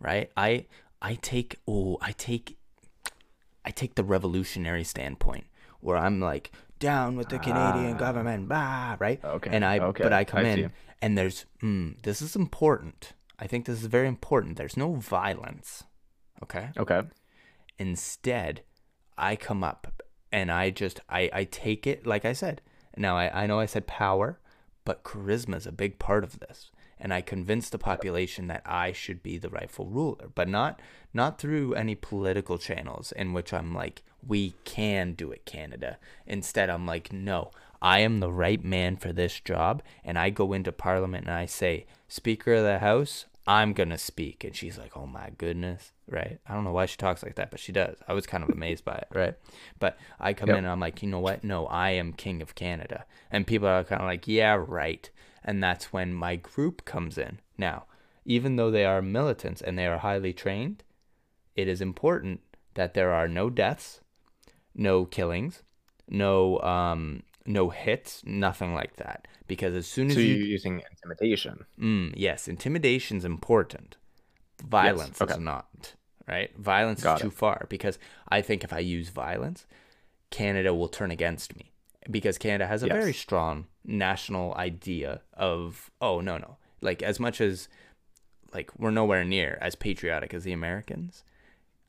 right? 0.00 0.30
I 0.36 0.66
I 1.00 1.14
take 1.14 1.60
oh 1.66 1.96
I 2.02 2.12
take 2.12 2.58
I 3.66 3.70
take 3.70 3.96
the 3.96 4.04
revolutionary 4.04 4.84
standpoint 4.84 5.46
where 5.80 5.96
I'm 5.96 6.20
like 6.20 6.52
down 6.78 7.16
with 7.16 7.28
the 7.28 7.38
Canadian 7.38 7.94
Ah. 7.96 7.98
government, 7.98 8.48
bah, 8.48 8.96
right? 8.98 9.22
Okay, 9.24 9.50
And 9.52 9.64
I 9.64 9.78
okay, 9.80 10.02
but 10.04 10.12
I 10.12 10.24
come 10.24 10.44
I 10.46 10.48
in 10.48 10.72
and 11.02 11.18
there's 11.18 11.44
mm, 11.62 12.00
this 12.02 12.22
is 12.22 12.36
important. 12.36 13.12
I 13.38 13.46
think 13.46 13.66
this 13.66 13.80
is 13.82 13.86
very 13.86 14.08
important. 14.08 14.56
There's 14.56 14.76
no 14.76 14.94
violence. 14.94 15.84
Okay? 16.42 16.70
Okay. 16.78 17.02
Instead, 17.78 18.62
I 19.18 19.36
come 19.36 19.62
up 19.64 20.02
and 20.32 20.50
I 20.50 20.70
just 20.70 21.00
I, 21.08 21.30
I 21.32 21.44
take 21.44 21.86
it 21.86 22.06
like 22.06 22.24
I 22.24 22.32
said. 22.32 22.62
Now 22.96 23.16
I, 23.16 23.42
I 23.42 23.46
know 23.46 23.60
I 23.60 23.66
said 23.66 23.86
power, 23.86 24.38
but 24.84 25.04
charisma 25.04 25.56
is 25.56 25.66
a 25.66 25.72
big 25.72 25.98
part 25.98 26.24
of 26.24 26.38
this. 26.40 26.70
And 26.98 27.12
I 27.12 27.20
convince 27.20 27.68
the 27.68 27.78
population 27.78 28.46
that 28.46 28.62
I 28.64 28.92
should 28.92 29.22
be 29.22 29.36
the 29.38 29.50
rightful 29.50 29.86
ruler, 29.86 30.28
but 30.34 30.48
not 30.48 30.80
not 31.12 31.38
through 31.38 31.74
any 31.74 31.94
political 31.94 32.58
channels 32.58 33.12
in 33.12 33.32
which 33.32 33.52
I'm 33.52 33.74
like, 33.74 34.02
we 34.26 34.54
can 34.64 35.12
do 35.12 35.30
it, 35.30 35.44
Canada. 35.44 35.98
Instead, 36.26 36.68
I'm 36.68 36.86
like, 36.86 37.12
no, 37.12 37.50
I 37.80 38.00
am 38.00 38.20
the 38.20 38.32
right 38.32 38.62
man 38.62 38.96
for 38.96 39.12
this 39.12 39.40
job. 39.40 39.82
And 40.04 40.18
I 40.18 40.30
go 40.30 40.52
into 40.52 40.72
parliament 40.72 41.26
and 41.26 41.34
I 41.34 41.46
say, 41.46 41.86
Speaker 42.08 42.54
of 42.54 42.64
the 42.64 42.78
House, 42.80 43.26
I'm 43.46 43.72
going 43.72 43.90
to 43.90 43.98
speak. 43.98 44.42
And 44.44 44.54
she's 44.56 44.76
like, 44.76 44.96
oh 44.96 45.06
my 45.06 45.30
goodness, 45.38 45.92
right? 46.10 46.38
I 46.46 46.54
don't 46.54 46.64
know 46.64 46.72
why 46.72 46.86
she 46.86 46.96
talks 46.96 47.22
like 47.22 47.36
that, 47.36 47.50
but 47.50 47.60
she 47.60 47.72
does. 47.72 47.96
I 48.08 48.12
was 48.12 48.26
kind 48.26 48.42
of 48.42 48.50
amazed 48.50 48.84
by 48.84 48.96
it, 48.96 49.08
right? 49.14 49.34
But 49.78 49.96
I 50.18 50.32
come 50.34 50.48
Yep. 50.48 50.58
in 50.58 50.64
and 50.64 50.72
I'm 50.72 50.80
like, 50.80 51.02
you 51.02 51.08
know 51.08 51.20
what? 51.20 51.44
No, 51.44 51.66
I 51.66 51.90
am 51.90 52.12
king 52.12 52.42
of 52.42 52.54
Canada. 52.56 53.04
And 53.30 53.46
people 53.46 53.68
are 53.68 53.84
kind 53.84 54.02
of 54.02 54.06
like, 54.06 54.26
yeah, 54.26 54.56
right. 54.66 55.08
And 55.46 55.62
that's 55.62 55.92
when 55.92 56.12
my 56.12 56.36
group 56.36 56.84
comes 56.84 57.16
in. 57.16 57.38
Now, 57.56 57.84
even 58.24 58.56
though 58.56 58.70
they 58.72 58.84
are 58.84 59.00
militants 59.00 59.62
and 59.62 59.78
they 59.78 59.86
are 59.86 59.98
highly 59.98 60.32
trained, 60.32 60.82
it 61.54 61.68
is 61.68 61.80
important 61.80 62.40
that 62.74 62.94
there 62.94 63.12
are 63.12 63.28
no 63.28 63.48
deaths, 63.48 64.00
no 64.74 65.04
killings, 65.06 65.62
no 66.08 66.60
um 66.60 67.22
no 67.46 67.70
hits, 67.70 68.22
nothing 68.26 68.74
like 68.74 68.96
that. 68.96 69.28
Because 69.46 69.74
as 69.74 69.86
soon 69.86 70.08
as 70.08 70.14
So 70.14 70.20
you 70.20 70.34
you're 70.34 70.46
using 70.46 70.82
intimidation. 70.90 71.64
Mm, 71.80 72.12
yes, 72.16 72.48
is 72.48 73.24
important. 73.24 73.96
Violence 74.66 75.22
okay. 75.22 75.34
is 75.34 75.38
not, 75.38 75.94
right? 76.26 76.50
Violence 76.58 77.02
Got 77.02 77.16
is 77.16 77.22
too 77.22 77.28
it. 77.28 77.34
far 77.34 77.66
because 77.68 77.98
I 78.28 78.40
think 78.42 78.64
if 78.64 78.72
I 78.72 78.80
use 78.80 79.10
violence, 79.10 79.66
Canada 80.30 80.74
will 80.74 80.88
turn 80.88 81.12
against 81.12 81.56
me 81.56 81.70
because 82.10 82.38
Canada 82.38 82.66
has 82.66 82.82
a 82.82 82.88
very 82.88 83.12
strong 83.12 83.66
national 83.86 84.54
idea 84.54 85.20
of 85.34 85.90
oh 86.00 86.20
no 86.20 86.36
no 86.38 86.56
like 86.80 87.02
as 87.02 87.20
much 87.20 87.40
as 87.40 87.68
like 88.52 88.70
we're 88.78 88.90
nowhere 88.90 89.24
near 89.24 89.58
as 89.60 89.74
patriotic 89.74 90.34
as 90.34 90.44
the 90.44 90.52
Americans. 90.52 91.24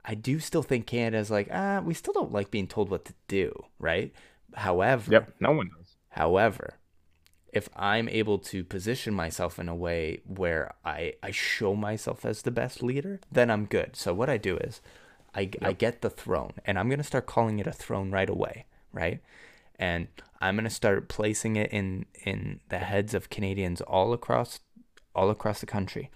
I 0.06 0.16
do 0.16 0.40
still 0.40 0.64
think 0.64 0.86
Canada's 0.86 1.32
like 1.32 1.50
ah 1.52 1.82
we 1.84 1.94
still 1.94 2.14
don't 2.14 2.32
like 2.32 2.52
being 2.52 2.68
told 2.68 2.90
what 2.90 3.06
to 3.06 3.14
do, 3.28 3.66
right? 3.80 4.14
However, 4.56 5.12
Yep. 5.12 5.34
No 5.40 5.52
one 5.52 5.70
does. 5.78 5.96
However, 6.10 6.76
if 7.54 7.70
I'm 7.76 8.10
able 8.10 8.40
to 8.40 8.64
position 8.64 9.14
myself 9.14 9.60
in 9.60 9.70
a 9.70 9.76
way 9.76 10.22
where 10.26 10.74
I, 10.86 11.14
I 11.24 11.32
show 11.32 11.76
myself 11.76 12.26
as 12.26 12.42
the 12.42 12.52
best 12.52 12.84
leader, 12.84 13.20
then 13.32 13.50
I'm 13.50 13.66
good. 13.66 13.96
So 13.96 14.14
what 14.14 14.30
I 14.30 14.38
do 14.38 14.58
is 14.58 14.82
I, 15.34 15.50
I 15.62 15.74
get 15.74 16.02
the 16.02 16.10
throne 16.10 16.54
and 16.66 16.78
I'm 16.78 16.90
going 16.90 17.00
to 17.00 17.04
start 17.04 17.26
calling 17.26 17.60
it 17.60 17.68
a 17.68 17.72
throne 17.72 18.12
right 18.12 18.30
away, 18.30 18.66
right? 18.92 19.22
And 19.80 20.08
I'm 20.42 20.56
going 20.56 20.64
to 20.66 20.70
start 20.70 21.08
placing 21.10 21.56
it 21.56 21.72
in 21.72 22.06
in 22.24 22.60
the 22.70 22.80
heads 22.80 23.14
of 23.14 23.30
Canadians 23.30 23.82
all 23.82 24.14
across 24.14 24.60
all 25.16 25.30
across 25.30 25.60
the 25.60 25.66
country 25.66 26.10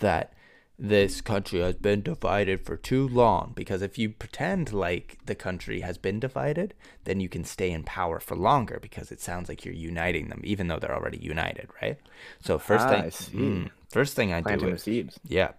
that 0.00 0.32
this 0.78 1.20
country 1.20 1.60
has 1.60 1.76
been 1.76 2.02
divided 2.02 2.64
for 2.64 2.76
too 2.76 3.06
long. 3.08 3.52
Because 3.54 3.82
if 3.82 3.98
you 3.98 4.08
pretend 4.10 4.72
like 4.72 5.18
the 5.26 5.34
country 5.34 5.80
has 5.80 5.98
been 5.98 6.18
divided 6.18 6.74
then 7.04 7.20
you 7.20 7.28
can 7.28 7.44
stay 7.44 7.70
in 7.70 7.84
power 7.84 8.18
for 8.20 8.36
longer 8.36 8.78
because 8.80 9.12
it 9.12 9.20
sounds 9.20 9.48
like 9.48 9.64
you're 9.64 9.74
uniting 9.74 10.28
them 10.28 10.40
even 10.44 10.68
though 10.68 10.78
they're 10.78 10.94
already 10.94 11.18
united 11.18 11.68
right? 11.82 11.98
So 12.40 12.58
first 12.58 12.88
Ah, 12.88 12.88
thing 12.88 13.04
I 13.04 13.10
mm, 13.10 13.70
first 13.90 14.14
thing 14.16 14.32
i 14.32 14.40
do 14.40 14.42
Planting 14.48 14.70
the 14.70 14.76
is, 14.76 14.82
seeds. 14.82 15.20
yeah. 15.26 15.52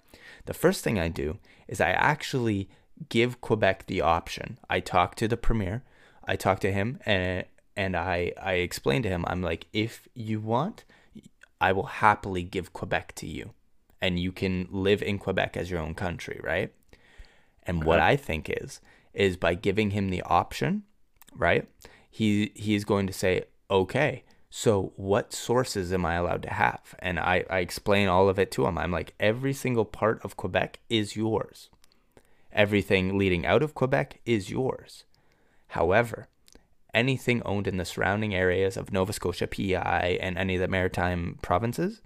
The 0.45 0.53
first 0.53 0.83
thing 0.83 0.99
i 0.99 1.07
do 1.07 1.37
is 1.67 1.79
i 1.79 1.91
actually 1.91 2.69
give 3.09 3.41
quebec 3.41 3.85
the 3.87 4.01
option. 4.01 4.57
I 4.69 4.79
talk 4.79 5.15
to 5.15 5.27
the 5.27 5.37
premier 5.37 5.83
i 6.25 6.35
talk 6.35 6.59
to 6.61 6.71
him 6.71 6.99
and 7.05 7.45
and 7.75 7.95
i 7.95 8.31
i 8.41 8.53
explain 8.53 9.01
to 9.03 9.09
him 9.09 9.23
i'm 9.27 9.41
like 9.41 9.67
if 9.73 10.07
you 10.13 10.39
want 10.39 10.83
i 11.59 11.71
will 11.71 11.83
happily 11.83 12.43
give 12.43 12.73
quebec 12.73 13.13
to 13.15 13.27
you 13.27 13.51
and 14.03 14.19
you 14.19 14.33
can 14.33 14.67
live 14.69 15.01
in 15.01 15.17
Quebec 15.17 15.55
as 15.55 15.71
your 15.71 15.79
own 15.79 15.93
country, 15.93 16.37
right? 16.43 16.73
And 17.65 17.85
what 17.85 18.01
I 18.01 18.17
think 18.17 18.49
is 18.49 18.81
is 19.13 19.37
by 19.37 19.53
giving 19.53 19.91
him 19.91 20.09
the 20.09 20.21
option, 20.23 20.83
right? 21.33 21.69
He 22.09 22.51
he's 22.53 22.83
going 22.83 23.07
to 23.07 23.13
say, 23.13 23.45
"Okay, 23.71 24.25
so 24.49 24.91
what 24.97 25.31
sources 25.31 25.93
am 25.93 26.05
I 26.05 26.15
allowed 26.15 26.43
to 26.43 26.53
have?" 26.53 26.95
And 26.99 27.17
I 27.17 27.45
I 27.49 27.59
explain 27.59 28.09
all 28.09 28.27
of 28.27 28.37
it 28.37 28.51
to 28.51 28.65
him. 28.65 28.77
I'm 28.77 28.91
like, 28.91 29.13
"Every 29.21 29.53
single 29.53 29.85
part 29.85 30.19
of 30.21 30.35
Quebec 30.35 30.81
is 30.89 31.15
yours. 31.15 31.69
Everything 32.51 33.17
leading 33.17 33.45
out 33.45 33.63
of 33.63 33.73
Quebec 33.73 34.19
is 34.25 34.51
yours. 34.51 35.05
However, 35.67 36.27
anything 36.93 37.41
owned 37.43 37.67
in 37.67 37.77
the 37.77 37.85
surrounding 37.85 38.35
areas 38.35 38.77
of 38.77 38.91
Nova 38.91 39.13
Scotia, 39.13 39.47
PEI, 39.47 40.17
and 40.21 40.37
any 40.37 40.55
of 40.55 40.61
the 40.61 40.67
maritime 40.67 41.39
provinces 41.41 42.01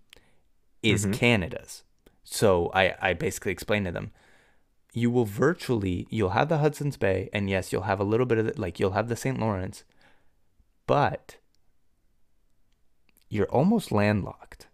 is 0.82 1.04
mm-hmm. 1.04 1.14
Canada's. 1.14 1.84
So 2.24 2.72
I, 2.74 2.96
I 3.02 3.14
basically 3.14 3.52
explained 3.52 3.86
to 3.86 3.92
them, 3.92 4.12
you 4.94 5.12
will 5.12 5.26
virtually, 5.26 6.08
you'll 6.10 6.32
have 6.32 6.50
the 6.50 6.58
Hudson's 6.58 6.98
Bay, 6.98 7.30
and 7.32 7.50
yes, 7.50 7.72
you'll 7.72 7.84
have 7.84 8.00
a 8.00 8.06
little 8.06 8.26
bit 8.26 8.38
of, 8.38 8.46
the, 8.46 8.60
like, 8.60 8.80
you'll 8.80 8.92
have 8.92 9.10
the 9.10 9.16
St. 9.16 9.40
Lawrence, 9.40 9.84
but 10.88 11.38
you're 13.30 13.48
almost 13.48 13.92
landlocked. 13.92 14.68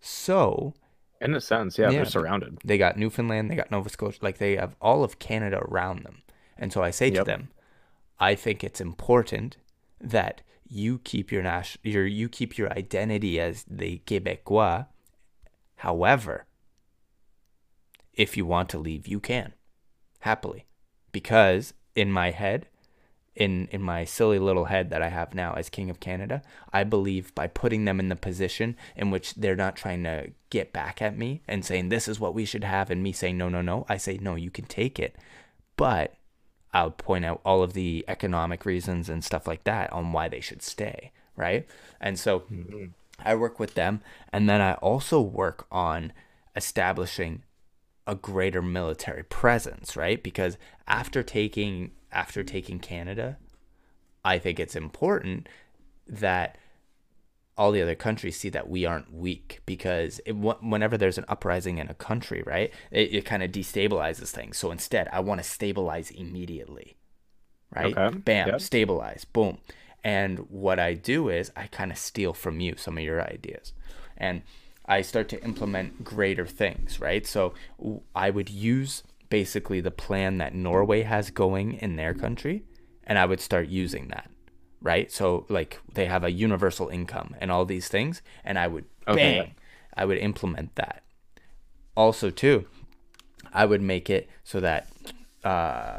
So 0.00 0.74
In 1.20 1.34
a 1.34 1.40
sense, 1.40 1.78
yeah, 1.78 1.90
Yeah. 1.90 1.98
they're 1.98 2.04
surrounded. 2.06 2.58
they 2.64 2.78
got 2.78 2.96
Newfoundland, 2.96 3.50
they 3.50 3.54
got 3.56 3.70
Nova 3.70 3.88
Scotia, 3.88 4.18
like 4.22 4.38
they 4.38 4.56
have 4.56 4.74
all 4.80 5.04
of 5.04 5.18
Canada 5.18 5.58
around 5.58 6.04
them. 6.04 6.22
And 6.58 6.72
so 6.72 6.82
I 6.82 6.90
say 6.90 7.10
to 7.10 7.24
them, 7.24 7.48
I 8.20 8.34
think 8.34 8.62
it's 8.62 8.80
important 8.80 9.56
that 10.00 10.42
you 10.68 11.00
keep 11.02 11.32
your 11.32 11.42
nation, 11.42 11.80
your 11.82 12.06
you 12.06 12.28
keep 12.28 12.56
your 12.56 12.72
identity 12.72 13.40
as 13.40 13.64
the 13.68 14.02
Québécois. 14.06 14.86
However, 15.76 16.46
if 18.12 18.36
you 18.36 18.44
want 18.44 18.68
to 18.68 18.78
leave, 18.78 19.08
you 19.08 19.18
can 19.18 19.54
happily, 20.20 20.66
because 21.10 21.72
in 21.96 22.12
my 22.12 22.30
head, 22.30 22.66
in 23.34 23.68
in 23.72 23.80
my 23.80 24.04
silly 24.04 24.38
little 24.38 24.66
head 24.66 24.90
that 24.90 25.02
I 25.02 25.08
have 25.08 25.34
now 25.34 25.54
as 25.54 25.70
King 25.70 25.88
of 25.88 25.98
Canada, 25.98 26.42
I 26.72 26.84
believe 26.84 27.34
by 27.34 27.46
putting 27.46 27.86
them 27.86 27.98
in 27.98 28.08
the 28.08 28.16
position 28.16 28.76
in 28.94 29.10
which 29.10 29.34
they're 29.34 29.56
not 29.56 29.76
trying 29.76 30.04
to 30.04 30.32
get 30.50 30.72
back 30.72 31.00
at 31.00 31.16
me 31.16 31.42
and 31.48 31.64
saying 31.64 31.88
this 31.88 32.06
is 32.06 32.20
what 32.20 32.34
we 32.34 32.44
should 32.44 32.64
have 32.64 32.90
and 32.90 33.02
me 33.02 33.12
saying 33.12 33.38
no 33.38 33.48
no 33.48 33.62
no, 33.62 33.86
I 33.88 33.96
say 33.96 34.18
no, 34.18 34.34
you 34.34 34.50
can 34.50 34.66
take 34.66 34.98
it. 34.98 35.16
But 35.76 36.14
I'll 36.72 36.90
point 36.90 37.24
out 37.24 37.40
all 37.44 37.62
of 37.62 37.72
the 37.72 38.04
economic 38.06 38.64
reasons 38.64 39.08
and 39.08 39.24
stuff 39.24 39.46
like 39.46 39.64
that 39.64 39.92
on 39.92 40.12
why 40.12 40.28
they 40.28 40.40
should 40.40 40.62
stay, 40.62 41.12
right? 41.36 41.66
And 42.00 42.18
so 42.18 42.40
mm-hmm. 42.40 42.86
I 43.18 43.34
work 43.34 43.58
with 43.58 43.74
them 43.74 44.02
and 44.32 44.48
then 44.48 44.60
I 44.60 44.74
also 44.74 45.20
work 45.20 45.66
on 45.70 46.12
establishing 46.54 47.42
a 48.06 48.14
greater 48.14 48.62
military 48.62 49.22
presence, 49.24 49.96
right? 49.96 50.22
Because 50.22 50.58
after 50.86 51.22
taking 51.22 51.92
after 52.12 52.42
taking 52.42 52.80
Canada, 52.80 53.38
I 54.24 54.38
think 54.38 54.58
it's 54.58 54.76
important 54.76 55.48
that 56.08 56.58
all 57.60 57.72
the 57.72 57.82
other 57.82 57.94
countries 57.94 58.38
see 58.38 58.48
that 58.48 58.70
we 58.70 58.86
aren't 58.86 59.12
weak 59.12 59.60
because 59.66 60.18
it, 60.24 60.32
whenever 60.32 60.96
there's 60.96 61.18
an 61.18 61.26
uprising 61.28 61.76
in 61.76 61.90
a 61.90 61.94
country, 61.94 62.42
right, 62.46 62.72
it, 62.90 63.14
it 63.14 63.24
kind 63.26 63.42
of 63.42 63.52
destabilizes 63.52 64.30
things. 64.30 64.56
So 64.56 64.70
instead, 64.70 65.10
I 65.12 65.20
want 65.20 65.42
to 65.42 65.44
stabilize 65.46 66.10
immediately, 66.10 66.96
right? 67.76 67.94
Okay. 67.94 68.16
Bam, 68.16 68.48
yep. 68.48 68.60
stabilize, 68.62 69.26
boom. 69.26 69.58
And 70.02 70.38
what 70.48 70.78
I 70.78 70.94
do 70.94 71.28
is 71.28 71.52
I 71.54 71.66
kind 71.66 71.92
of 71.92 71.98
steal 71.98 72.32
from 72.32 72.60
you 72.60 72.76
some 72.78 72.96
of 72.96 73.04
your 73.04 73.20
ideas. 73.22 73.74
And 74.16 74.40
I 74.86 75.02
start 75.02 75.28
to 75.28 75.44
implement 75.44 76.02
greater 76.02 76.46
things, 76.46 76.98
right? 76.98 77.26
So 77.26 77.52
I 78.16 78.30
would 78.30 78.48
use 78.48 79.02
basically 79.28 79.82
the 79.82 79.90
plan 79.90 80.38
that 80.38 80.54
Norway 80.54 81.02
has 81.02 81.30
going 81.30 81.74
in 81.74 81.96
their 81.96 82.14
country, 82.14 82.62
and 83.04 83.18
I 83.18 83.26
would 83.26 83.40
start 83.40 83.68
using 83.68 84.08
that, 84.08 84.30
right? 84.82 85.10
So 85.10 85.46
like 85.48 85.80
they 85.94 86.06
have 86.06 86.24
a 86.24 86.30
universal 86.30 86.88
income 86.88 87.34
and 87.40 87.50
all 87.50 87.64
these 87.64 87.88
things, 87.88 88.22
and 88.44 88.58
I 88.58 88.66
would 88.66 88.84
okay. 89.06 89.38
bang, 89.38 89.54
I 89.96 90.04
would 90.04 90.18
implement 90.18 90.74
that. 90.76 91.02
Also, 91.96 92.30
too, 92.30 92.66
I 93.52 93.64
would 93.64 93.82
make 93.82 94.08
it 94.08 94.28
so 94.44 94.60
that 94.60 94.88
uh, 95.44 95.98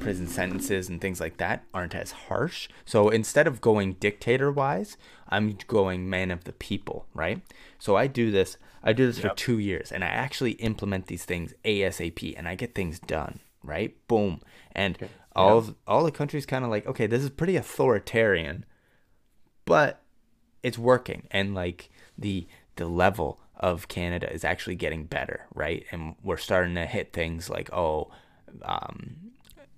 prison 0.00 0.26
sentences 0.26 0.88
and 0.88 1.00
things 1.00 1.20
like 1.20 1.36
that 1.38 1.64
aren't 1.72 1.94
as 1.94 2.12
harsh. 2.12 2.68
So 2.84 3.08
instead 3.08 3.46
of 3.46 3.60
going 3.60 3.94
dictator 3.94 4.50
wise, 4.50 4.96
I'm 5.28 5.56
going 5.66 6.10
man 6.10 6.30
of 6.30 6.44
the 6.44 6.52
people, 6.52 7.06
right? 7.14 7.40
So 7.78 7.96
I 7.96 8.06
do 8.06 8.30
this 8.30 8.56
I 8.84 8.92
do 8.92 9.06
this 9.06 9.18
yep. 9.18 9.32
for 9.32 9.36
two 9.36 9.58
years 9.58 9.92
and 9.92 10.02
I 10.02 10.08
actually 10.08 10.52
implement 10.52 11.06
these 11.06 11.24
things 11.24 11.54
ASAP 11.64 12.34
and 12.36 12.48
I 12.48 12.54
get 12.54 12.74
things 12.74 12.98
done, 12.98 13.40
right? 13.62 13.94
Boom. 14.08 14.40
And 14.72 14.96
okay. 14.96 15.08
All 15.34 15.58
of 15.58 15.74
all 15.86 16.04
the 16.04 16.12
countries 16.12 16.46
kind 16.46 16.64
of 16.64 16.70
like, 16.70 16.86
okay, 16.86 17.06
this 17.06 17.22
is 17.22 17.30
pretty 17.30 17.56
authoritarian, 17.56 18.64
but 19.64 20.02
it's 20.62 20.78
working. 20.78 21.26
And 21.30 21.54
like 21.54 21.90
the 22.18 22.46
the 22.76 22.86
level 22.86 23.40
of 23.56 23.88
Canada 23.88 24.32
is 24.32 24.44
actually 24.44 24.76
getting 24.76 25.04
better, 25.04 25.46
right? 25.54 25.84
And 25.90 26.16
we're 26.22 26.36
starting 26.36 26.74
to 26.74 26.86
hit 26.86 27.12
things 27.12 27.48
like, 27.48 27.72
oh, 27.72 28.10
um, 28.62 29.16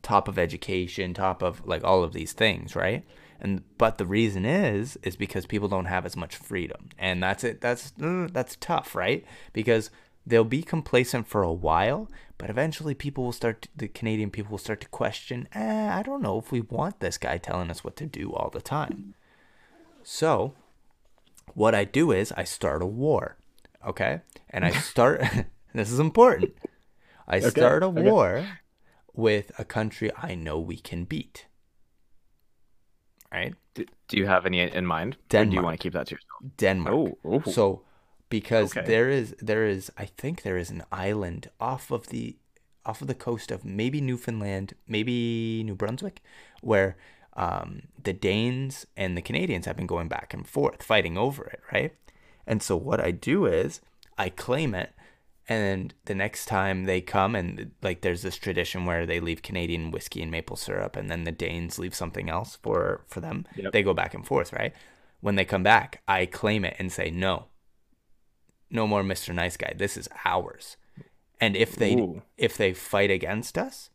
top 0.03 0.29
of 0.29 0.39
education, 0.39 1.15
top 1.15 1.43
of 1.43 1.67
like 1.67 1.85
all 1.85 2.03
of 2.03 2.13
these 2.13 2.33
things, 2.33 2.75
right? 2.75 3.05
and 3.45 3.63
but 3.79 3.99
the 3.99 4.07
reason 4.07 4.45
is 4.45 4.99
is 5.03 5.17
because 5.17 5.47
people 5.47 5.69
don't 5.69 5.85
have 5.85 6.07
as 6.07 6.17
much 6.17 6.35
freedom 6.35 6.89
and 6.99 7.23
that's 7.23 7.45
it 7.45 7.61
that's 7.61 7.93
uh, 8.03 8.27
that's 8.33 8.57
tough 8.57 8.95
right 8.95 9.25
because 9.53 9.91
they'll 10.27 10.45
be 10.45 10.62
complacent 10.62 11.27
for 11.27 11.43
a 11.43 11.53
while 11.53 12.11
but 12.39 12.51
eventually 12.51 12.95
people 12.95 13.25
will 13.25 13.33
start 13.33 13.62
to, 13.62 13.68
the 13.77 13.89
canadian 13.89 14.31
people 14.31 14.53
will 14.53 14.59
start 14.59 14.81
to 14.81 14.89
question 14.89 15.49
eh, 15.53 15.89
i 15.93 16.03
don't 16.03 16.22
know 16.22 16.39
if 16.39 16.51
we 16.51 16.61
want 16.61 17.01
this 17.01 17.18
guy 17.18 17.39
telling 17.39 17.70
us 17.70 17.85
what 17.85 17.97
to 17.97 18.07
do 18.07 18.33
all 18.33 18.51
the 18.51 18.61
time 18.61 19.14
so 20.03 20.55
what 21.55 21.75
i 21.75 21.85
do 21.85 22.12
is 22.12 22.33
i 22.33 22.45
start 22.45 22.83
a 22.83 22.87
war 22.87 23.37
okay 23.87 24.20
and 24.51 24.64
i 24.64 24.70
start 24.93 25.22
this 25.75 25.91
is 25.91 25.99
important 25.99 26.53
i 27.29 27.39
okay, 27.39 27.51
start 27.51 27.83
a 27.83 27.87
okay. 27.87 28.03
war 28.03 28.47
with 29.12 29.53
a 29.59 29.64
country 29.64 30.11
i 30.16 30.35
know 30.35 30.59
we 30.59 30.77
can 30.77 31.05
beat 31.05 31.47
right? 33.35 33.55
Do, 33.75 33.85
do 34.09 34.16
you 34.16 34.27
have 34.27 34.47
any 34.47 34.61
in 34.61 34.87
mind? 34.87 35.16
Denmark. 35.29 35.47
Or 35.47 35.51
do 35.51 35.57
you 35.57 35.62
want 35.62 35.79
to 35.79 35.83
keep 35.83 35.93
that 35.93 36.07
to 36.07 36.14
yourself? 36.14 36.57
Denmark. 36.57 36.95
Oh, 36.95 37.18
oh. 37.25 37.51
so 37.51 37.83
because 38.29 38.77
okay. 38.77 38.87
there 38.87 39.09
is 39.09 39.35
there 39.41 39.66
is 39.66 39.91
I 39.97 40.07
think 40.07 40.43
there 40.43 40.59
is 40.59 40.70
an 40.70 40.83
island 40.91 41.51
off 41.61 41.91
of 41.91 42.09
the 42.09 42.37
off 42.87 43.01
of 43.01 43.09
the 43.09 43.14
coast 43.14 43.51
of 43.51 43.64
maybe 43.64 44.01
Newfoundland, 44.01 44.75
maybe 44.87 45.62
New 45.64 45.75
Brunswick, 45.75 46.22
where 46.61 46.97
um, 47.35 47.83
the 48.03 48.12
Danes 48.12 48.87
and 48.97 49.16
the 49.16 49.22
Canadians 49.22 49.66
have 49.66 49.77
been 49.77 49.87
going 49.87 50.09
back 50.09 50.35
and 50.35 50.47
forth 50.47 50.83
fighting 50.83 51.16
over 51.16 51.45
it, 51.45 51.61
right? 51.72 51.95
And 52.47 52.62
so 52.62 52.77
what 52.77 53.01
I 53.01 53.11
do 53.11 53.47
is 53.47 53.81
I 54.18 54.29
claim 54.29 54.75
it 54.75 54.95
and 55.49 55.93
the 56.07 56.14
next 56.14 56.47
time 56.47 56.85
they 56.85 57.01
come 57.01 57.35
and 57.35 57.72
like 57.83 58.01
there's 58.01 58.22
this 58.22 58.37
tradition 58.37 58.87
where 58.87 59.05
they 59.05 59.20
leave 59.20 59.43
canadian 59.43 59.91
whiskey 59.91 60.22
and 60.22 60.31
maple 60.31 60.57
syrup 60.57 60.97
and 60.97 61.11
then 61.11 61.25
the 61.25 61.33
danes 61.33 61.79
leave 61.79 61.95
something 61.95 62.31
else 62.31 62.59
for 62.62 63.03
for 63.07 63.20
them 63.20 63.47
yep. 63.57 63.72
they 63.72 63.83
go 63.83 63.93
back 63.95 64.14
and 64.14 64.27
forth 64.27 64.53
right 64.53 64.72
when 65.20 65.35
they 65.35 65.45
come 65.45 65.62
back 65.62 66.03
i 66.09 66.25
claim 66.25 66.64
it 66.64 66.75
and 66.79 66.91
say 66.91 67.11
no 67.11 67.47
no 68.71 68.87
more 68.87 69.03
mr 69.03 69.35
nice 69.35 69.57
guy 69.57 69.73
this 69.77 69.97
is 69.97 70.09
ours 70.25 70.77
and 71.41 71.57
if 71.57 71.77
they 71.77 71.95
Ooh. 71.95 72.23
if 72.39 72.57
they 72.57 72.73
fight 72.73 73.11
against 73.11 73.59
us 73.59 73.91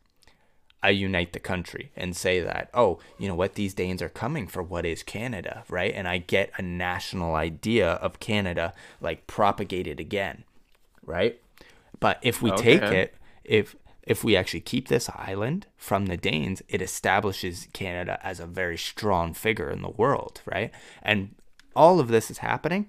I 0.82 0.92
unite 0.92 1.34
the 1.34 1.42
country 1.42 1.92
and 1.98 2.16
say 2.16 2.40
that, 2.40 2.70
oh, 2.74 3.00
you 3.18 3.28
know 3.28 3.36
what, 3.36 3.56
these 3.56 3.74
Danes 3.74 4.02
are 4.02 4.08
coming 4.08 4.48
for 4.48 4.64
what 4.64 4.86
is 4.86 5.04
Canada, 5.04 5.66
right? 5.68 5.94
And 5.94 6.08
I 6.08 6.20
get 6.20 6.52
a 6.58 6.62
national 6.62 7.36
idea 7.36 7.96
of 7.96 8.22
Canada 8.22 8.74
like 9.02 9.28
propagated 9.28 10.00
again 10.00 10.46
right? 11.10 11.42
But 12.00 12.20
if 12.22 12.42
we 12.42 12.52
okay. 12.52 12.80
take 12.80 12.84
it, 12.84 13.16
if 13.44 13.76
if 14.04 14.24
we 14.24 14.36
actually 14.36 14.62
keep 14.62 14.88
this 14.88 15.10
island 15.10 15.68
from 15.76 16.06
the 16.06 16.18
Danes, 16.18 16.62
it 16.70 16.82
establishes 16.82 17.68
Canada 17.74 18.18
as 18.24 18.40
a 18.40 18.46
very 18.46 18.78
strong 18.78 19.34
figure 19.34 19.70
in 19.70 19.82
the 19.82 19.90
world, 19.90 20.42
right? 20.46 20.72
And 21.04 21.36
all 21.76 22.00
of 22.00 22.08
this 22.08 22.32
is 22.32 22.40
happening 22.40 22.88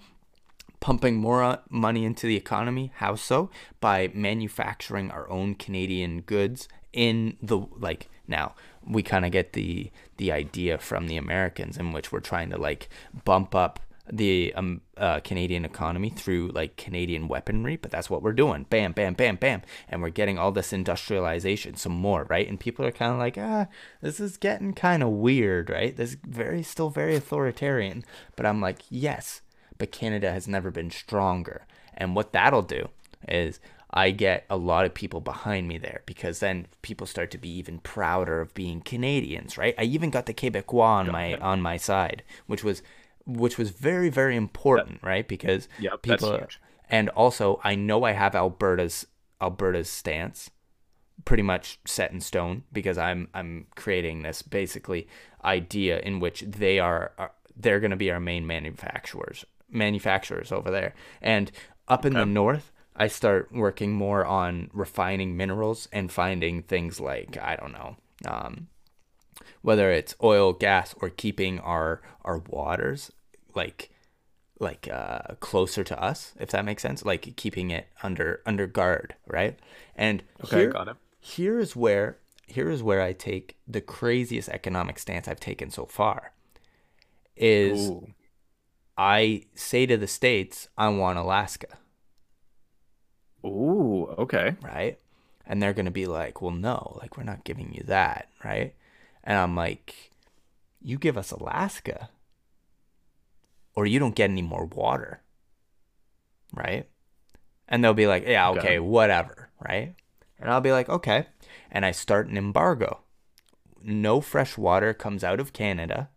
pumping 0.80 1.16
more 1.16 1.42
uh, 1.42 1.58
money 1.68 2.04
into 2.04 2.26
the 2.26 2.36
economy. 2.36 2.92
How 2.96 3.14
so? 3.14 3.50
By 3.80 4.10
manufacturing 4.14 5.10
our 5.10 5.30
own 5.30 5.54
Canadian 5.54 6.22
goods 6.22 6.68
in 6.92 7.36
the 7.40 7.58
like 7.78 8.08
now 8.26 8.54
we 8.84 9.02
kind 9.02 9.24
of 9.24 9.30
get 9.30 9.52
the 9.52 9.90
the 10.16 10.32
idea 10.32 10.78
from 10.78 11.06
the 11.06 11.16
Americans 11.16 11.76
in 11.76 11.92
which 11.92 12.10
we're 12.10 12.20
trying 12.20 12.50
to 12.50 12.58
like 12.58 12.88
bump 13.24 13.54
up 13.54 13.78
the 14.12 14.52
um, 14.56 14.80
uh, 14.96 15.20
Canadian 15.20 15.64
economy 15.64 16.10
through 16.10 16.48
like 16.48 16.76
Canadian 16.76 17.28
weaponry, 17.28 17.76
but 17.76 17.90
that's 17.90 18.10
what 18.10 18.22
we're 18.22 18.32
doing. 18.32 18.66
Bam, 18.68 18.92
bam, 18.92 19.14
bam, 19.14 19.36
bam. 19.36 19.62
And 19.88 20.02
we're 20.02 20.10
getting 20.10 20.38
all 20.38 20.52
this 20.52 20.72
industrialization, 20.72 21.76
some 21.76 21.92
more, 21.92 22.24
right? 22.24 22.48
And 22.48 22.58
people 22.58 22.84
are 22.84 22.92
kind 22.92 23.12
of 23.12 23.18
like, 23.18 23.38
ah, 23.38 23.68
this 24.00 24.18
is 24.18 24.36
getting 24.36 24.72
kind 24.72 25.02
of 25.02 25.10
weird, 25.10 25.70
right? 25.70 25.96
This 25.96 26.10
is 26.10 26.16
very, 26.26 26.62
still 26.62 26.90
very 26.90 27.14
authoritarian. 27.14 28.04
But 28.36 28.46
I'm 28.46 28.60
like, 28.60 28.80
yes, 28.90 29.42
but 29.80 29.90
Canada 29.90 30.30
has 30.30 30.46
never 30.46 30.70
been 30.70 30.90
stronger. 30.90 31.66
And 31.94 32.14
what 32.14 32.32
that'll 32.32 32.62
do 32.62 32.90
is 33.26 33.58
I 33.90 34.10
get 34.10 34.44
a 34.50 34.56
lot 34.58 34.84
of 34.84 34.92
people 34.92 35.20
behind 35.20 35.66
me 35.66 35.78
there 35.78 36.02
because 36.04 36.38
then 36.38 36.66
people 36.82 37.06
start 37.06 37.30
to 37.32 37.38
be 37.38 37.48
even 37.48 37.78
prouder 37.78 38.42
of 38.42 38.52
being 38.52 38.82
Canadians, 38.82 39.56
right? 39.56 39.74
I 39.78 39.84
even 39.84 40.10
got 40.10 40.26
the 40.26 40.34
Quebecois 40.34 40.84
on 40.84 41.10
my 41.10 41.34
on 41.38 41.62
my 41.62 41.78
side, 41.78 42.22
which 42.46 42.62
was 42.62 42.82
which 43.26 43.56
was 43.56 43.70
very 43.70 44.10
very 44.10 44.36
important, 44.36 45.02
right? 45.02 45.26
Because 45.26 45.66
yep, 45.80 46.02
people 46.02 46.40
and 46.90 47.08
also 47.08 47.58
I 47.64 47.74
know 47.74 48.04
I 48.04 48.12
have 48.12 48.34
Alberta's 48.34 49.06
Alberta's 49.40 49.88
stance 49.88 50.50
pretty 51.24 51.42
much 51.42 51.80
set 51.86 52.12
in 52.12 52.20
stone 52.20 52.64
because 52.70 52.98
I'm 52.98 53.28
I'm 53.32 53.66
creating 53.76 54.22
this 54.22 54.42
basically 54.42 55.08
idea 55.42 56.00
in 56.00 56.20
which 56.20 56.42
they 56.42 56.78
are, 56.78 57.12
are 57.16 57.32
they're 57.56 57.80
going 57.80 57.90
to 57.92 57.96
be 57.96 58.10
our 58.10 58.20
main 58.20 58.46
manufacturers 58.46 59.46
manufacturers 59.70 60.52
over 60.52 60.70
there 60.70 60.94
and 61.22 61.50
up 61.88 62.04
in 62.04 62.14
okay. 62.14 62.20
the 62.20 62.26
north 62.26 62.72
I 62.96 63.06
start 63.06 63.50
working 63.52 63.92
more 63.92 64.24
on 64.26 64.70
refining 64.72 65.36
minerals 65.36 65.88
and 65.92 66.12
finding 66.12 66.62
things 66.62 67.00
like 67.00 67.38
I 67.38 67.56
don't 67.56 67.72
know 67.72 67.96
um, 68.26 68.68
whether 69.62 69.90
it's 69.90 70.14
oil, 70.22 70.52
gas, 70.52 70.94
or 71.00 71.10
keeping 71.10 71.58
our 71.60 72.00
our 72.24 72.38
waters 72.38 73.10
like 73.54 73.90
like 74.58 74.88
uh, 74.92 75.34
closer 75.40 75.82
to 75.84 76.00
us, 76.00 76.34
if 76.38 76.50
that 76.50 76.64
makes 76.64 76.82
sense, 76.82 77.04
like 77.04 77.34
keeping 77.36 77.70
it 77.70 77.88
under 78.02 78.42
under 78.46 78.66
guard, 78.66 79.14
right? 79.26 79.58
And 79.96 80.22
okay, 80.44 80.60
here, 80.60 80.70
got 80.70 80.88
it. 80.88 80.96
Here 81.20 81.58
is 81.58 81.74
where 81.74 82.18
here 82.46 82.70
is 82.70 82.82
where 82.82 83.00
I 83.00 83.12
take 83.12 83.56
the 83.66 83.80
craziest 83.80 84.48
economic 84.48 84.98
stance 84.98 85.28
I've 85.28 85.40
taken 85.40 85.70
so 85.70 85.86
far. 85.86 86.32
is 87.36 87.88
Ooh. 87.88 88.08
I 89.00 89.46
say 89.54 89.86
to 89.86 89.96
the 89.96 90.06
states, 90.06 90.68
I 90.76 90.90
want 90.90 91.18
Alaska, 91.18 91.78
Ooh, 93.44 94.14
okay. 94.18 94.56
right? 94.60 94.98
And 95.46 95.62
they're 95.62 95.72
going 95.72 95.86
to 95.86 95.90
be 95.90 96.06
like, 96.06 96.42
well, 96.42 96.50
no, 96.50 96.98
like, 97.00 97.16
we're 97.16 97.22
not 97.24 97.42
giving 97.44 97.72
you 97.72 97.82
that, 97.86 98.28
right? 98.44 98.74
And 99.24 99.38
I'm 99.38 99.56
like, 99.56 100.10
you 100.82 100.98
give 100.98 101.16
us 101.16 101.30
Alaska, 101.30 102.10
or 103.74 103.86
you 103.86 103.98
don't 103.98 104.14
get 104.14 104.28
any 104.28 104.42
more 104.42 104.66
water, 104.66 105.22
right? 106.54 106.86
And 107.68 107.82
they'll 107.82 107.94
be 107.94 108.06
like, 108.06 108.26
yeah, 108.26 108.50
okay, 108.50 108.58
Okay. 108.58 108.78
whatever, 108.80 109.48
right? 109.66 109.94
And 110.38 110.50
I'll 110.50 110.60
be 110.60 110.72
like, 110.72 110.90
okay. 110.90 111.26
And 111.70 111.86
I 111.86 111.92
start 111.92 112.28
an 112.28 112.36
embargo. 112.36 113.00
No 113.82 114.20
fresh 114.20 114.58
water 114.58 114.92
comes 114.92 115.24
out 115.24 115.40
of 115.40 115.54
Canada 115.54 116.10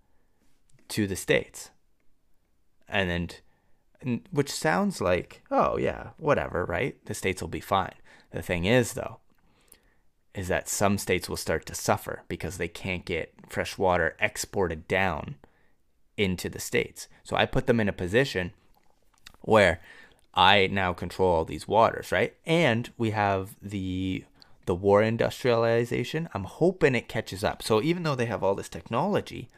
to 0.89 1.07
the 1.07 1.15
States. 1.15 1.69
And 2.87 3.09
then, 4.01 4.21
which 4.31 4.51
sounds 4.51 5.01
like, 5.01 5.41
oh, 5.49 5.77
yeah, 5.77 6.09
whatever, 6.17 6.65
right? 6.65 7.03
The 7.05 7.13
States 7.13 7.41
will 7.41 7.49
be 7.49 7.59
fine. 7.59 7.95
The 8.31 8.41
thing 8.41 8.65
is, 8.65 8.93
though, 8.93 9.19
is 10.33 10.47
that 10.47 10.67
some 10.67 10.97
states 10.97 11.29
will 11.29 11.37
start 11.37 11.65
to 11.67 11.75
suffer 11.75 12.23
because 12.27 12.57
they 12.57 12.67
can't 12.67 13.05
get 13.05 13.33
fresh 13.47 13.77
water 13.77 14.15
exported 14.19 14.87
down 14.87 15.35
into 16.17 16.49
the 16.49 16.59
states. 16.59 17.07
So 17.23 17.35
I 17.35 17.45
put 17.45 17.67
them 17.67 17.79
in 17.79 17.89
a 17.89 17.93
position 17.93 18.51
where 19.41 19.81
I 20.33 20.67
now 20.71 20.93
control 20.93 21.31
all 21.31 21.45
these 21.45 21.67
waters, 21.67 22.11
right? 22.11 22.35
And 22.45 22.91
we 22.97 23.11
have 23.11 23.55
the 23.61 24.25
the 24.65 24.75
war 24.75 25.03
industrialization. 25.03 26.29
I'm 26.33 26.45
hoping 26.45 26.95
it 26.95 27.09
catches 27.09 27.43
up. 27.43 27.61
So 27.61 27.81
even 27.81 28.03
though 28.03 28.15
they 28.15 28.27
have 28.27 28.43
all 28.43 28.55
this 28.55 28.69
technology, 28.69 29.49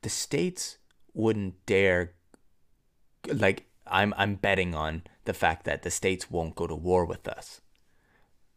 the 0.00 0.08
states 0.08 0.78
wouldn't 1.14 1.64
dare 1.66 2.12
like 3.32 3.66
I'm 3.86 4.12
I'm 4.16 4.34
betting 4.34 4.74
on 4.74 5.02
the 5.24 5.34
fact 5.34 5.64
that 5.64 5.82
the 5.82 5.90
states 5.90 6.30
won't 6.30 6.54
go 6.56 6.66
to 6.66 6.74
war 6.74 7.04
with 7.04 7.26
us. 7.28 7.60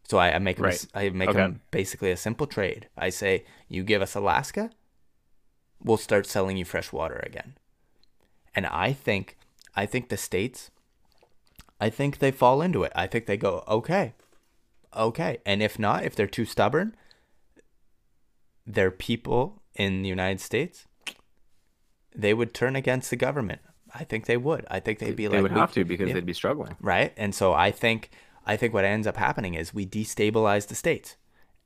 So 0.04 0.18
I, 0.18 0.34
I 0.34 0.38
make 0.38 0.58
'em 0.58 0.64
a 0.64 0.68
s- 0.68 0.86
I 0.94 1.08
make 1.10 1.30
Okay. 1.30 1.38
them 1.38 1.60
basically 1.70 2.10
a 2.10 2.16
simple 2.16 2.46
trade. 2.46 2.88
I 2.96 3.10
say 3.10 3.44
you 3.68 3.82
give 3.84 4.02
us 4.02 4.14
Alaska, 4.14 4.70
we'll 5.82 5.96
start 5.98 6.26
selling 6.26 6.56
you 6.56 6.64
fresh 6.64 6.92
water 6.92 7.22
again. 7.24 7.56
And 8.54 8.66
I 8.66 8.92
think 8.92 9.36
I 9.74 9.86
think 9.86 10.08
the 10.08 10.16
states 10.16 10.70
I 11.80 11.90
think 11.90 12.18
they 12.18 12.32
fall 12.32 12.60
into 12.60 12.82
it. 12.82 12.92
I 12.96 13.06
think 13.06 13.26
they 13.26 13.36
go, 13.36 13.62
okay, 13.68 14.14
okay. 14.96 15.38
And 15.46 15.62
if 15.62 15.78
not, 15.78 16.04
if 16.04 16.16
they're 16.16 16.26
too 16.26 16.44
stubborn, 16.44 16.96
their 18.66 18.90
people 18.90 19.62
in 19.74 20.02
the 20.02 20.08
United 20.08 20.40
States, 20.40 20.86
they 22.14 22.34
would 22.34 22.54
turn 22.54 22.76
against 22.76 23.10
the 23.10 23.16
government. 23.16 23.60
I 23.94 24.04
think 24.04 24.26
they 24.26 24.36
would. 24.36 24.66
I 24.70 24.80
think 24.80 24.98
they'd 24.98 25.16
be 25.16 25.26
They 25.26 25.28
like, 25.28 25.38
they 25.38 25.42
would 25.42 25.52
have 25.52 25.72
to 25.72 25.84
because 25.84 26.08
yeah." 26.08 26.14
they'd 26.14 26.26
be 26.26 26.32
struggling. 26.34 26.76
right? 26.80 27.12
And 27.16 27.34
so 27.34 27.52
I 27.52 27.70
think 27.70 28.10
I 28.46 28.56
think 28.56 28.72
what 28.74 28.84
ends 28.84 29.06
up 29.06 29.16
happening 29.16 29.54
is 29.54 29.74
we 29.74 29.86
destabilize 29.86 30.68
the 30.68 30.74
states, 30.74 31.16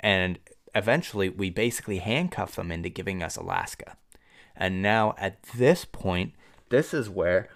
and 0.00 0.38
eventually 0.74 1.28
we 1.28 1.50
basically 1.50 1.98
handcuff 1.98 2.56
them 2.56 2.72
into 2.72 2.88
giving 2.88 3.22
us 3.22 3.36
Alaska. 3.36 3.96
And 4.56 4.82
now 4.82 5.14
at 5.18 5.42
this 5.54 5.84
point, 5.84 6.32
this 6.68 6.92
is 6.92 7.08
where 7.08 7.48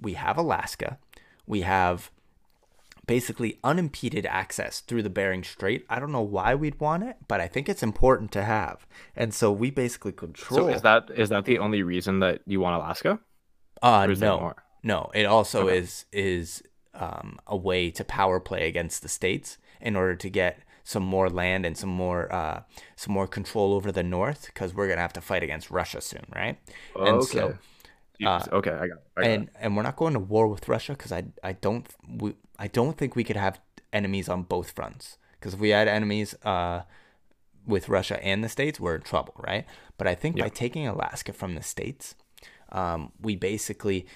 we 0.00 0.14
have 0.14 0.36
Alaska, 0.36 0.98
we 1.46 1.60
have 1.62 2.10
basically 3.06 3.58
unimpeded 3.62 4.26
access 4.26 4.80
through 4.80 5.02
the 5.02 5.10
Bering 5.10 5.44
Strait. 5.44 5.84
I 5.88 6.00
don't 6.00 6.12
know 6.12 6.22
why 6.22 6.54
we'd 6.54 6.80
want 6.80 7.02
it, 7.04 7.16
but 7.28 7.40
I 7.40 7.48
think 7.48 7.68
it's 7.68 7.82
important 7.82 8.32
to 8.32 8.44
have. 8.44 8.86
And 9.16 9.34
so 9.34 9.52
we 9.52 9.70
basically 9.70 10.12
control. 10.12 10.60
So 10.60 10.68
is 10.68 10.82
that 10.82 11.10
is 11.14 11.28
that 11.28 11.44
the 11.44 11.58
only 11.58 11.82
reason 11.82 12.20
that 12.20 12.40
you 12.46 12.60
want 12.60 12.76
Alaska? 12.76 13.20
Uh, 13.82 14.06
Or 14.06 14.10
is 14.12 14.20
there 14.20 14.30
no, 14.30 14.54
no. 14.82 15.10
It 15.14 15.26
also 15.26 15.66
Okay. 15.66 15.78
is 15.78 16.06
is 16.12 16.62
um, 16.94 17.38
a 17.46 17.56
way 17.56 17.90
to 17.90 18.04
power 18.04 18.40
play 18.40 18.68
against 18.68 19.02
the 19.02 19.08
states 19.08 19.58
in 19.80 19.96
order 19.96 20.14
to 20.16 20.30
get 20.30 20.60
some 20.84 21.02
more 21.02 21.28
land 21.30 21.66
and 21.66 21.76
some 21.76 21.90
more 21.90 22.32
uh, 22.32 22.62
some 22.96 23.12
more 23.12 23.26
control 23.26 23.74
over 23.74 23.90
the 23.92 24.02
north 24.02 24.46
because 24.46 24.74
we're 24.74 24.88
gonna 24.88 25.00
have 25.00 25.12
to 25.14 25.20
fight 25.20 25.42
against 25.42 25.70
Russia 25.70 26.00
soon, 26.00 26.24
right? 26.34 26.58
And 27.04 27.22
so, 27.22 27.58
Jeez, 28.20 28.48
okay, 28.52 28.70
I 28.70 28.86
got 28.86 28.98
it. 28.98 29.04
I 29.16 29.24
got 29.24 29.30
and 29.30 29.42
it. 29.42 29.50
and 29.60 29.76
we're 29.76 29.82
not 29.82 29.96
going 29.96 30.12
to 30.14 30.20
war 30.20 30.46
with 30.46 30.68
Russia 30.68 30.92
because 30.92 31.12
I 31.12 31.24
I 31.42 31.52
don't 31.52 31.86
we, 32.08 32.34
I 32.58 32.68
don't 32.68 32.96
think 32.96 33.16
we 33.16 33.24
could 33.24 33.36
have 33.36 33.60
enemies 33.92 34.28
on 34.28 34.42
both 34.42 34.72
fronts. 34.72 35.18
Because 35.38 35.54
if 35.54 35.60
we 35.60 35.70
had 35.70 35.88
enemies 35.88 36.34
uh 36.44 36.82
with 37.66 37.88
Russia 37.88 38.22
and 38.22 38.44
the 38.44 38.48
states 38.48 38.78
we're 38.78 38.96
in 38.96 39.02
trouble 39.02 39.34
right? 39.38 39.64
But 39.96 40.06
I 40.06 40.14
think 40.14 40.38
by 40.38 40.48
taking 40.48 40.86
Alaska 40.86 41.32
from 41.32 41.54
the 41.54 41.62
states 41.62 42.14
um 42.72 43.12
we 43.20 43.36
basically 43.36 44.06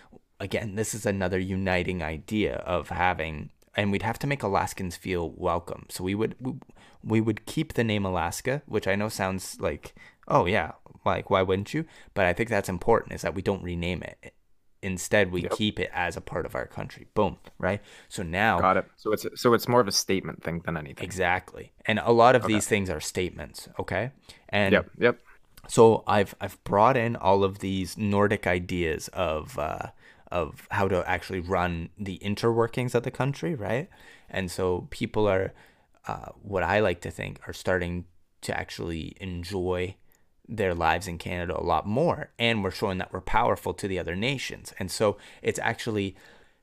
again 0.40 0.74
this 0.74 0.94
is 0.94 1.06
another 1.06 1.38
uniting 1.38 2.02
idea 2.02 2.56
of 2.56 2.88
having 2.90 3.50
and 3.76 3.92
we'd 3.92 4.02
have 4.02 4.18
to 4.20 4.26
make 4.26 4.42
Alaskans 4.42 4.96
feel 4.96 5.30
welcome. 5.36 5.86
So 5.88 6.02
we 6.04 6.14
would 6.14 6.34
we, 6.40 6.54
we 7.04 7.20
would 7.20 7.46
keep 7.46 7.74
the 7.74 7.84
name 7.84 8.04
Alaska 8.04 8.62
which 8.66 8.88
I 8.88 8.96
know 8.96 9.08
sounds 9.08 9.58
like 9.60 9.94
oh 10.26 10.46
yeah 10.46 10.72
like 11.04 11.30
why 11.30 11.42
wouldn't 11.42 11.74
you? 11.74 11.84
But 12.14 12.26
I 12.26 12.32
think 12.32 12.48
that's 12.48 12.68
important 12.68 13.14
is 13.14 13.22
that 13.22 13.34
we 13.34 13.42
don't 13.42 13.62
rename 13.62 14.02
it 14.02 14.34
instead 14.82 15.32
we 15.32 15.42
Yep. 15.42 15.52
keep 15.52 15.80
it 15.80 15.90
as 15.92 16.16
a 16.16 16.20
part 16.20 16.46
of 16.46 16.54
our 16.54 16.66
country 16.66 17.06
boom 17.14 17.36
right 17.58 17.80
so 18.08 18.22
now 18.22 18.58
Got 18.60 18.76
it. 18.76 18.84
So 18.96 19.12
it's 19.12 19.26
so 19.34 19.54
it's 19.54 19.68
more 19.68 19.80
of 19.80 19.88
a 19.88 19.92
statement 19.92 20.42
thing 20.42 20.62
than 20.64 20.76
anything. 20.76 21.04
exactly 21.04 21.72
and 21.86 21.98
a 21.98 22.12
lot 22.12 22.34
of 22.36 22.44
Okay. 22.44 22.52
these 22.54 22.66
things 22.68 22.88
are 22.90 23.00
statements 23.00 23.68
okay 23.78 24.10
and 24.48 24.72
Yep. 24.72 24.90
Yep. 24.98 25.18
so 25.68 26.04
I've 26.06 26.34
I've 26.40 26.62
brought 26.64 26.96
in 26.96 27.16
all 27.16 27.44
of 27.44 27.58
these 27.58 27.96
Nordic 27.98 28.46
ideas 28.46 29.08
of 29.08 29.58
uh, 29.58 29.88
of 30.30 30.66
how 30.70 30.88
to 30.88 31.08
actually 31.08 31.40
run 31.40 31.88
the 31.98 32.18
interworkings 32.22 32.94
of 32.94 33.02
the 33.02 33.10
country, 33.10 33.54
right? 33.54 33.88
And 34.28 34.50
so 34.50 34.86
people 34.90 35.26
are, 35.26 35.54
uh, 36.06 36.32
what 36.42 36.62
I 36.62 36.80
like 36.80 37.00
to 37.00 37.10
think, 37.10 37.40
are 37.46 37.54
starting 37.54 38.04
to 38.42 38.54
actually 38.58 39.16
enjoy 39.20 39.96
their 40.48 40.74
lives 40.74 41.06
in 41.06 41.18
Canada 41.18 41.58
a 41.58 41.62
lot 41.62 41.86
more, 41.86 42.30
and 42.38 42.64
we're 42.64 42.70
showing 42.70 42.98
that 42.98 43.12
we're 43.12 43.20
powerful 43.20 43.74
to 43.74 43.86
the 43.86 43.98
other 43.98 44.16
nations. 44.16 44.72
And 44.78 44.90
so 44.90 45.18
it's 45.42 45.58
actually 45.58 46.16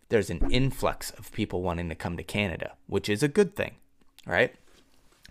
there's 0.10 0.30
an 0.30 0.50
influx 0.52 1.12
of 1.12 1.32
people 1.32 1.62
wanting 1.62 1.90
to 1.90 1.96
come 1.96 2.18
to 2.18 2.24
Canada, 2.24 2.74
which 2.88 3.10
is 3.10 3.24
a 3.24 3.28
good 3.28 3.56
thing, 3.56 3.76
right? 4.26 4.56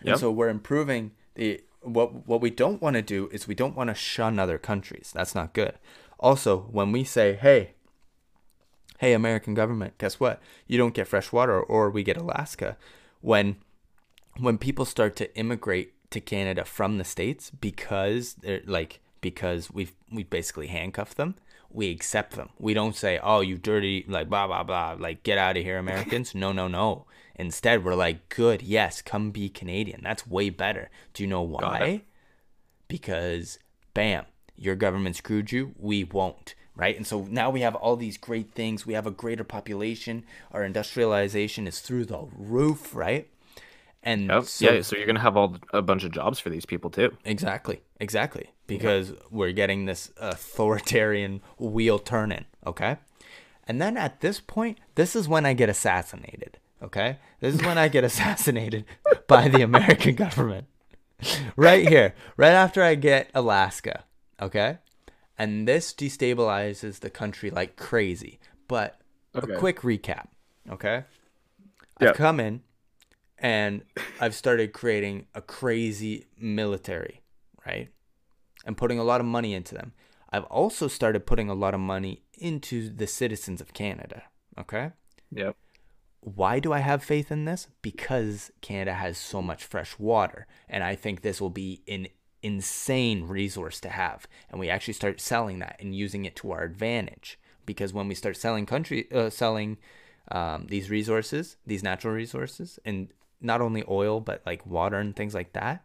And 0.04 0.18
so 0.18 0.30
we're 0.30 0.48
improving 0.48 1.12
the 1.34 1.62
what 1.80 2.26
what 2.26 2.40
we 2.40 2.50
don't 2.50 2.80
want 2.80 2.94
to 2.94 3.02
do 3.02 3.28
is 3.32 3.46
we 3.46 3.54
don't 3.54 3.76
want 3.76 3.88
to 3.90 3.94
shun 3.94 4.38
other 4.38 4.58
countries. 4.58 5.12
That's 5.14 5.34
not 5.34 5.52
good. 5.52 5.74
Also, 6.18 6.60
when 6.70 6.92
we 6.92 7.04
say, 7.04 7.34
"Hey, 7.34 7.74
hey 8.98 9.12
American 9.12 9.54
government, 9.54 9.98
guess 9.98 10.18
what? 10.18 10.40
You 10.66 10.78
don't 10.78 10.94
get 10.94 11.08
fresh 11.08 11.32
water 11.32 11.60
or 11.60 11.90
we 11.90 12.02
get 12.02 12.16
Alaska." 12.16 12.76
When 13.20 13.56
when 14.38 14.58
people 14.58 14.84
start 14.84 15.16
to 15.16 15.34
immigrate 15.36 15.92
to 16.14 16.20
Canada 16.20 16.64
from 16.64 16.98
the 16.98 17.04
states 17.04 17.50
because 17.50 18.34
they're 18.34 18.62
like 18.66 19.00
because 19.20 19.70
we've 19.70 19.92
we 20.10 20.22
basically 20.22 20.66
handcuffed 20.66 21.16
them, 21.16 21.34
we 21.70 21.90
accept 21.90 22.34
them. 22.36 22.50
We 22.58 22.74
don't 22.74 22.96
say, 22.96 23.18
"Oh, 23.22 23.40
you 23.40 23.58
dirty 23.58 24.04
like 24.08 24.28
blah 24.28 24.46
blah 24.46 24.62
blah, 24.62 24.96
like 24.98 25.22
get 25.22 25.38
out 25.38 25.56
of 25.56 25.62
here, 25.62 25.78
Americans." 25.78 26.34
no, 26.34 26.52
no, 26.52 26.68
no. 26.68 27.06
Instead, 27.36 27.84
we're 27.84 27.94
like, 27.94 28.28
"Good, 28.28 28.62
yes, 28.62 29.02
come 29.02 29.30
be 29.30 29.48
Canadian. 29.48 30.00
That's 30.02 30.26
way 30.26 30.50
better." 30.50 30.88
Do 31.12 31.22
you 31.22 31.28
know 31.28 31.42
why? 31.42 32.02
Because 32.86 33.58
bam, 33.92 34.24
your 34.56 34.76
government 34.76 35.16
screwed 35.16 35.52
you, 35.52 35.74
we 35.78 36.04
won't. 36.04 36.54
Right? 36.76 36.96
And 36.96 37.06
so 37.06 37.26
now 37.30 37.50
we 37.50 37.60
have 37.60 37.76
all 37.76 37.94
these 37.94 38.18
great 38.18 38.52
things. 38.52 38.84
We 38.84 38.94
have 38.94 39.06
a 39.06 39.12
greater 39.12 39.44
population. 39.44 40.24
Our 40.50 40.64
industrialization 40.64 41.68
is 41.68 41.78
through 41.78 42.06
the 42.06 42.26
roof, 42.36 42.94
right? 42.96 43.28
And 44.06 44.28
Yep. 44.28 44.44
so 44.44 44.70
yeah. 44.70 44.82
So 44.82 44.96
you're 44.96 45.06
gonna 45.06 45.18
have 45.20 45.36
all 45.36 45.56
a 45.72 45.82
bunch 45.82 46.04
of 46.04 46.12
jobs 46.12 46.38
for 46.38 46.50
these 46.50 46.66
people 46.66 46.90
too. 46.90 47.16
Exactly, 47.24 47.80
exactly. 47.98 48.50
Because 48.66 49.12
we're 49.30 49.52
getting 49.52 49.86
this 49.86 50.12
authoritarian 50.18 51.40
wheel 51.58 51.98
turning, 51.98 52.44
okay? 52.66 52.98
And 53.66 53.80
then 53.80 53.96
at 53.96 54.20
this 54.20 54.40
point, 54.40 54.78
this 54.94 55.16
is 55.16 55.26
when 55.28 55.44
I 55.46 55.54
get 55.54 55.68
assassinated, 55.68 56.58
okay? 56.82 57.16
This 57.40 57.54
is 57.54 57.62
when 57.62 57.78
I 57.78 57.88
get 57.88 58.04
assassinated 58.10 58.84
by 59.26 59.48
the 59.48 59.62
American 59.62 60.14
government. 60.26 60.66
right 61.56 61.86
here, 61.88 62.14
right 62.36 62.52
after 62.52 62.82
I 62.82 62.94
get 62.94 63.30
Alaska, 63.34 64.04
okay? 64.40 64.78
And 65.38 65.66
this 65.66 65.92
destabilizes 65.94 67.00
the 67.00 67.10
country 67.10 67.50
like 67.50 67.76
crazy. 67.76 68.38
But 68.68 69.00
Okay. 69.36 69.52
a 69.52 69.58
quick 69.58 69.80
recap, 69.80 70.28
okay? 70.70 71.04
Yeah. 72.00 72.10
I've 72.10 72.16
come 72.16 72.38
in 72.38 72.62
and 73.44 73.82
I've 74.20 74.34
started 74.34 74.72
creating 74.72 75.26
a 75.34 75.42
crazy 75.42 76.24
military, 76.38 77.20
right? 77.66 77.90
And 78.64 78.74
putting 78.74 78.98
a 78.98 79.04
lot 79.04 79.20
of 79.20 79.26
money 79.26 79.52
into 79.52 79.74
them. 79.74 79.92
I've 80.30 80.44
also 80.44 80.88
started 80.88 81.26
putting 81.26 81.50
a 81.50 81.54
lot 81.54 81.74
of 81.74 81.80
money 81.80 82.22
into 82.38 82.88
the 82.88 83.06
citizens 83.06 83.60
of 83.60 83.74
Canada, 83.74 84.22
okay? 84.58 84.92
Yep. 85.30 85.56
Why 86.20 86.58
do 86.58 86.72
I 86.72 86.78
have 86.78 87.04
faith 87.04 87.30
in 87.30 87.44
this? 87.44 87.68
Because 87.82 88.50
Canada 88.62 88.94
has 88.94 89.18
so 89.18 89.42
much 89.42 89.62
fresh 89.62 89.98
water, 89.98 90.46
and 90.66 90.82
I 90.82 90.94
think 90.94 91.20
this 91.20 91.38
will 91.38 91.50
be 91.50 91.82
an 91.86 92.08
insane 92.42 93.24
resource 93.24 93.78
to 93.80 93.90
have, 93.90 94.26
and 94.50 94.58
we 94.58 94.70
actually 94.70 94.94
start 94.94 95.20
selling 95.20 95.58
that 95.58 95.76
and 95.80 95.94
using 95.94 96.24
it 96.24 96.34
to 96.36 96.50
our 96.52 96.62
advantage. 96.62 97.38
Because 97.66 97.92
when 97.92 98.08
we 98.08 98.14
start 98.14 98.38
selling 98.38 98.64
country, 98.64 99.06
uh, 99.12 99.28
selling 99.28 99.76
um, 100.32 100.66
these 100.68 100.88
resources, 100.88 101.58
these 101.66 101.82
natural 101.82 102.14
resources, 102.14 102.78
and 102.86 103.08
not 103.44 103.60
only 103.60 103.84
oil 103.88 104.20
but 104.20 104.42
like 104.46 104.66
water 104.66 104.98
and 104.98 105.14
things 105.14 105.34
like 105.34 105.52
that, 105.52 105.84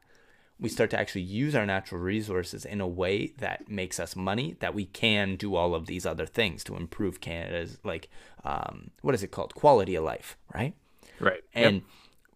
we 0.60 0.68
start 0.70 0.90
to 0.92 1.00
actually 1.00 1.22
use 1.22 1.56
our 1.56 1.66
natural 1.66 2.02
resources 2.02 2.66
in 2.66 2.82
a 2.82 2.88
way 2.88 3.34
that 3.38 3.70
makes 3.70 4.00
us 4.00 4.16
money 4.16 4.56
that 4.60 4.74
we 4.74 4.86
can 4.86 5.36
do 5.38 5.56
all 5.56 5.74
of 5.76 5.86
these 5.86 6.06
other 6.06 6.26
things 6.26 6.64
to 6.66 6.76
improve 6.76 7.22
Canada's 7.22 7.78
like 7.84 8.10
um, 8.44 8.92
what 9.02 9.16
is 9.16 9.24
it 9.24 9.32
called 9.32 9.54
quality 9.56 9.96
of 9.96 10.04
life, 10.04 10.38
right? 10.54 10.74
Right. 11.20 11.44
and 11.54 11.76
Yep. 11.76 11.84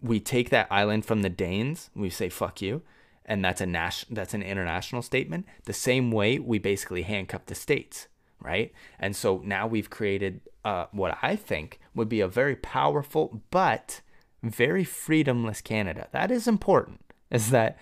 we 0.02 0.20
take 0.20 0.50
that 0.52 0.68
island 0.70 1.06
from 1.06 1.22
the 1.22 1.30
Danes. 1.30 1.90
We 1.96 2.10
say 2.10 2.30
"fuck 2.30 2.62
you," 2.62 2.82
and 3.26 3.44
that's 3.44 3.62
a 3.62 3.66
nas- 3.66 4.06
that's 4.10 4.34
an 4.34 4.44
international 4.44 5.02
statement. 5.02 5.46
The 5.66 5.74
same 5.74 6.12
way 6.12 6.40
we 6.40 6.60
basically 6.60 7.04
handcuff 7.04 7.46
the 7.46 7.56
states, 7.56 8.08
right? 8.42 8.74
And 9.00 9.16
so 9.16 9.42
now 9.46 9.66
we've 9.68 9.90
created 9.90 10.42
uh, 10.66 10.86
what 10.92 11.18
I 11.22 11.36
think 11.38 11.80
would 11.96 12.10
be 12.10 12.20
a 12.22 12.28
very 12.28 12.56
powerful 12.58 13.42
but 13.52 14.02
very 14.44 14.86
freedomless 14.86 15.64
Canada. 15.64 16.08
That 16.12 16.30
is 16.32 16.48
important. 16.48 17.02
Is 17.32 17.50
that 17.52 17.78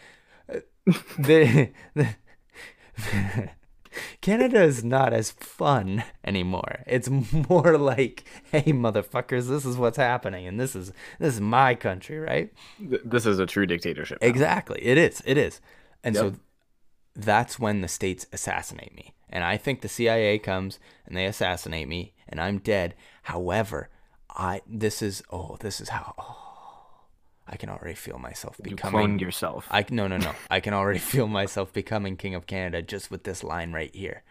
uh, 0.47 0.59
the, 1.17 1.71
the 1.95 2.15
Canada 4.21 4.61
is 4.61 4.83
not 4.83 5.13
as 5.13 5.31
fun 5.31 6.03
anymore. 6.23 6.83
It's 6.87 7.09
more 7.49 7.77
like, 7.77 8.23
hey 8.51 8.63
motherfuckers, 8.71 9.47
this 9.47 9.65
is 9.65 9.77
what's 9.77 9.97
happening 9.97 10.47
and 10.47 10.59
this 10.59 10.75
is 10.75 10.91
this 11.19 11.35
is 11.35 11.41
my 11.41 11.75
country, 11.75 12.19
right? 12.19 12.53
This 12.79 13.25
is 13.25 13.39
a 13.39 13.45
true 13.45 13.65
dictatorship. 13.65 14.19
now. 14.21 14.27
Exactly. 14.27 14.79
It 14.81 14.97
is. 14.97 15.21
It 15.25 15.37
is. 15.37 15.59
And 16.03 16.15
Yep. 16.15 16.23
so 16.23 16.39
that's 17.15 17.59
when 17.59 17.81
the 17.81 17.87
states 17.87 18.25
assassinate 18.31 18.95
me. 18.95 19.13
And 19.29 19.43
I 19.43 19.57
think 19.57 19.81
the 19.81 19.89
CIA 19.89 20.39
comes 20.39 20.79
and 21.05 21.15
they 21.17 21.25
assassinate 21.25 21.87
me 21.87 22.13
and 22.27 22.39
I'm 22.39 22.59
dead. 22.59 22.95
However, 23.23 23.89
I 24.29 24.61
this 24.65 25.01
is 25.01 25.21
oh, 25.31 25.57
this 25.59 25.81
is 25.81 25.89
how 25.89 26.13
oh, 26.17 26.50
I 27.47 27.57
can 27.57 27.69
already 27.69 27.95
feel 27.95 28.17
myself 28.17 28.57
You 28.63 28.71
becoming 28.71 29.17
cloned 29.17 29.21
yourself. 29.21 29.67
I 29.71 29.85
no 29.89 30.07
no 30.07 30.17
no. 30.17 30.33
I 30.49 30.59
can 30.59 30.73
already 30.73 30.99
feel 31.13 31.27
myself 31.27 31.73
becoming 31.73 32.17
king 32.17 32.35
of 32.35 32.47
Canada 32.47 32.81
just 32.81 33.11
with 33.11 33.23
this 33.23 33.43
line 33.43 33.73
right 33.73 33.93
here. 33.95 34.23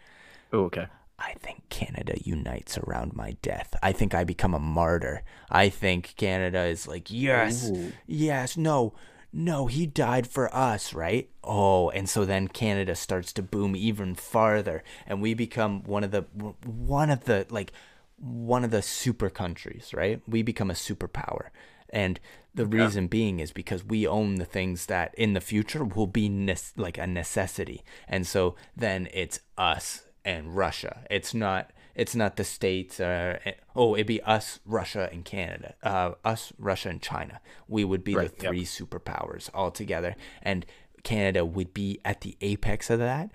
oh, 0.53 0.65
okay. 0.65 0.87
I 1.19 1.35
think 1.39 1.69
Canada 1.69 2.15
unites 2.23 2.79
around 2.79 3.13
my 3.13 3.37
death. 3.43 3.75
I 3.83 3.91
think 3.91 4.15
I 4.15 4.23
become 4.23 4.55
a 4.55 4.59
martyr. 4.59 5.21
I 5.51 5.69
think 5.69 6.15
Canada 6.17 6.63
is 6.63 6.87
like, 6.87 7.11
yes, 7.11 7.69
Ooh. 7.69 7.91
yes, 8.07 8.57
no, 8.57 8.95
no, 9.31 9.67
he 9.67 9.85
died 9.85 10.25
for 10.25 10.53
us, 10.53 10.93
right? 10.93 11.29
Oh, 11.43 11.89
and 11.91 12.09
so 12.09 12.25
then 12.25 12.47
Canada 12.47 12.95
starts 12.95 13.31
to 13.33 13.43
boom 13.43 13.75
even 13.75 14.15
farther, 14.15 14.83
and 15.05 15.21
we 15.21 15.35
become 15.35 15.83
one 15.83 16.03
of 16.03 16.09
the 16.09 16.21
one 16.65 17.11
of 17.11 17.25
the 17.25 17.45
like 17.51 17.71
one 18.17 18.63
of 18.63 18.71
the 18.71 18.81
super 18.81 19.29
countries, 19.29 19.93
right? 19.93 20.21
We 20.27 20.41
become 20.41 20.69
a 20.69 20.75
superpower. 20.75 21.49
And 21.91 22.19
the 22.53 22.65
reason 22.65 23.07
being 23.07 23.39
is 23.39 23.51
because 23.51 23.83
we 23.83 24.05
own 24.05 24.35
the 24.35 24.45
things 24.45 24.87
that 24.87 25.13
in 25.15 25.33
the 25.33 25.41
future 25.41 25.83
will 25.83 26.07
be 26.07 26.29
nes- 26.29 26.73
like 26.75 26.97
a 26.97 27.07
necessity. 27.07 27.83
And 28.07 28.27
so 28.27 28.55
then 28.75 29.07
it's 29.13 29.39
us 29.57 30.03
and 30.25 30.55
Russia. 30.55 31.05
It's 31.09 31.33
not 31.33 31.71
it's 31.95 32.15
not 32.15 32.37
the 32.37 32.43
states 32.43 32.99
uh, 32.99 33.37
oh 33.75 33.95
it'd 33.95 34.07
be 34.07 34.21
us 34.21 34.59
russia 34.65 35.09
and 35.11 35.25
canada 35.25 35.75
uh, 35.83 36.11
us 36.23 36.53
russia 36.57 36.89
and 36.89 37.01
china 37.01 37.39
we 37.67 37.83
would 37.83 38.03
be 38.03 38.15
Right, 38.15 38.35
the 38.37 38.43
yep. 38.43 38.51
three 38.51 38.63
superpowers 38.63 39.49
all 39.53 39.71
together 39.71 40.15
and 40.41 40.65
canada 41.03 41.43
would 41.43 41.73
be 41.73 41.99
at 42.05 42.21
the 42.21 42.37
apex 42.41 42.89
of 42.89 42.99
that 42.99 43.29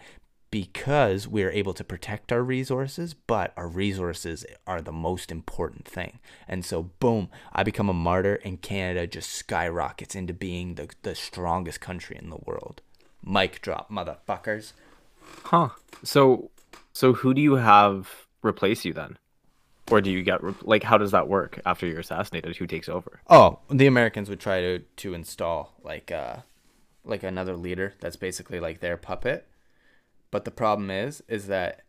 because 0.50 1.26
we're 1.26 1.50
able 1.50 1.74
to 1.74 1.84
protect 1.84 2.32
our 2.32 2.42
resources 2.42 3.14
but 3.14 3.52
our 3.56 3.68
resources 3.68 4.44
are 4.66 4.80
the 4.80 4.92
most 4.92 5.30
important 5.30 5.86
thing 5.86 6.18
and 6.46 6.64
so 6.64 6.84
boom 7.00 7.28
i 7.52 7.62
become 7.62 7.88
a 7.88 7.94
martyr 7.94 8.40
and 8.44 8.62
canada 8.62 9.06
just 9.06 9.30
skyrockets 9.30 10.14
into 10.14 10.32
being 10.32 10.76
the, 10.76 10.88
the 11.02 11.14
strongest 11.14 11.80
country 11.80 12.16
in 12.16 12.30
the 12.30 12.38
world 12.46 12.80
mic 13.24 13.60
drop 13.60 13.90
motherfuckers 13.90 14.72
Huh. 15.44 15.70
So, 16.02 16.50
so 16.92 17.12
who 17.12 17.34
do 17.34 17.40
you 17.40 17.54
have 17.54 18.26
replace 18.42 18.84
you 18.84 18.92
then, 18.92 19.18
or 19.90 20.00
do 20.00 20.10
you 20.10 20.22
get 20.22 20.42
re- 20.42 20.54
like 20.62 20.82
how 20.82 20.98
does 20.98 21.12
that 21.12 21.28
work 21.28 21.60
after 21.64 21.86
you're 21.86 22.00
assassinated? 22.00 22.56
Who 22.56 22.66
takes 22.66 22.88
over? 22.88 23.20
Oh, 23.28 23.60
the 23.70 23.86
Americans 23.86 24.28
would 24.28 24.40
try 24.40 24.60
to 24.60 24.78
to 24.78 25.14
install 25.14 25.74
like 25.82 26.10
uh 26.10 26.38
like 27.04 27.22
another 27.22 27.56
leader 27.56 27.94
that's 28.00 28.16
basically 28.16 28.60
like 28.60 28.80
their 28.80 28.96
puppet. 28.96 29.46
But 30.36 30.44
the 30.44 30.50
problem 30.50 30.90
is 30.90 31.22
is 31.28 31.46
that 31.46 31.80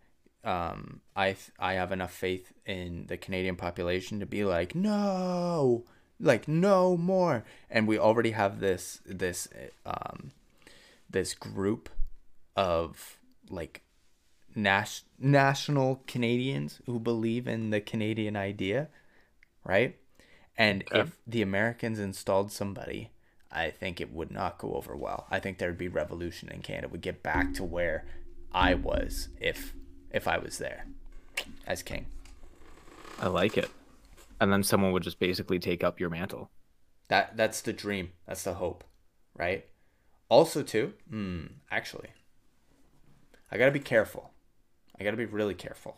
um 0.46 1.02
I 1.18 1.34
th- 1.34 1.52
I 1.60 1.74
have 1.74 1.92
enough 1.92 2.14
faith 2.14 2.54
in 2.66 3.08
the 3.08 3.18
Canadian 3.18 3.58
population 3.58 4.22
to 4.22 4.26
be 4.26 4.46
like 4.46 4.74
no, 4.74 5.84
like 6.18 6.48
no 6.48 6.96
more. 6.96 7.44
And 7.70 7.90
we 7.90 8.00
already 8.00 8.32
have 8.32 8.62
this 8.62 9.02
this 9.06 9.50
um 9.86 10.32
this 11.10 11.34
group 11.34 11.90
of 12.56 13.20
like 13.50 13.82
nas- 14.56 15.04
national 15.20 16.04
Canadians 16.08 16.80
who 16.86 17.00
believe 17.02 17.50
in 17.50 17.72
the 17.72 17.82
Canadian 17.82 18.38
idea, 18.38 18.88
right? 19.66 19.98
And 20.58 20.84
Okay. 20.84 21.02
if 21.02 21.18
the 21.28 21.42
Americans 21.42 22.00
installed 22.00 22.54
somebody, 22.54 23.12
I 23.52 23.72
think 23.72 24.00
it 24.00 24.14
would 24.14 24.32
not 24.32 24.58
go 24.58 24.74
over 24.76 24.96
well. 24.96 25.28
I 25.30 25.40
think 25.42 25.58
there'd 25.58 25.78
be 25.78 25.90
revolution 25.90 26.48
in 26.48 26.62
Canada. 26.62 26.88
Would 26.88 27.02
get 27.02 27.22
back 27.24 27.54
to 27.56 27.66
where 27.66 28.06
I 28.54 28.74
was 28.74 29.30
if 29.40 29.74
if 30.12 30.28
I 30.28 30.38
was 30.38 30.58
there 30.58 30.86
as 31.66 31.84
king. 31.84 32.08
I 33.20 33.28
like 33.28 33.58
it. 33.58 33.70
And 34.40 34.52
then 34.52 34.64
someone 34.64 34.92
would 34.92 35.04
just 35.04 35.20
basically 35.20 35.60
take 35.60 35.84
up 35.84 36.00
your 36.00 36.10
mantle. 36.10 36.50
That 37.08 37.36
that's 37.38 37.62
the 37.62 37.74
dream. 37.74 38.12
That's 38.28 38.44
the 38.44 38.56
hope, 38.56 38.84
right? 39.36 39.66
Also, 40.30 40.62
too, 40.62 40.94
hmm, 41.10 41.46
actually, 41.72 42.10
I 43.52 43.58
gotta 43.58 43.72
be 43.72 43.80
careful. 43.80 44.32
I 45.00 45.04
gotta 45.04 45.18
be 45.18 45.26
really 45.26 45.54
careful 45.54 45.98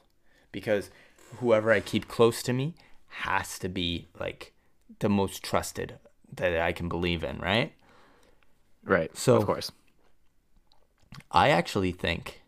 because 0.52 0.90
whoever 1.38 1.72
I 1.72 1.80
keep 1.80 2.08
close 2.08 2.44
to 2.44 2.54
me 2.54 2.76
has 3.08 3.58
to 3.60 3.70
be 3.70 4.08
like 4.20 4.54
the 5.00 5.10
most 5.10 5.44
trusted 5.44 5.98
that 6.36 6.60
I 6.62 6.72
can 6.74 6.88
believe 6.90 7.24
in, 7.24 7.40
right? 7.40 7.74
Right. 8.84 9.16
So- 9.18 9.38
of 9.38 9.46
course. 9.46 9.72
I 11.32 11.50
actually 11.50 11.92
think, 11.92 12.42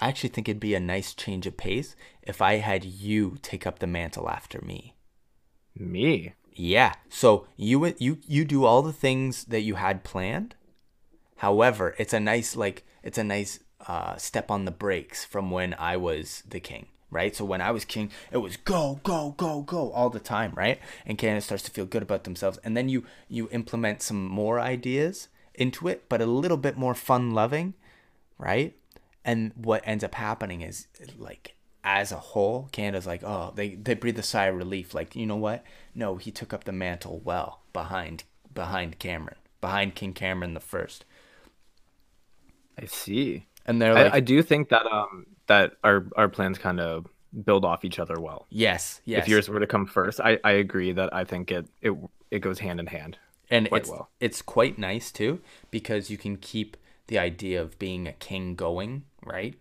I 0.00 0.08
actually 0.08 0.30
think 0.30 0.48
it'd 0.48 0.60
be 0.60 0.74
a 0.74 0.80
nice 0.80 1.14
change 1.14 1.46
of 1.46 1.56
pace 1.56 1.94
if 2.22 2.40
I 2.40 2.56
had 2.56 2.84
you 2.84 3.38
take 3.42 3.66
up 3.66 3.78
the 3.78 3.86
mantle 3.86 4.28
after 4.28 4.60
me. 4.60 4.94
Me. 5.74 6.34
Yeah. 6.54 6.94
So 7.08 7.46
you 7.56 7.94
you 7.98 8.18
you 8.26 8.44
do 8.44 8.64
all 8.64 8.82
the 8.82 8.92
things 8.92 9.44
that 9.44 9.62
you 9.62 9.76
had 9.76 10.04
planned. 10.04 10.54
However, 11.36 11.94
it's 11.98 12.12
a 12.12 12.20
nice 12.20 12.56
like 12.56 12.84
it's 13.02 13.18
a 13.18 13.24
nice 13.24 13.60
uh, 13.86 14.16
step 14.16 14.50
on 14.50 14.64
the 14.64 14.70
brakes 14.70 15.24
from 15.24 15.50
when 15.50 15.74
I 15.74 15.96
was 15.96 16.42
the 16.48 16.60
king, 16.60 16.86
right? 17.10 17.34
So 17.34 17.44
when 17.44 17.60
I 17.60 17.70
was 17.70 17.84
king, 17.84 18.10
it 18.30 18.38
was 18.38 18.56
go 18.56 19.00
go 19.02 19.34
go 19.36 19.62
go 19.62 19.90
all 19.92 20.10
the 20.10 20.20
time, 20.20 20.52
right? 20.54 20.78
And 21.06 21.18
Canada 21.18 21.40
starts 21.40 21.64
to 21.64 21.70
feel 21.70 21.86
good 21.86 22.02
about 22.02 22.24
themselves, 22.24 22.58
and 22.62 22.76
then 22.76 22.88
you 22.88 23.04
you 23.28 23.48
implement 23.50 24.02
some 24.02 24.28
more 24.28 24.60
ideas 24.60 25.28
into 25.54 25.88
it, 25.88 26.08
but 26.08 26.20
a 26.20 26.26
little 26.26 26.56
bit 26.56 26.76
more 26.76 26.94
fun 26.94 27.32
loving, 27.32 27.74
right? 28.38 28.74
And 29.24 29.52
what 29.54 29.82
ends 29.84 30.02
up 30.02 30.14
happening 30.14 30.62
is 30.62 30.88
like 31.16 31.54
as 31.84 32.12
a 32.12 32.16
whole, 32.16 32.68
Canada's 32.72 33.06
like, 33.06 33.22
oh, 33.24 33.52
they, 33.54 33.74
they 33.74 33.94
breathe 33.94 34.18
a 34.18 34.22
sigh 34.22 34.46
of 34.46 34.56
relief. 34.56 34.94
Like, 34.94 35.16
you 35.16 35.26
know 35.26 35.36
what? 35.36 35.64
No, 35.94 36.16
he 36.16 36.30
took 36.30 36.52
up 36.52 36.64
the 36.64 36.72
mantle 36.72 37.20
well 37.24 37.60
behind 37.72 38.24
behind 38.54 38.98
Cameron, 38.98 39.36
behind 39.60 39.94
King 39.94 40.12
Cameron 40.12 40.54
the 40.54 40.60
first. 40.60 41.04
I 42.78 42.86
see. 42.86 43.46
And 43.66 43.80
they're 43.80 43.94
like, 43.94 44.12
I, 44.12 44.16
I 44.16 44.20
do 44.20 44.42
think 44.42 44.68
that 44.70 44.86
um 44.86 45.26
that 45.46 45.72
our 45.84 46.06
our 46.16 46.28
plans 46.28 46.58
kind 46.58 46.80
of 46.80 47.06
build 47.44 47.64
off 47.64 47.84
each 47.84 47.98
other 47.98 48.20
well. 48.20 48.46
yes, 48.50 49.00
yes. 49.04 49.22
If 49.22 49.28
yours 49.28 49.48
were 49.48 49.60
to 49.60 49.66
come 49.66 49.86
first, 49.86 50.20
I, 50.20 50.38
I 50.44 50.52
agree 50.52 50.92
that 50.92 51.14
I 51.14 51.24
think 51.24 51.50
it 51.50 51.66
it 51.80 51.92
it 52.30 52.40
goes 52.40 52.58
hand 52.58 52.80
in 52.80 52.86
hand. 52.86 53.18
And 53.52 53.68
quite 53.68 53.82
it's 53.82 53.90
well. 53.90 54.10
it's 54.18 54.42
quite 54.42 54.78
nice 54.78 55.12
too 55.12 55.40
because 55.70 56.10
you 56.10 56.16
can 56.16 56.36
keep 56.38 56.76
the 57.06 57.18
idea 57.18 57.60
of 57.60 57.78
being 57.78 58.08
a 58.08 58.12
king 58.12 58.54
going, 58.54 59.04
right? 59.24 59.54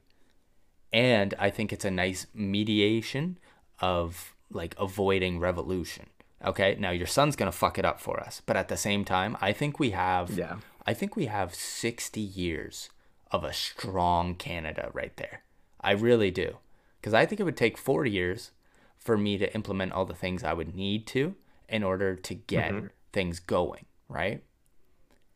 And 0.93 1.33
I 1.37 1.49
think 1.49 1.73
it's 1.73 1.85
a 1.85 1.91
nice 1.91 2.25
mediation 2.33 3.37
of 3.79 4.33
like 4.49 4.75
avoiding 4.79 5.39
revolution. 5.39 6.07
Okay? 6.43 6.75
Now 6.79 6.91
your 6.91 7.07
son's 7.07 7.35
going 7.35 7.51
to 7.51 7.57
fuck 7.57 7.77
it 7.77 7.85
up 7.85 7.99
for 7.99 8.19
us, 8.19 8.41
but 8.45 8.57
at 8.57 8.69
the 8.69 8.77
same 8.77 9.03
time, 9.05 9.37
I 9.41 9.51
think 9.51 9.79
we 9.79 9.91
have 9.91 10.31
Yeah. 10.31 10.57
I 10.85 10.93
think 10.93 11.15
we 11.15 11.27
have 11.27 11.53
60 11.53 12.19
years 12.19 12.89
of 13.29 13.43
a 13.43 13.53
strong 13.53 14.35
Canada 14.35 14.89
right 14.93 15.15
there. 15.17 15.43
I 15.79 15.91
really 15.91 16.31
do. 16.31 16.57
Cuz 17.01 17.13
I 17.13 17.25
think 17.25 17.39
it 17.39 17.43
would 17.43 17.57
take 17.57 17.77
4 17.77 18.05
years 18.05 18.51
for 18.97 19.17
me 19.17 19.37
to 19.37 19.53
implement 19.53 19.91
all 19.91 20.05
the 20.05 20.21
things 20.23 20.43
I 20.43 20.53
would 20.53 20.75
need 20.75 21.05
to 21.07 21.35
in 21.67 21.83
order 21.83 22.15
to 22.15 22.33
get 22.35 22.71
mm-hmm. 22.71 22.87
Things 23.13 23.39
going, 23.39 23.85
right? 24.07 24.43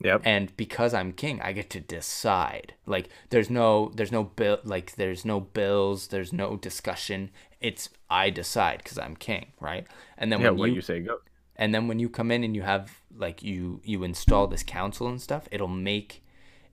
Yep. 0.03 0.23
and 0.25 0.55
because 0.57 0.93
I'm 0.93 1.13
king, 1.13 1.39
I 1.41 1.53
get 1.53 1.69
to 1.71 1.79
decide. 1.79 2.73
Like 2.85 3.09
there's 3.29 3.49
no 3.49 3.91
there's 3.95 4.11
no 4.11 4.23
bill 4.23 4.59
like 4.63 4.95
there's 4.95 5.23
no 5.23 5.39
bills, 5.39 6.07
there's 6.07 6.33
no 6.33 6.57
discussion. 6.57 7.31
It's 7.61 7.89
I 8.09 8.29
decide 8.29 8.79
because 8.79 8.99
I'm 8.99 9.15
king, 9.15 9.53
right? 9.59 9.87
And 10.17 10.31
then 10.31 10.41
yeah, 10.41 10.49
when 10.49 10.57
what 10.57 10.69
you, 10.69 10.75
you 10.75 10.81
say 10.81 10.99
go. 10.99 11.19
and 11.55 11.73
then 11.73 11.87
when 11.87 11.99
you 11.99 12.09
come 12.09 12.29
in 12.29 12.43
and 12.43 12.55
you 12.55 12.63
have 12.63 12.99
like 13.17 13.41
you 13.41 13.79
you 13.85 14.03
install 14.03 14.47
this 14.47 14.63
council 14.63 15.07
and 15.07 15.21
stuff, 15.21 15.47
it'll 15.49 15.67
make 15.69 16.23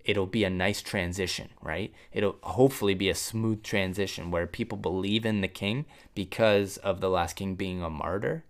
it'll 0.04 0.26
be 0.26 0.42
a 0.42 0.50
nice 0.50 0.82
transition, 0.82 1.50
right? 1.60 1.92
It'll 2.12 2.36
hopefully 2.42 2.94
be 2.94 3.08
a 3.08 3.14
smooth 3.14 3.62
transition 3.62 4.32
where 4.32 4.48
people 4.48 4.78
believe 4.78 5.24
in 5.24 5.42
the 5.42 5.48
king 5.48 5.86
because 6.14 6.76
of 6.78 7.00
the 7.00 7.08
last 7.08 7.36
king 7.36 7.54
being 7.54 7.82
a 7.82 7.88
martyr. 7.88 8.44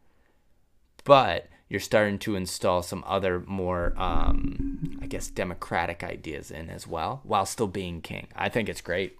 But 1.04 1.48
you're 1.72 1.80
starting 1.80 2.18
to 2.18 2.36
install 2.36 2.82
some 2.82 3.02
other 3.06 3.40
more 3.46 3.94
um 3.96 4.98
I 5.02 5.06
guess 5.06 5.28
democratic 5.28 6.04
ideas 6.04 6.50
in 6.50 6.68
as 6.68 6.86
well 6.86 7.22
while 7.24 7.46
still 7.46 7.66
being 7.66 8.02
king. 8.02 8.28
I 8.36 8.50
think 8.50 8.68
it's 8.68 8.82
great. 8.82 9.16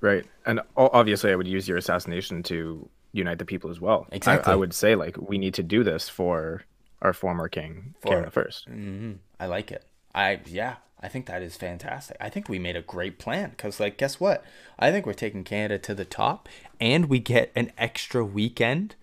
Right. 0.00 0.24
And 0.46 0.60
obviously, 0.76 1.30
I 1.30 1.36
would 1.36 1.46
use 1.46 1.68
your 1.68 1.76
assassination 1.76 2.42
to 2.44 2.88
unite 3.12 3.38
the 3.38 3.44
people 3.44 3.70
as 3.70 3.80
well. 3.80 4.06
Exactly. 4.10 4.50
I, 4.50 4.56
would 4.56 4.72
say, 4.72 4.94
like, 4.94 5.18
we 5.18 5.36
need 5.36 5.52
to 5.54 5.62
do 5.62 5.84
this 5.84 6.08
for 6.08 6.62
our 7.02 7.12
former 7.12 7.48
king, 7.48 7.94
For- 8.00 8.30
First. 8.30 8.66
hmm 8.66 9.12
I 9.38 9.44
like 9.46 9.70
it. 9.70 9.84
I 10.14 10.40
yeah, 10.46 10.76
I 11.02 11.08
think 11.08 11.26
that 11.26 11.42
is 11.42 11.56
fantastic. 11.56 12.16
I 12.20 12.30
think 12.30 12.48
we 12.48 12.58
made 12.58 12.76
a 12.76 12.82
great 12.82 13.18
plan 13.18 13.50
because, 13.50 13.78
like, 13.78 13.98
guess 13.98 14.18
what? 14.18 14.42
I 14.78 14.90
think 14.90 15.04
we're 15.04 15.12
taking 15.12 15.44
Canada 15.44 15.78
to 15.78 15.94
the 15.94 16.04
top, 16.06 16.48
and 16.80 17.06
we 17.06 17.18
get 17.18 17.52
an 17.54 17.70
extra 17.76 18.24
weekend. 18.24 18.96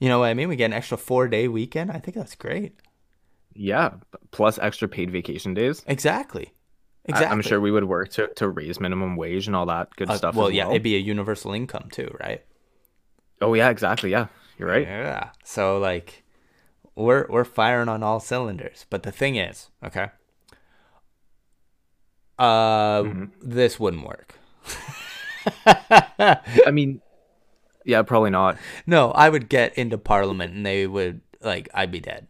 You 0.00 0.08
know 0.08 0.18
what 0.18 0.26
I 0.26 0.34
mean? 0.34 0.48
We 0.48 0.56
get 0.56 0.66
an 0.66 0.72
extra 0.72 0.96
four 0.96 1.28
day 1.28 1.46
weekend. 1.46 1.90
I 1.92 1.98
think 1.98 2.16
that's 2.16 2.34
great. 2.34 2.74
Yeah. 3.54 3.94
Plus 4.32 4.58
extra 4.58 4.88
paid 4.88 5.10
vacation 5.10 5.54
days. 5.54 5.84
Exactly. 5.86 6.46
I- 6.46 6.50
Exactly. 7.06 7.26
I'm 7.32 7.42
sure 7.42 7.60
we 7.60 7.70
would 7.70 7.84
work 7.84 8.10
to, 8.10 8.28
to 8.36 8.48
raise 8.48 8.78
minimum 8.80 9.16
wage 9.16 9.46
and 9.46 9.56
all 9.56 9.66
that 9.66 9.88
good 9.96 10.10
Uh, 10.10 10.16
stuff. 10.16 10.34
well, 10.34 10.50
yeah, 10.50 10.64
well. 10.64 10.72
it'd 10.72 10.82
be 10.82 10.96
a 10.96 10.98
universal 10.98 11.52
income 11.52 11.88
too, 11.90 12.14
right? 12.20 12.42
Oh, 13.40 13.54
yeah, 13.54 13.70
exactly. 13.70 14.10
Yeah. 14.10 14.26
You're 14.58 14.68
right. 14.68 14.86
Yeah. 14.86 15.30
So 15.44 15.78
like, 15.78 16.22
we're 16.94 17.26
we're 17.30 17.44
firing 17.44 17.88
on 17.88 18.02
all 18.02 18.20
cylinders. 18.20 18.84
But 18.90 19.02
the 19.02 19.10
thing 19.12 19.36
is, 19.36 19.70
okay. 19.84 20.08
Uh, 22.38 23.02
Mm-hmm. 23.02 23.24
this 23.42 23.78
wouldn't 23.80 24.06
work. 24.06 24.38
I 25.66 26.70
mean, 26.70 27.00
yeah, 27.84 28.02
probably 28.02 28.30
not. 28.30 28.58
No, 28.86 29.10
I 29.12 29.28
would 29.28 29.48
get 29.48 29.76
into 29.76 29.98
parliament 29.98 30.54
and 30.54 30.64
they 30.64 30.86
would 30.86 31.20
like 31.40 31.68
I'd 31.74 31.92
be 31.92 32.00
dead. 32.00 32.26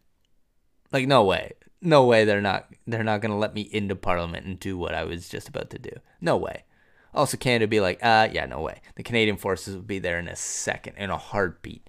Like 0.92 1.07
no 1.07 1.24
way. 1.24 1.53
No 1.82 2.05
way 2.05 2.24
they're 2.24 2.40
not 2.40 2.66
they're 2.86 3.05
not 3.05 3.20
going 3.20 3.30
to 3.30 3.36
let 3.38 3.55
me 3.55 3.62
into 3.62 3.96
parliament 3.96 4.46
and 4.46 4.59
do 4.59 4.76
what 4.76 4.94
I 4.94 5.05
was 5.05 5.28
just 5.28 5.48
about 5.48 5.70
to 5.70 5.78
do. 5.78 5.92
No 6.20 6.36
way. 6.36 6.64
Also 7.14 7.36
Canada 7.36 7.64
would 7.64 7.70
be 7.70 7.80
like, 7.80 7.98
"Uh, 8.03 8.28
yeah, 8.30 8.46
no 8.46 8.61
way." 8.61 8.80
The 8.94 9.03
Canadian 9.03 9.36
forces 9.36 9.74
would 9.74 9.86
be 9.86 9.98
there 9.98 10.18
in 10.18 10.28
a 10.28 10.36
second, 10.36 10.96
in 10.96 11.11
a 11.11 11.16
heartbeat. 11.16 11.88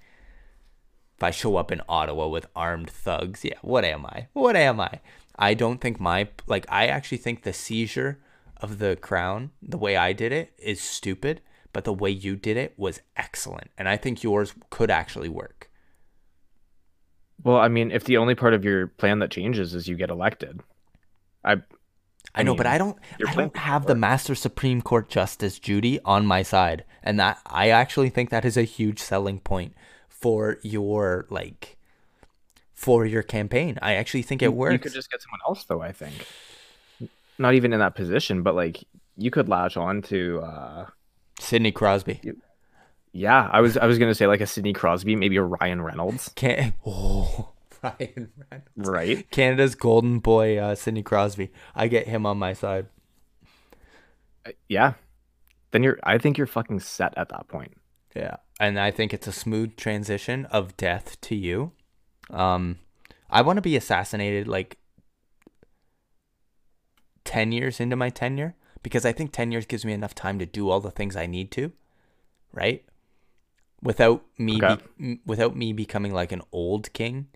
If 1.18 1.24
I 1.24 1.32
show 1.32 1.58
up 1.58 1.72
in 1.72 1.82
Ottawa 1.88 2.28
with 2.28 2.48
armed 2.56 2.90
thugs, 2.90 3.46
yeah, 3.46 3.60
what 3.62 3.86
am 3.86 4.06
I? 4.08 4.28
What 4.34 4.56
am 4.56 4.80
I? 4.80 5.00
I 5.38 5.54
don't 5.54 5.80
think 5.80 6.00
my 6.00 6.30
like 6.48 6.66
I 6.70 6.88
actually 6.88 7.20
think 7.20 7.44
the 7.44 7.54
seizure 7.54 8.20
of 8.58 8.80
the 8.80 8.96
crown, 8.96 9.52
the 9.62 9.78
way 9.78 9.96
I 9.96 10.14
did 10.14 10.32
it 10.32 10.54
is 10.58 10.82
stupid, 10.82 11.42
but 11.74 11.84
the 11.84 11.94
way 11.94 12.10
you 12.10 12.36
did 12.36 12.58
it 12.58 12.74
was 12.78 13.02
excellent. 13.16 13.72
And 13.78 13.88
I 13.88 13.98
think 13.98 14.24
yours 14.24 14.54
could 14.70 14.92
actually 14.92 15.30
work. 15.30 15.70
Well, 17.44 17.58
I 17.58 17.68
mean, 17.70 17.92
if 17.92 18.04
the 18.04 18.18
only 18.18 18.36
part 18.36 18.54
of 18.54 18.64
your 18.64 18.88
plan 18.88 19.20
that 19.20 19.32
changes 19.32 19.74
is 19.74 19.88
you 19.88 19.96
get 19.96 20.10
elected, 20.10 20.62
I 21.44 21.62
I, 22.34 22.44
know, 22.44 22.56
but 22.56 22.68
I 22.68 22.78
don't 22.78 22.98
I 23.28 23.34
don't 23.34 23.56
have 23.58 23.88
the 23.88 23.96
Master 23.96 24.36
Supreme 24.36 24.82
Court 24.82 25.10
Justice 25.10 25.60
Judy 25.60 26.00
on 26.06 26.26
my 26.26 26.44
side. 26.44 26.86
And 27.04 27.20
that 27.20 27.40
I 27.46 27.70
actually 27.70 28.10
think 28.10 28.30
that 28.30 28.46
is 28.46 28.58
a 28.58 28.64
huge 28.64 29.00
selling 29.00 29.40
point 29.40 29.74
for 30.08 30.60
your 30.62 31.26
like 31.30 31.78
for 32.74 33.06
your 33.06 33.24
campaign. 33.24 33.80
I 33.82 33.96
actually 33.96 34.22
think 34.22 34.42
it 34.42 34.54
works. 34.54 34.74
You 34.74 34.80
could 34.80 34.94
just 34.94 35.12
get 35.12 35.22
someone 35.22 35.40
else, 35.48 35.64
though. 35.66 35.82
I 35.82 35.92
think, 35.92 36.28
not 37.40 37.56
even 37.56 37.74
in 37.74 37.80
that 37.80 37.96
position, 37.96 38.44
but 38.44 38.56
like 38.56 38.84
you 39.18 39.32
could 39.32 39.50
latch 39.50 39.78
on 39.78 40.04
to. 40.04 40.42
uh 40.42 40.86
Sidney 41.42 41.72
Crosby. 41.72 42.22
Yeah, 43.14 43.50
I 43.52 43.60
was 43.62 43.76
I 43.78 43.86
was 43.88 43.98
gonna 44.00 44.16
say 44.16 44.28
like 44.28 44.42
a 44.42 44.48
Sidney 44.48 44.74
Crosby, 44.74 45.16
maybe 45.16 45.36
a 45.38 45.44
Ryan 45.44 45.82
Reynolds, 45.82 46.30
Can 46.36 46.74
oh 46.86 47.50
Ryan 47.84 48.32
Reynolds. 48.50 48.70
right? 48.78 49.30
Canada's 49.32 49.76
golden 49.76 50.20
boy, 50.20 50.58
uh, 50.58 50.76
Sidney 50.76 51.04
Crosby. 51.04 51.52
I 51.76 51.88
get 51.88 52.08
him 52.08 52.26
on 52.26 52.38
my 52.38 52.54
side. 52.54 52.88
Yeah, 54.70 54.94
then 55.72 55.84
you're. 55.84 56.00
I 56.04 56.18
think 56.18 56.38
you're 56.38 56.48
fucking 56.48 56.80
set 56.80 57.14
at 57.18 57.30
that 57.30 57.48
point. 57.48 57.74
Yeah, 58.16 58.38
and 58.60 58.80
I 58.80 58.92
think 58.92 59.14
it's 59.14 59.28
a 59.28 59.32
smooth 59.32 59.76
transition 59.78 60.46
of 60.46 60.78
death 60.78 61.20
to 61.22 61.36
you. 61.36 61.72
Um, 62.30 62.80
I 63.30 63.42
want 63.42 63.58
to 63.58 63.62
be 63.62 63.76
assassinated 63.76 64.48
like 64.48 64.78
ten 67.24 67.52
years 67.52 67.80
into 67.80 67.96
my 67.96 68.10
tenure 68.10 68.56
because 68.84 69.06
I 69.06 69.12
think 69.12 69.32
ten 69.32 69.52
years 69.52 69.66
gives 69.66 69.86
me 69.86 69.94
enough 69.94 70.16
time 70.16 70.40
to 70.40 70.46
do 70.46 70.70
all 70.70 70.80
the 70.80 70.92
things 70.92 71.16
I 71.16 71.26
need 71.26 71.52
to, 71.52 71.72
right? 72.54 72.84
Without 73.82 74.24
me, 74.38 74.62
Okay. 74.62 74.78
be, 74.98 75.20
without 75.26 75.56
me 75.56 75.74
becoming 75.74 76.14
like 76.14 76.32
an 76.32 76.42
old 76.52 76.94
king, 76.94 77.28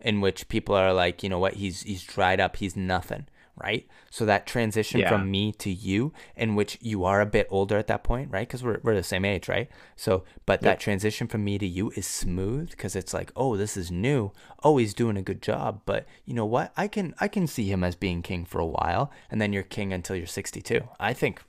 in 0.00 0.20
which 0.20 0.48
people 0.48 0.74
are 0.74 0.94
like, 0.94 1.22
you 1.22 1.28
know 1.28 1.38
what, 1.38 1.54
he's 1.54 1.82
he's 1.82 2.02
dried 2.02 2.40
up, 2.40 2.56
he's 2.56 2.76
nothing, 2.76 3.26
right? 3.62 3.86
So 4.10 4.24
that 4.26 4.46
transition 4.46 5.00
Yeah. 5.00 5.08
from 5.08 5.30
me 5.30 5.52
to 5.52 5.70
you, 5.70 6.12
in 6.36 6.54
which 6.54 6.78
you 6.80 7.04
are 7.04 7.20
a 7.20 7.26
bit 7.26 7.46
older 7.50 7.78
at 7.78 7.86
that 7.86 8.02
point, 8.02 8.30
right? 8.30 8.46
Because 8.46 8.62
we're 8.64 8.80
we're 8.82 8.94
the 8.94 9.02
same 9.02 9.24
age, 9.24 9.48
right? 9.48 9.68
So, 9.96 10.24
but 10.46 10.60
that 10.62 10.80
transition 10.80 11.26
from 11.28 11.44
me 11.44 11.58
to 11.58 11.66
you 11.66 11.90
is 11.96 12.06
smooth 12.06 12.70
because 12.70 12.96
it's 12.96 13.14
like, 13.14 13.32
oh, 13.36 13.56
this 13.56 13.76
is 13.76 13.90
new. 13.90 14.32
Oh, 14.64 14.76
he's 14.78 14.94
doing 14.94 15.16
a 15.16 15.22
good 15.22 15.42
job. 15.42 15.82
But 15.86 16.06
you 16.24 16.34
know 16.34 16.46
what? 16.46 16.72
I 16.76 16.88
can 16.88 17.14
I 17.20 17.28
can 17.28 17.46
see 17.46 17.70
him 17.70 17.84
as 17.84 17.94
being 17.96 18.22
king 18.22 18.44
for 18.44 18.58
a 18.60 18.66
while, 18.66 19.10
and 19.30 19.40
then 19.40 19.52
you're 19.52 19.62
king 19.62 19.92
until 19.92 20.16
you're 20.16 20.26
62. 20.26 20.80
I 20.98 21.12
think, 21.12 21.42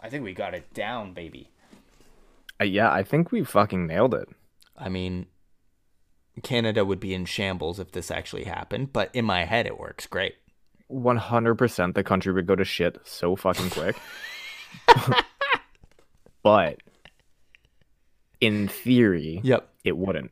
I 0.00 0.08
think 0.08 0.24
we 0.24 0.34
got 0.34 0.54
it 0.54 0.72
down, 0.74 1.12
baby. 1.14 1.50
Uh, 2.60 2.64
yeah, 2.64 2.90
I 2.90 3.02
think 3.02 3.30
we 3.32 3.44
fucking 3.44 3.86
nailed 3.86 4.14
it. 4.14 4.28
I 4.78 4.88
mean, 4.88 5.26
Canada 6.42 6.84
would 6.84 7.00
be 7.00 7.14
in 7.14 7.24
shambles 7.24 7.78
if 7.78 7.92
this 7.92 8.10
actually 8.10 8.44
happened, 8.44 8.92
but 8.92 9.10
in 9.14 9.24
my 9.24 9.44
head, 9.44 9.66
it 9.66 9.78
works 9.78 10.06
great. 10.06 10.36
One 10.88 11.16
hundred 11.16 11.56
percent, 11.56 11.94
the 11.94 12.04
country 12.04 12.32
would 12.32 12.46
go 12.46 12.54
to 12.54 12.64
shit 12.64 12.98
so 13.04 13.34
fucking 13.36 13.70
quick. 13.70 13.96
but 16.42 16.78
in 18.40 18.68
theory, 18.68 19.40
Yep. 19.42 19.68
it 19.84 19.96
wouldn't. 19.96 20.30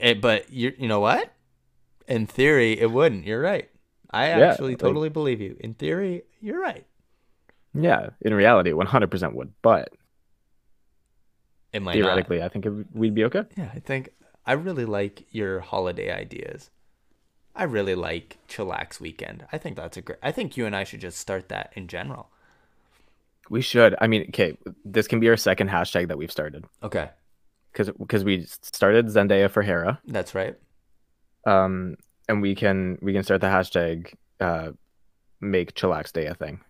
Eh, 0.00 0.14
but 0.14 0.50
you 0.50 0.72
you 0.78 0.88
know 0.88 1.00
what? 1.00 1.30
In 2.08 2.26
theory, 2.26 2.78
it 2.78 2.90
wouldn't. 2.90 3.26
You're 3.26 3.40
right. 3.40 3.68
I 4.10 4.28
Yeah, 4.28 4.50
actually 4.50 4.72
like- 4.72 4.78
totally 4.80 5.08
believe 5.08 5.40
you. 5.40 5.56
In 5.60 5.74
theory, 5.74 6.22
you're 6.40 6.60
right. 6.60 6.86
Yeah, 7.74 8.10
in 8.20 8.32
reality, 8.34 8.72
one 8.72 8.86
hundred 8.86 9.10
percent 9.10 9.34
would. 9.34 9.52
But 9.62 9.90
It 11.72 11.82
might 11.82 11.92
not. 11.98 12.04
theoretically, 12.04 12.42
I 12.42 12.48
think 12.48 12.66
it, 12.66 12.72
we'd 12.94 13.14
be 13.14 13.24
okay. 13.24 13.44
Yeah, 13.56 13.70
I 13.74 13.80
think 13.80 14.10
I 14.46 14.52
really 14.52 14.84
like 14.84 15.24
your 15.30 15.60
holiday 15.60 16.12
ideas. 16.12 16.70
I 17.56 17.64
really 17.64 17.94
like 17.94 18.38
chillax 18.48 19.00
weekend. 19.00 19.46
I 19.52 19.58
think 19.58 19.76
that's 19.76 19.96
a 19.96 20.02
great. 20.02 20.18
I 20.22 20.32
think 20.32 20.56
you 20.56 20.66
and 20.66 20.74
I 20.74 20.84
should 20.84 21.00
just 21.00 21.18
start 21.18 21.48
that 21.50 21.72
in 21.76 21.86
general. 21.88 22.30
We 23.50 23.60
should. 23.60 23.94
I 24.00 24.06
mean, 24.06 24.22
okay, 24.30 24.56
this 24.84 25.06
can 25.06 25.20
be 25.20 25.28
our 25.28 25.36
second 25.36 25.68
hashtag 25.70 26.08
that 26.08 26.18
we've 26.18 26.32
started 26.32 26.64
Okay, 26.82 27.10
because 27.72 27.90
because 27.98 28.24
we 28.24 28.44
started 28.62 29.06
Zendaya 29.06 29.50
for 29.50 29.62
Hera, 29.62 30.00
that's 30.06 30.34
right. 30.34 30.56
um, 31.46 31.96
and 32.28 32.40
we 32.42 32.54
can 32.54 32.98
we 33.02 33.12
can 33.12 33.22
start 33.22 33.40
the 33.40 33.48
hashtag 33.48 34.14
uh, 34.40 34.70
make 35.40 35.74
chillax 35.74 36.12
day 36.12 36.26
a 36.26 36.34
thing. 36.34 36.60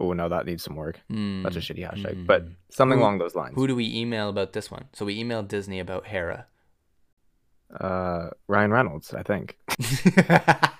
Oh 0.00 0.12
no, 0.14 0.28
that 0.28 0.46
needs 0.46 0.64
some 0.64 0.74
work. 0.76 0.96
That's 1.08 1.56
a 1.56 1.60
Mm, 1.60 1.76
shitty 1.76 1.88
hashtag, 1.88 2.26
but 2.26 2.46
mm. 2.46 2.54
something 2.70 2.98
Who- 2.98 3.04
along 3.04 3.18
those 3.18 3.34
lines. 3.36 3.54
Who 3.54 3.66
do 3.68 3.76
we 3.76 3.94
email 3.94 4.28
about 4.30 4.52
this 4.54 4.70
one? 4.70 4.86
So 4.94 5.04
we 5.04 5.22
emailed 5.22 5.46
Disney 5.48 5.78
about 5.78 6.06
Hera. 6.06 6.46
Uh, 7.78 8.30
Ryan 8.48 8.70
Reynolds, 8.70 9.12
I 9.14 9.22
think. 9.22 9.56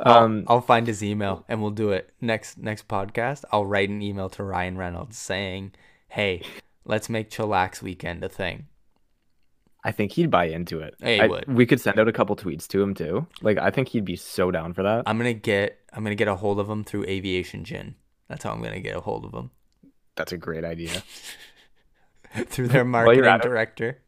Um, 0.00 0.44
I'll 0.46 0.60
find 0.60 0.86
his 0.86 1.02
email 1.02 1.44
and 1.48 1.60
we'll 1.60 1.72
do 1.72 1.90
it 1.90 2.10
next 2.20 2.58
next 2.58 2.88
podcast. 2.88 3.44
I'll 3.52 3.66
write 3.66 3.88
an 3.88 4.00
email 4.02 4.28
to 4.30 4.44
Ryan 4.44 4.78
Reynolds 4.78 5.18
saying, 5.18 5.72
"Hey, 6.08 6.42
let's 6.84 7.08
make 7.08 7.30
chillax 7.30 7.82
weekend 7.82 8.22
a 8.22 8.28
thing." 8.28 8.66
I 9.84 9.92
think 9.92 10.12
he'd 10.12 10.30
buy 10.30 10.46
into 10.46 10.80
it. 10.80 10.94
He 11.02 11.20
I- 11.20 11.26
would. 11.26 11.44
We 11.48 11.66
could 11.66 11.80
send 11.80 11.98
out 11.98 12.08
a 12.08 12.12
couple 12.12 12.36
tweets 12.36 12.66
to 12.68 12.82
him 12.82 12.94
too. 12.94 13.26
Like, 13.42 13.58
I 13.58 13.70
think 13.70 13.88
he'd 13.88 14.04
be 14.04 14.16
so 14.16 14.50
down 14.50 14.72
for 14.72 14.82
that. 14.82 15.02
I'm 15.06 15.18
gonna 15.18 15.32
get 15.34 15.78
I'm 15.92 16.04
gonna 16.04 16.14
get 16.14 16.28
a 16.28 16.36
hold 16.36 16.60
of 16.60 16.68
him 16.70 16.84
through 16.84 17.04
Aviation 17.04 17.64
Gin. 17.64 17.96
That's 18.28 18.44
how 18.44 18.52
I'm 18.52 18.62
gonna 18.62 18.80
get 18.80 18.96
a 18.96 19.00
hold 19.00 19.24
of 19.24 19.32
him. 19.32 19.50
That's 20.18 20.32
a 20.32 20.36
great 20.36 20.64
idea. 20.64 21.02
through 22.46 22.68
their 22.68 22.84
marketing 22.84 23.24
it. 23.24 23.42
director. 23.42 23.98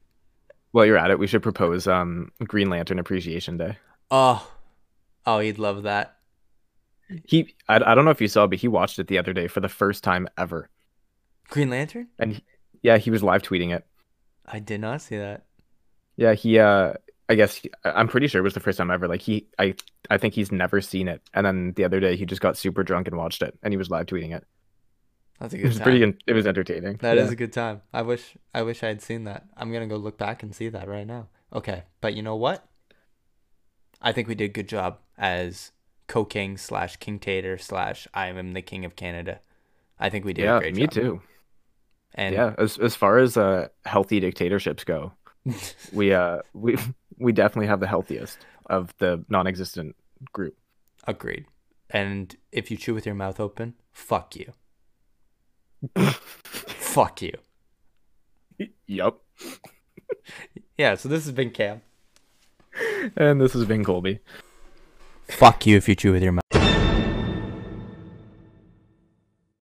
While 0.72 0.86
you're 0.86 0.98
at 0.98 1.10
it, 1.10 1.18
we 1.18 1.26
should 1.26 1.42
propose 1.42 1.86
um 1.86 2.32
Green 2.44 2.68
Lantern 2.68 2.98
Appreciation 2.98 3.56
Day. 3.56 3.78
Oh, 4.10 4.46
oh, 5.24 5.38
he'd 5.38 5.58
love 5.58 5.84
that. 5.84 6.16
He, 7.24 7.54
I, 7.68 7.76
I 7.76 7.94
don't 7.94 8.04
know 8.04 8.10
if 8.10 8.20
you 8.20 8.28
saw, 8.28 8.46
but 8.46 8.58
he 8.58 8.68
watched 8.68 8.98
it 8.98 9.08
the 9.08 9.18
other 9.18 9.32
day 9.32 9.48
for 9.48 9.60
the 9.60 9.68
first 9.68 10.04
time 10.04 10.28
ever, 10.36 10.68
Green 11.48 11.70
Lantern? 11.70 12.08
and 12.18 12.34
he, 12.34 12.44
yeah, 12.82 12.98
he 12.98 13.10
was 13.10 13.22
live 13.22 13.42
tweeting 13.42 13.74
it. 13.74 13.84
I 14.46 14.58
did 14.60 14.80
not 14.80 15.02
see 15.02 15.16
that. 15.16 15.44
Yeah, 16.16 16.34
he, 16.34 16.58
uh, 16.60 16.94
I 17.28 17.34
guess 17.34 17.54
he, 17.54 17.70
I'm 17.84 18.06
pretty 18.06 18.28
sure 18.28 18.40
it 18.40 18.44
was 18.44 18.54
the 18.54 18.60
first 18.60 18.78
time 18.78 18.92
ever. 18.92 19.08
Like 19.08 19.22
he, 19.22 19.48
I, 19.58 19.74
I 20.08 20.18
think 20.18 20.34
he's 20.34 20.52
never 20.52 20.80
seen 20.80 21.08
it, 21.08 21.20
and 21.34 21.44
then 21.44 21.72
the 21.74 21.84
other 21.84 21.98
day 21.98 22.14
he 22.16 22.26
just 22.26 22.42
got 22.42 22.56
super 22.56 22.84
drunk 22.84 23.08
and 23.08 23.16
watched 23.16 23.42
it, 23.42 23.58
and 23.62 23.72
he 23.72 23.76
was 23.78 23.90
live 23.90 24.06
tweeting 24.06 24.34
it. 24.36 24.46
That's 25.40 25.54
a 25.54 25.56
good. 25.56 25.64
It 25.64 25.68
was 25.68 25.76
time. 25.78 25.84
pretty, 25.84 26.14
it 26.26 26.32
was 26.32 26.46
entertaining. 26.46 26.98
That 27.00 27.16
is 27.18 27.28
Yeah. 27.28 27.32
a 27.32 27.36
good 27.36 27.52
time. 27.52 27.82
I 27.92 28.02
wish 28.02 28.36
I 28.54 28.62
wish 28.62 28.82
I 28.82 28.88
had 28.88 29.00
seen 29.02 29.24
that. 29.24 29.46
I'm 29.56 29.72
gonna 29.72 29.86
go 29.86 29.96
look 29.96 30.18
back 30.18 30.42
and 30.42 30.54
see 30.54 30.68
that 30.68 30.86
right 30.88 31.06
now. 31.06 31.28
Okay, 31.52 31.84
but 32.00 32.14
you 32.14 32.22
know 32.22 32.36
what? 32.36 32.68
I 34.02 34.12
think 34.12 34.28
we 34.28 34.34
did 34.34 34.44
a 34.50 34.52
good 34.52 34.68
job 34.68 34.98
as 35.18 35.72
co-king 36.06 36.56
slash 36.58 36.96
king 36.96 37.18
tater 37.18 37.56
slash 37.58 38.06
I 38.14 38.26
am 38.28 38.52
the 38.52 38.62
king 38.62 38.84
of 38.84 38.96
Canada. 38.96 39.40
I 39.98 40.10
think 40.10 40.24
we 40.24 40.32
did 40.32 40.44
yeah, 40.44 40.56
a 40.56 40.60
great 40.60 40.74
me 40.74 40.82
job. 40.82 40.90
too. 40.92 41.22
And 42.14 42.34
yeah, 42.34 42.54
as 42.58 42.78
as 42.78 42.94
far 42.96 43.18
as 43.18 43.36
uh 43.36 43.68
healthy 43.84 44.20
dictatorships 44.20 44.84
go, 44.84 45.12
we 45.92 46.12
uh 46.12 46.38
we 46.52 46.76
we 47.18 47.32
definitely 47.32 47.66
have 47.68 47.80
the 47.80 47.86
healthiest 47.86 48.38
of 48.66 48.94
the 48.98 49.24
non-existent 49.28 49.96
group. 50.32 50.56
agreed. 51.06 51.46
And 51.92 52.36
if 52.52 52.70
you 52.70 52.76
chew 52.76 52.94
with 52.94 53.04
your 53.04 53.16
mouth 53.16 53.40
open, 53.40 53.74
fuck 53.90 54.36
you. 54.36 54.52
fuck 55.96 57.22
you. 57.22 57.32
Yup. 58.86 59.22
Yeah. 60.76 60.94
So 60.94 61.08
this 61.08 61.24
has 61.24 61.32
been 61.32 61.50
Cam. 61.50 61.82
And 63.16 63.40
this 63.40 63.52
has 63.54 63.64
been 63.64 63.84
Colby. 63.84 64.20
Fuck 65.28 65.66
you 65.66 65.76
if 65.76 65.88
you 65.88 65.94
chew 65.94 66.12
with 66.12 66.22
your 66.22 66.32
mouth. 66.32 66.39